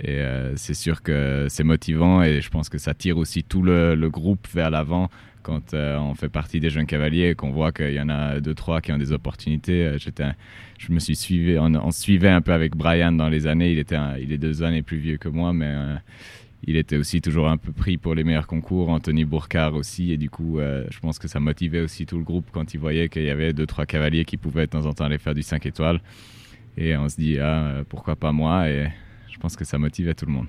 Et 0.00 0.22
c'est 0.56 0.74
sûr 0.74 1.02
que 1.02 1.46
c'est 1.48 1.64
motivant 1.64 2.22
et 2.22 2.40
je 2.40 2.50
pense 2.50 2.68
que 2.68 2.78
ça 2.78 2.94
tire 2.94 3.18
aussi 3.18 3.44
tout 3.44 3.62
le, 3.62 4.08
groupe 4.08 4.48
vers 4.52 4.70
l'avant 4.70 5.10
quand 5.44 5.74
euh, 5.74 5.96
on 5.98 6.14
fait 6.14 6.28
partie 6.28 6.58
des 6.58 6.70
jeunes 6.70 6.86
cavaliers 6.86 7.30
et 7.30 7.34
qu'on 7.36 7.50
voit 7.50 7.70
qu'il 7.70 7.92
y 7.92 8.00
en 8.00 8.08
a 8.08 8.40
deux, 8.40 8.54
trois 8.54 8.80
qui 8.80 8.90
ont 8.90 8.98
des 8.98 9.12
opportunités. 9.12 9.86
Euh, 9.86 9.98
j'étais, 9.98 10.32
je 10.78 10.90
me 10.90 10.98
suis 10.98 11.14
suivi, 11.14 11.56
on, 11.58 11.90
suivait 11.92 12.30
un 12.30 12.40
peu 12.40 12.52
avec 12.52 12.74
Brian 12.74 13.12
dans 13.12 13.28
les 13.28 13.46
années. 13.46 13.70
Il, 13.70 13.78
était 13.78 13.98
il 14.20 14.32
est 14.32 14.38
deux 14.38 14.64
années 14.64 14.82
plus 14.82 14.96
vieux 14.96 15.18
que 15.18 15.28
moi, 15.28 15.52
mais 15.52 15.68
euh, 15.68 15.96
il 16.66 16.76
était 16.76 16.96
aussi 16.96 17.20
toujours 17.20 17.48
un 17.48 17.56
peu 17.56 17.72
pris 17.72 17.96
pour 17.96 18.14
les 18.14 18.24
meilleurs 18.24 18.46
concours. 18.46 18.88
Anthony 18.88 19.24
Bourcard 19.24 19.74
aussi. 19.74 20.12
Et 20.12 20.16
du 20.16 20.30
coup, 20.30 20.58
je 20.58 20.98
pense 21.00 21.18
que 21.18 21.28
ça 21.28 21.40
motivait 21.40 21.80
aussi 21.80 22.06
tout 22.06 22.18
le 22.18 22.24
groupe 22.24 22.46
quand 22.52 22.74
il 22.74 22.78
voyait 22.78 23.08
qu'il 23.08 23.24
y 23.24 23.30
avait 23.30 23.52
deux, 23.52 23.66
trois 23.66 23.86
cavaliers 23.86 24.24
qui 24.24 24.36
pouvaient 24.36 24.66
de 24.66 24.70
temps 24.70 24.86
en 24.86 24.92
temps 24.92 25.04
aller 25.04 25.18
faire 25.18 25.34
du 25.34 25.42
5 25.42 25.66
étoiles. 25.66 26.00
Et 26.76 26.96
on 26.96 27.08
se 27.08 27.16
dit, 27.16 27.38
ah, 27.38 27.82
pourquoi 27.88 28.16
pas 28.16 28.32
moi? 28.32 28.68
Et 28.68 28.88
je 29.30 29.38
pense 29.38 29.56
que 29.56 29.64
ça 29.64 29.78
motivait 29.78 30.14
tout 30.14 30.26
le 30.26 30.32
monde. 30.32 30.46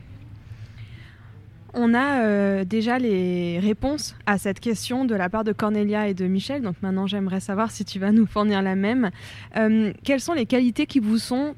On 1.78 1.94
a 1.94 2.22
euh, 2.22 2.64
déjà 2.64 3.00
les 3.00 3.60
réponses 3.60 4.16
à 4.26 4.38
cette 4.38 4.62
question 4.62 5.04
de 5.04 5.14
la 5.14 5.28
part 5.28 5.44
de 5.44 5.52
Cornelia 5.52 6.08
et 6.08 6.14
de 6.14 6.26
Michel. 6.26 6.62
Donc 6.62 6.76
maintenant, 6.82 7.06
j'aimerais 7.06 7.42
savoir 7.42 7.70
si 7.70 7.84
tu 7.84 8.00
vas 8.00 8.14
nous 8.14 8.26
fournir 8.26 8.62
la 8.62 8.78
même. 8.78 9.12
Euh, 9.58 9.92
quelles 10.06 10.22
sont 10.22 10.34
les 10.34 10.46
qualités 10.46 10.86
qui 10.86 11.00
vous 11.00 11.18
sont, 11.18 11.54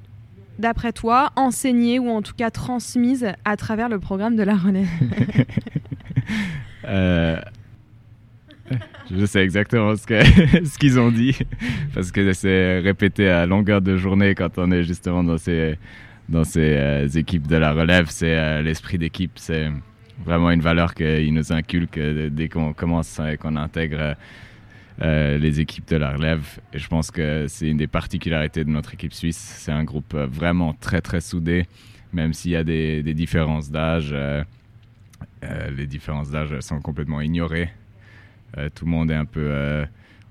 d'après 0.59 0.91
toi, 0.91 1.31
enseignées 1.35 1.99
ou 1.99 2.09
en 2.09 2.21
tout 2.21 2.33
cas 2.35 2.49
transmises 2.49 3.31
à 3.45 3.57
travers 3.57 3.89
le 3.89 3.99
programme 3.99 4.35
de 4.35 4.43
la 4.43 4.55
relève 4.55 4.87
euh, 6.85 7.39
Je 9.11 9.25
sais 9.25 9.41
exactement 9.43 9.95
ce 9.95 10.77
qu'ils 10.77 10.99
ont 10.99 11.11
dit, 11.11 11.37
parce 11.93 12.11
que 12.11 12.33
c'est 12.33 12.79
répété 12.79 13.29
à 13.29 13.45
longueur 13.45 13.81
de 13.81 13.97
journée 13.97 14.35
quand 14.35 14.57
on 14.57 14.71
est 14.71 14.83
justement 14.83 15.23
dans 15.23 15.37
ces, 15.37 15.77
dans 16.27 16.43
ces 16.43 17.07
équipes 17.15 17.47
de 17.47 17.55
la 17.55 17.71
relève. 17.71 18.07
C'est 18.09 18.61
l'esprit 18.61 18.97
d'équipe, 18.97 19.31
c'est 19.35 19.69
vraiment 20.25 20.51
une 20.51 20.61
valeur 20.61 20.93
qu'il 20.93 21.33
nous 21.33 21.53
inculque 21.53 21.99
dès 21.99 22.49
qu'on 22.49 22.73
commence 22.73 23.19
et 23.19 23.37
qu'on 23.37 23.55
intègre 23.55 24.15
euh, 25.01 25.37
les 25.37 25.59
équipes 25.59 25.87
de 25.87 25.95
la 25.95 26.11
relève. 26.11 26.59
Je 26.73 26.87
pense 26.87 27.11
que 27.11 27.45
c'est 27.47 27.67
une 27.67 27.77
des 27.77 27.87
particularités 27.87 28.63
de 28.63 28.69
notre 28.69 28.95
équipe 28.95 29.13
suisse. 29.13 29.37
C'est 29.37 29.71
un 29.71 29.83
groupe 29.83 30.15
vraiment 30.15 30.73
très 30.73 31.01
très 31.01 31.21
soudé, 31.21 31.67
même 32.13 32.33
s'il 32.33 32.51
y 32.51 32.55
a 32.55 32.63
des, 32.63 33.13
différences 33.13 33.69
d'âge. 33.69 34.09
Euh, 34.11 34.43
euh, 35.43 35.69
les 35.71 35.85
différences 35.85 36.31
d'âge 36.31 36.59
sont 36.61 36.81
complètement 36.81 37.21
ignorées. 37.21 37.69
tout 38.73 38.85
le 38.85 38.91
monde 38.91 39.11
est 39.11 39.15
un 39.15 39.25
peu 39.25 39.85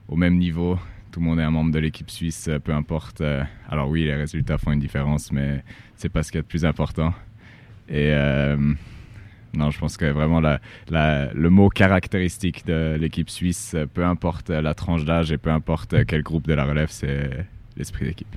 au 0.08 0.16
même 0.16 0.36
niveau. 0.36 0.78
Tout 1.12 1.20
le 1.20 1.26
monde 1.26 1.38
est 1.38 1.44
un 1.44 1.50
membre 1.50 1.70
de 1.70 1.78
l'équipe 1.78 2.10
suisse, 2.10 2.50
peu 2.64 2.72
importe. 2.72 3.22
alors 3.68 3.88
oui, 3.88 4.04
les 4.04 4.14
résultats 4.14 4.58
font 4.58 4.72
une 4.72 4.80
différence, 4.80 5.30
mais 5.30 5.62
c'est 5.94 6.08
pas 6.08 6.24
ce 6.24 6.32
qui 6.32 6.38
est 6.38 6.40
le 6.40 6.46
plus 6.46 6.64
important. 6.64 7.14
Non, 9.54 9.70
je 9.70 9.78
pense 9.78 9.96
que 9.96 10.06
vraiment 10.06 10.40
le 10.40 11.48
mot 11.48 11.68
caractéristique 11.68 12.66
de 12.66 12.96
l'équipe 13.00 13.30
suisse, 13.30 13.74
peu 13.94 14.04
importe 14.04 14.50
la 14.50 14.74
tranche 14.74 15.04
d'âge 15.04 15.32
et 15.32 15.38
peu 15.38 15.50
importe 15.50 16.04
quel 16.06 16.22
groupe 16.22 16.46
de 16.46 16.54
la 16.54 16.64
relève, 16.64 16.88
c'est 16.90 17.46
l'esprit 17.76 18.06
d'équipe. 18.06 18.36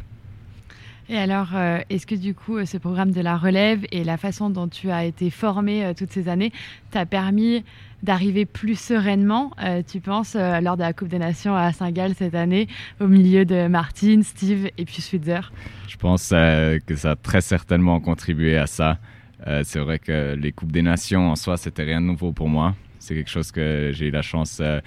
Et 1.10 1.18
alors, 1.18 1.56
euh, 1.56 1.80
est-ce 1.90 2.06
que 2.06 2.14
du 2.14 2.36
coup, 2.36 2.64
ce 2.66 2.78
programme 2.78 3.12
de 3.12 3.22
la 3.22 3.36
relève 3.36 3.84
et 3.92 4.04
la 4.04 4.18
façon 4.18 4.52
dont 4.52 4.68
tu 4.68 4.92
as 4.92 5.06
été 5.06 5.32
formé 5.32 5.84
euh, 5.84 5.94
toutes 5.98 6.12
ces 6.12 6.30
années 6.30 6.52
t'a 6.92 7.08
permis 7.08 7.64
d'arriver 8.04 8.46
plus 8.46 8.80
sereinement, 8.80 9.52
euh, 9.62 9.82
tu 9.86 10.02
penses, 10.02 10.36
lors 10.36 10.78
de 10.78 10.84
la 10.84 10.94
Coupe 10.94 11.10
des 11.10 11.18
Nations 11.18 11.56
à 11.56 11.74
Saint-Gall 11.74 12.14
cette 12.16 12.36
année, 12.36 12.68
au 13.02 13.08
milieu 13.08 13.44
de 13.44 13.68
Martin, 13.68 14.22
Steve 14.24 14.70
et 14.78 14.86
puis 14.86 15.02
Switzer 15.02 15.52
Je 15.88 15.98
pense 15.98 16.30
que 16.30 16.96
ça 16.96 17.12
a 17.12 17.16
très 17.16 17.42
certainement 17.42 18.00
contribué 18.00 18.56
à 18.56 18.68
ça. 18.68 19.00
Euh, 19.48 19.62
c'est 19.64 19.80
vrai 19.80 20.00
que 20.00 20.36
les 20.36 20.52
Coupes 20.52 20.72
des 20.72 20.82
Nations 20.82 21.32
en 21.32 21.36
soi, 21.36 21.58
c'était 21.58 21.84
rien 21.84 22.02
de 22.02 22.06
nouveau 22.06 22.32
pour 22.32 22.50
moi. 22.50 22.76
C'est 23.00 23.16
quelque 23.16 23.30
chose 23.30 23.52
que 23.52 23.92
j'ai 23.94 24.08
eu 24.08 24.12
la 24.12 24.22
chance 24.22 24.60
euh, 24.62 24.82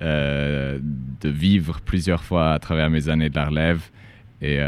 euh, 0.00 0.78
de 0.82 1.28
vivre 1.28 1.80
plusieurs 1.80 2.24
fois 2.24 2.52
à 2.52 2.58
travers 2.58 2.88
mes 2.90 3.08
années 3.08 3.28
de 3.28 3.36
la 3.36 3.46
relève. 3.46 3.82
Et 4.42 4.58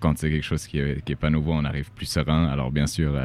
quand 0.00 0.18
c'est 0.18 0.30
quelque 0.30 0.44
chose 0.44 0.66
qui 0.66 0.78
n'est 0.78 1.16
pas 1.16 1.30
nouveau, 1.30 1.52
on 1.52 1.64
arrive 1.64 1.90
plus 1.92 2.04
serein. 2.04 2.46
Alors 2.48 2.70
bien 2.70 2.86
sûr, 2.86 3.18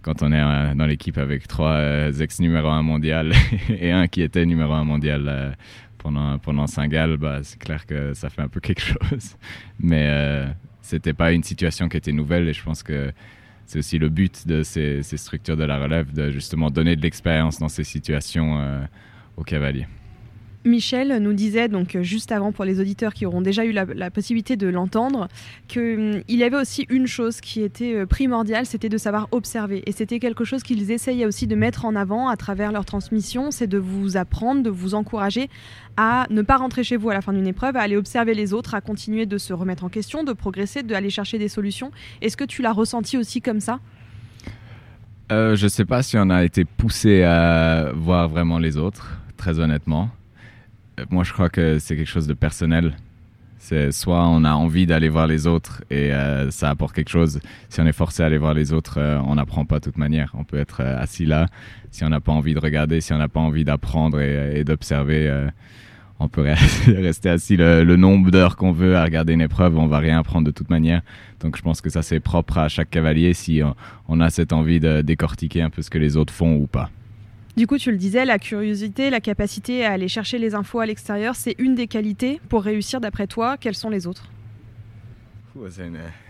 quand 0.00 0.22
on 0.22 0.32
est 0.32 0.74
dans 0.74 0.86
l'équipe 0.86 1.18
avec 1.18 1.46
trois 1.46 2.08
ex 2.18 2.40
numéro 2.40 2.68
1 2.68 2.82
mondial 2.82 3.34
et 3.68 3.92
un 3.92 4.06
qui 4.06 4.22
était 4.22 4.46
numéro 4.46 4.72
1 4.72 4.84
mondial 4.84 5.56
pendant, 5.98 6.38
pendant 6.38 6.66
Saint-Gall, 6.66 7.18
bah, 7.18 7.40
c'est 7.42 7.58
clair 7.58 7.84
que 7.84 8.14
ça 8.14 8.30
fait 8.30 8.40
un 8.40 8.48
peu 8.48 8.60
quelque 8.60 8.80
chose. 9.10 9.36
Mais 9.78 10.46
c'était 10.80 11.12
pas 11.12 11.32
une 11.32 11.42
situation 11.42 11.90
qui 11.90 11.98
était 11.98 12.12
nouvelle 12.12 12.48
et 12.48 12.54
je 12.54 12.62
pense 12.62 12.82
que 12.82 13.12
c'est 13.70 13.78
aussi 13.78 13.98
le 13.98 14.08
but 14.08 14.48
de 14.48 14.64
ces, 14.64 15.00
structures 15.02 15.56
de 15.56 15.62
la 15.62 15.78
relève, 15.78 16.12
de 16.12 16.32
justement 16.32 16.70
donner 16.70 16.96
de 16.96 17.02
l'expérience 17.02 17.60
dans 17.60 17.68
ces 17.68 17.84
situations 17.84 18.58
euh, 18.58 18.84
aux 19.36 19.44
cavaliers. 19.44 19.86
Michel 20.64 21.16
nous 21.22 21.32
disait 21.32 21.68
donc 21.68 21.96
juste 22.02 22.32
avant 22.32 22.52
pour 22.52 22.66
les 22.66 22.80
auditeurs 22.80 23.14
qui 23.14 23.24
auront 23.24 23.40
déjà 23.40 23.64
eu 23.64 23.72
la, 23.72 24.10
possibilité 24.10 24.56
de 24.56 24.66
l'entendre 24.68 25.28
qu'il 25.68 25.82
hum, 26.16 26.22
y 26.28 26.42
avait 26.42 26.56
aussi 26.56 26.86
une 26.90 27.06
chose 27.06 27.40
qui 27.40 27.62
était 27.62 27.94
euh, 27.94 28.06
primordiale, 28.06 28.66
c'était 28.66 28.88
de 28.90 28.98
savoir 28.98 29.28
observer. 29.30 29.82
Et 29.86 29.92
c'était 29.92 30.18
quelque 30.18 30.44
chose 30.44 30.62
qu'ils 30.62 30.90
essayaient 30.90 31.24
aussi 31.24 31.46
de 31.46 31.54
mettre 31.54 31.86
en 31.86 31.96
avant 31.96 32.28
à 32.28 32.36
travers 32.36 32.72
leur 32.72 32.84
transmission, 32.84 33.50
c'est 33.50 33.66
de 33.66 33.78
vous 33.78 34.18
apprendre, 34.18 34.62
de 34.62 34.68
vous 34.68 34.94
encourager 34.94 35.48
à 35.96 36.26
ne 36.30 36.42
pas 36.42 36.56
rentrer 36.56 36.84
chez 36.84 36.96
vous 36.96 37.08
à 37.08 37.14
la 37.14 37.22
fin 37.22 37.32
d'une 37.32 37.46
épreuve, 37.46 37.76
à 37.76 37.80
aller 37.80 37.96
observer 37.96 38.34
les 38.34 38.52
autres, 38.52 38.74
à 38.74 38.80
continuer 38.82 39.24
de 39.24 39.38
se 39.38 39.54
remettre 39.54 39.84
en 39.84 39.88
question, 39.88 40.24
de 40.24 40.32
progresser, 40.32 40.82
d'aller 40.82 41.10
chercher 41.10 41.38
des 41.38 41.48
solutions. 41.48 41.90
Est-ce 42.20 42.36
que 42.36 42.44
tu 42.44 42.60
l'as 42.60 42.72
ressenti 42.72 43.16
aussi 43.16 43.40
comme 43.40 43.60
ça? 43.60 43.80
Euh, 45.32 45.56
Je 45.56 45.64
ne 45.64 45.68
sais 45.70 45.84
pas 45.86 46.02
si 46.02 46.18
on 46.18 46.28
a 46.28 46.44
été 46.44 46.64
poussé 46.64 47.22
à 47.22 47.92
voir 47.94 48.28
vraiment 48.28 48.58
les 48.58 48.76
autres, 48.76 49.20
très 49.36 49.58
honnêtement 49.58 50.10
moi, 51.10 51.24
je 51.24 51.32
crois 51.32 51.48
que 51.48 51.78
c'est 51.78 51.96
quelque 51.96 52.08
chose 52.08 52.26
de 52.26 52.34
personnel. 52.34 52.96
C'est 53.60 53.92
soit 53.92 54.26
on 54.26 54.44
a 54.44 54.52
envie 54.52 54.86
d'aller 54.86 55.10
voir 55.10 55.26
les 55.26 55.46
autres 55.46 55.84
et 55.90 56.14
euh, 56.14 56.50
ça 56.50 56.70
apporte 56.70 56.94
quelque 56.94 57.10
chose. 57.10 57.40
Si 57.68 57.78
on 57.80 57.86
est 57.86 57.92
forcé 57.92 58.22
à 58.22 58.26
aller 58.26 58.38
voir 58.38 58.54
les 58.54 58.72
autres, 58.72 58.98
euh, 58.98 59.20
on 59.26 59.34
n'apprend 59.34 59.66
pas 59.66 59.80
de 59.80 59.84
toute 59.84 59.98
manière. 59.98 60.32
On 60.36 60.44
peut 60.44 60.58
être 60.58 60.80
euh, 60.80 60.98
assis 60.98 61.26
là. 61.26 61.46
Si 61.90 62.02
on 62.02 62.08
n'a 62.08 62.20
pas 62.20 62.32
envie 62.32 62.54
de 62.54 62.58
regarder, 62.58 63.02
si 63.02 63.12
on 63.12 63.18
n'a 63.18 63.28
pas 63.28 63.38
envie 63.38 63.64
d'apprendre 63.64 64.18
et, 64.20 64.64
d'observer, 64.64 65.48
on 66.20 66.28
peut 66.28 66.46
rester 66.86 67.28
assis 67.28 67.56
le, 67.56 67.96
nombre 67.96 68.30
d'heures 68.30 68.56
qu'on 68.56 68.72
veut 68.72 68.96
à 68.96 69.04
regarder 69.04 69.34
une 69.34 69.42
épreuve. 69.42 69.76
On 69.76 69.88
va 69.88 69.98
rien 69.98 70.18
apprendre 70.18 70.46
de 70.46 70.52
toute 70.52 70.70
manière. 70.70 71.02
Donc 71.40 71.56
je 71.56 71.62
pense 71.62 71.80
que 71.80 71.90
ça 71.90 72.02
c'est 72.02 72.20
propre 72.20 72.58
à 72.58 72.68
chaque 72.68 72.90
cavalier 72.90 73.34
si 73.34 73.60
on 74.08 74.20
a 74.20 74.30
cette 74.30 74.52
envie 74.52 74.80
de 74.80 75.02
décortiquer 75.02 75.62
un 75.62 75.70
peu 75.70 75.82
ce 75.82 75.90
que 75.90 75.98
les 75.98 76.16
autres 76.16 76.32
font 76.32 76.54
ou 76.56 76.66
pas. 76.66 76.90
Du 77.56 77.66
coup, 77.66 77.78
tu 77.78 77.90
le 77.90 77.96
disais, 77.96 78.24
la 78.24 78.38
curiosité, 78.38 79.10
la 79.10 79.20
capacité 79.20 79.84
à 79.84 79.92
aller 79.92 80.08
chercher 80.08 80.38
les 80.38 80.54
infos 80.54 80.80
à 80.80 80.86
l'extérieur, 80.86 81.34
c'est 81.34 81.56
une 81.58 81.74
des 81.74 81.88
qualités 81.88 82.40
pour 82.48 82.62
réussir 82.62 83.00
d'après 83.00 83.26
toi. 83.26 83.56
Quelles 83.56 83.74
sont 83.74 83.90
les 83.90 84.06
autres? 84.06 84.30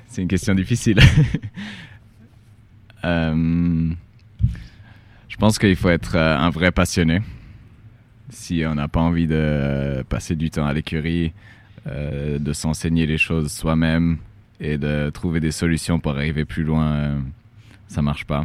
C'est 0.08 0.22
une, 0.22 0.28
question 0.28 0.54
difficile. 0.54 0.98
Euh, 3.02 3.90
je 5.26 5.36
pense 5.38 5.58
qu'il 5.58 5.74
faut 5.74 5.88
être 5.88 6.16
euh, 6.16 6.36
un 6.36 6.50
vrai 6.50 6.70
passionné. 6.70 7.22
Si 8.28 8.62
on 8.66 8.74
n'a 8.74 8.88
pas 8.88 9.00
envie 9.00 9.26
de 9.26 10.04
passer 10.06 10.36
du 10.36 10.50
temps 10.50 10.66
à 10.66 10.74
l'écurie, 10.74 11.32
euh, 11.86 12.38
de 12.38 12.52
s'enseigner 12.52 13.06
les 13.06 13.16
choses 13.16 13.50
soi-même 13.50 14.18
et 14.60 14.76
de 14.76 15.08
trouver 15.08 15.40
des 15.40 15.50
solutions 15.50 15.98
pour 15.98 16.12
arriver 16.12 16.44
plus 16.44 16.62
loin, 16.62 17.22
ça 17.88 18.02
marche 18.02 18.26
pas. 18.26 18.44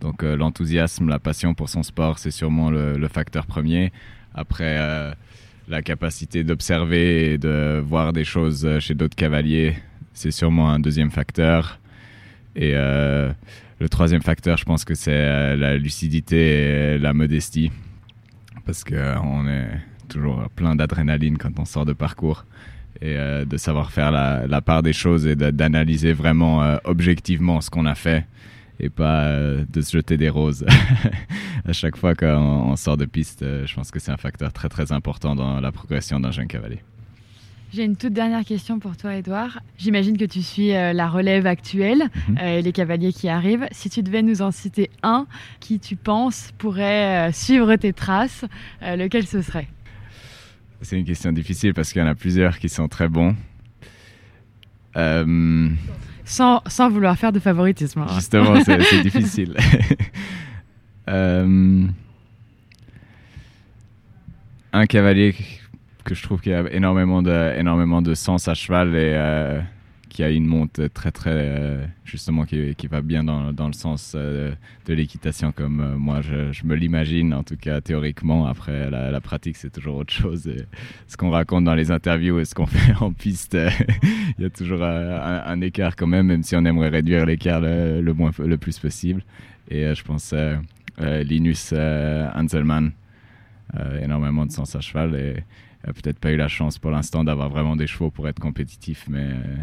Donc 0.00 0.22
l'enthousiasme, 0.22 1.08
la 1.08 1.18
passion 1.18 1.54
pour 1.54 1.68
son 1.68 1.82
sport, 1.82 2.18
c'est 2.18 2.30
sûrement 2.30 2.70
le, 2.70 3.08
facteur 3.08 3.46
premier. 3.46 3.92
Après, 4.34 4.76
la 5.68 5.82
capacité 5.82 6.44
d'observer 6.44 7.32
et 7.32 7.38
de 7.38 7.82
voir 7.84 8.12
des 8.12 8.24
choses 8.24 8.68
chez 8.80 8.94
d'autres 8.94 9.16
cavaliers, 9.16 9.76
c'est 10.14 10.30
sûrement 10.30 10.70
un 10.70 10.78
deuxième 10.78 11.10
facteur. 11.10 11.78
Et 12.56 12.72
euh, 12.74 13.32
le 13.80 13.88
troisième 13.88 14.22
facteur, 14.22 14.56
je 14.56 14.64
pense 14.64 14.84
que 14.84 14.94
c'est 14.94 15.12
euh, 15.12 15.56
la 15.56 15.76
lucidité 15.76 16.94
et 16.94 16.98
la 16.98 17.12
modestie. 17.12 17.70
Parce 18.64 18.84
qu'on 18.84 19.48
est 19.48 19.68
toujours 20.08 20.48
plein 20.54 20.76
d'adrénaline 20.76 21.36
quand 21.36 21.58
on 21.58 21.64
sort 21.64 21.84
de 21.84 21.92
parcours. 21.92 22.46
Et 23.02 23.16
euh, 23.16 23.44
de 23.44 23.56
savoir 23.56 23.90
faire 23.90 24.12
la, 24.12 24.60
part 24.62 24.82
des 24.82 24.92
choses 24.92 25.26
et 25.26 25.34
d'analyser 25.34 26.12
vraiment 26.12 26.78
objectivement 26.84 27.60
ce 27.60 27.68
qu'on 27.68 27.86
a 27.86 27.96
fait. 27.96 28.24
Et 28.80 28.90
pas 28.90 29.32
de 29.38 29.80
se 29.80 29.92
jeter 29.92 30.16
des 30.16 30.28
roses 30.28 30.66
à 31.64 31.72
chaque 31.72 31.96
fois 31.96 32.14
qu'on 32.14 32.74
sort 32.76 32.96
de 32.96 33.04
piste. 33.04 33.40
je 33.42 33.74
pense 33.74 33.90
que 33.90 34.00
c'est 34.00 34.10
un 34.10 34.16
facteur 34.16 34.52
très 34.52 34.68
très 34.68 34.92
important 34.92 35.34
dans 35.36 35.60
la 35.60 35.72
progression 35.72 36.18
d'un 36.18 36.32
jeune 36.32 36.48
cavalier. 36.48 36.80
J'ai 37.74 37.82
une 37.82 37.96
toute 37.96 38.12
dernière 38.12 38.44
question 38.44 38.78
pour 38.78 38.96
toi, 38.96 39.16
Edouard. 39.16 39.58
J'imagine 39.78 40.16
que 40.16 40.24
tu 40.24 40.42
suis 40.42 40.72
euh, 40.72 40.92
la 40.92 41.08
relève 41.08 41.44
actuelle 41.44 42.04
mhm. 42.28 42.38
euh, 42.40 42.58
et 42.58 42.62
les 42.62 42.70
cavaliers 42.70 43.12
qui 43.12 43.28
arrivent. 43.28 43.66
Si 43.72 43.90
tu 43.90 44.04
devais 44.04 44.22
nous 44.22 44.42
en 44.42 44.52
citer 44.52 44.90
un 45.02 45.26
qui 45.58 45.80
tu 45.80 45.96
penses 45.96 46.52
pourrait 46.56 47.30
euh, 47.30 47.32
suivre 47.32 47.74
tes 47.74 47.92
traces, 47.92 48.44
lequel 48.80 49.26
ce 49.26 49.42
serait? 49.42 49.66
C'est 50.82 50.96
une 50.96 51.04
question 51.04 51.32
difficile 51.32 51.74
parce 51.74 51.92
qu'il 51.92 52.00
y 52.00 52.04
en 52.04 52.06
a 52.06 52.14
plusieurs 52.14 52.60
qui 52.60 52.68
sont 52.68 52.86
très 52.86 53.08
bons. 53.08 53.34
Sans, 56.24 56.62
sans, 56.66 56.88
vouloir 56.88 57.16
faire 57.18 57.32
de 57.32 57.38
favoritisme. 57.38 58.00
Hein. 58.00 58.06
Justement, 58.14 58.62
c'est 58.64 59.02
difficile. 59.02 59.56
un 64.74 64.86
cavalier 64.86 65.34
que 66.04 66.14
je 66.14 66.22
trouve 66.22 66.40
qu'il 66.40 66.52
y 66.52 66.54
a 66.54 66.64
énormément 66.72 67.22
de, 67.22 67.58
énormément 67.58 68.02
de 68.02 68.14
sens 68.14 68.48
à 68.48 68.54
cheval 68.54 68.88
et 68.88 69.12
euh, 69.14 69.60
qui 70.14 70.22
a 70.22 70.30
une 70.30 70.46
monte 70.46 70.80
très 70.94 71.10
très 71.10 71.32
euh, 71.32 71.84
justement 72.04 72.44
qui, 72.44 72.76
qui, 72.76 72.86
va 72.86 73.02
bien 73.02 73.24
dans, 73.24 73.52
dans 73.52 73.66
le 73.66 73.72
sens 73.72 74.12
euh, 74.14 74.54
de 74.86 74.94
l'équitation 74.94 75.50
comme 75.50 75.96
moi 75.96 76.20
je, 76.20 76.52
je 76.52 76.64
me 76.64 76.76
l'imagine 76.76 77.34
en 77.34 77.42
tout 77.42 77.56
cas 77.56 77.80
théoriquement. 77.80 78.46
Après 78.46 78.88
la, 78.90 79.20
pratique 79.20 79.56
c'est 79.56 79.70
toujours 79.70 79.96
autre 79.96 80.12
chose. 80.12 80.46
Et 80.46 80.66
ce 81.08 81.16
qu'on 81.16 81.30
raconte 81.30 81.64
dans 81.64 81.74
les 81.74 81.90
interviews 81.90 82.38
et 82.38 82.44
ce 82.44 82.54
qu'on 82.54 82.66
fait 82.78 82.94
en 83.02 83.12
piste 83.12 83.58
il 84.38 84.42
y 84.44 84.46
a 84.46 84.50
toujours 84.50 84.84
un, 84.84 85.60
écart 85.60 85.96
quand 85.96 86.06
même 86.06 86.28
même 86.28 86.44
si 86.44 86.54
on 86.54 86.64
aimerait 86.64 86.90
réduire 86.90 87.26
l'écart 87.26 87.60
le, 87.60 88.00
le, 88.00 88.56
plus 88.56 88.78
possible. 88.78 89.24
Et 89.68 89.92
je 89.96 90.04
pense 90.04 90.32
Linus 91.00 91.72
Anselman 91.72 92.92
énormément 94.00 94.46
de 94.46 94.52
sens 94.52 94.76
à 94.76 94.80
cheval 94.80 95.16
et 95.16 95.42
peut-être 95.92 96.20
pas 96.20 96.30
eu 96.30 96.36
la 96.36 96.48
chance 96.48 96.78
pour 96.78 96.92
l'instant 96.92 97.24
d'avoir 97.24 97.48
vraiment 97.48 97.74
des 97.74 97.88
chevaux 97.88 98.10
pour 98.10 98.28
être 98.28 98.38
compétitif, 98.38 99.06
mais 99.08 99.30
euh, 99.30 99.56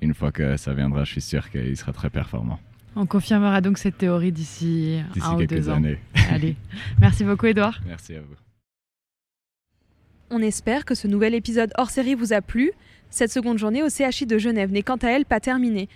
une 0.00 0.14
fois 0.14 0.32
que 0.32 0.56
ça 0.56 0.74
viendra, 0.74 1.04
je 1.04 1.12
suis 1.12 1.20
sûr 1.20 1.50
qu'il 1.50 1.76
sera 1.76 1.92
très 1.92 2.10
performant. 2.10 2.58
On 2.94 3.04
confirmera 3.06 3.60
donc 3.60 3.76
cette 3.78 3.98
théorie 3.98 4.32
d'ici 4.32 5.00
un 5.20 5.34
ou 5.34 5.44
deux 5.44 5.68
années. 5.68 5.98
ans. 6.16 6.20
Allez, 6.30 6.56
merci 6.98 7.24
beaucoup 7.24 7.46
Edouard. 7.46 7.80
Merci 7.86 8.14
à 8.14 8.20
vous. 8.20 8.34
On 10.30 10.40
espère 10.40 10.84
que 10.84 10.94
ce 10.94 11.06
nouvel 11.06 11.34
épisode 11.34 11.72
hors 11.76 11.90
série 11.90 12.14
vous 12.14 12.32
a 12.32 12.40
plu. 12.40 12.72
Cette 13.10 13.30
seconde 13.30 13.58
journée 13.58 13.82
au 13.82 13.88
CHI 13.88 14.26
de 14.26 14.38
Genève 14.38 14.72
n'est 14.72 14.82
quant 14.82 14.96
à 14.96 15.08
elle 15.08 15.24
pas 15.24 15.40
terminée. 15.40 15.88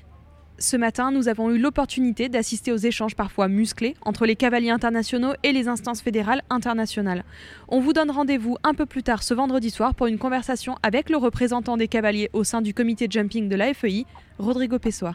Ce 0.63 0.77
matin, 0.77 1.11
nous 1.11 1.29
avons 1.29 1.51
eu 1.51 1.59
l'opportunité 1.59 2.29
d'assister 2.29 2.71
aux 2.71 2.77
échanges 2.77 3.17
parfois 3.17 3.49
musclés 3.49 3.95
entre 4.03 4.27
les 4.27 4.37
cavaliers 4.37 4.69
internationaux 4.69 5.33
et 5.43 5.53
les 5.53 5.69
instances 5.69 6.03
fédérales 6.03 6.43
internationales. 6.51 7.25
On 7.69 7.81
vous 7.81 7.95
donne 7.95 8.11
rendez-vous 8.11 8.59
un 8.63 8.75
peu 8.75 8.85
plus 8.85 9.03
tard 9.03 9.23
ce 9.23 9.33
vendredi 9.33 9.71
soir 9.71 9.95
pour 9.95 10.07
une 10.07 10.19
conversation 10.19 10.77
avec 10.83 11.09
le 11.09 11.17
représentant 11.17 11.79
des 11.79 11.89
cavaliers 11.89 12.29
au 12.35 12.45
sein 12.45 12.61
du 12.61 12.75
comité 12.75 13.07
jumping 13.09 13.49
de 13.49 13.57
la 13.57 13.73
FEI, 13.73 14.05
Rodrigo 14.39 14.79
Pessoa. 14.79 15.15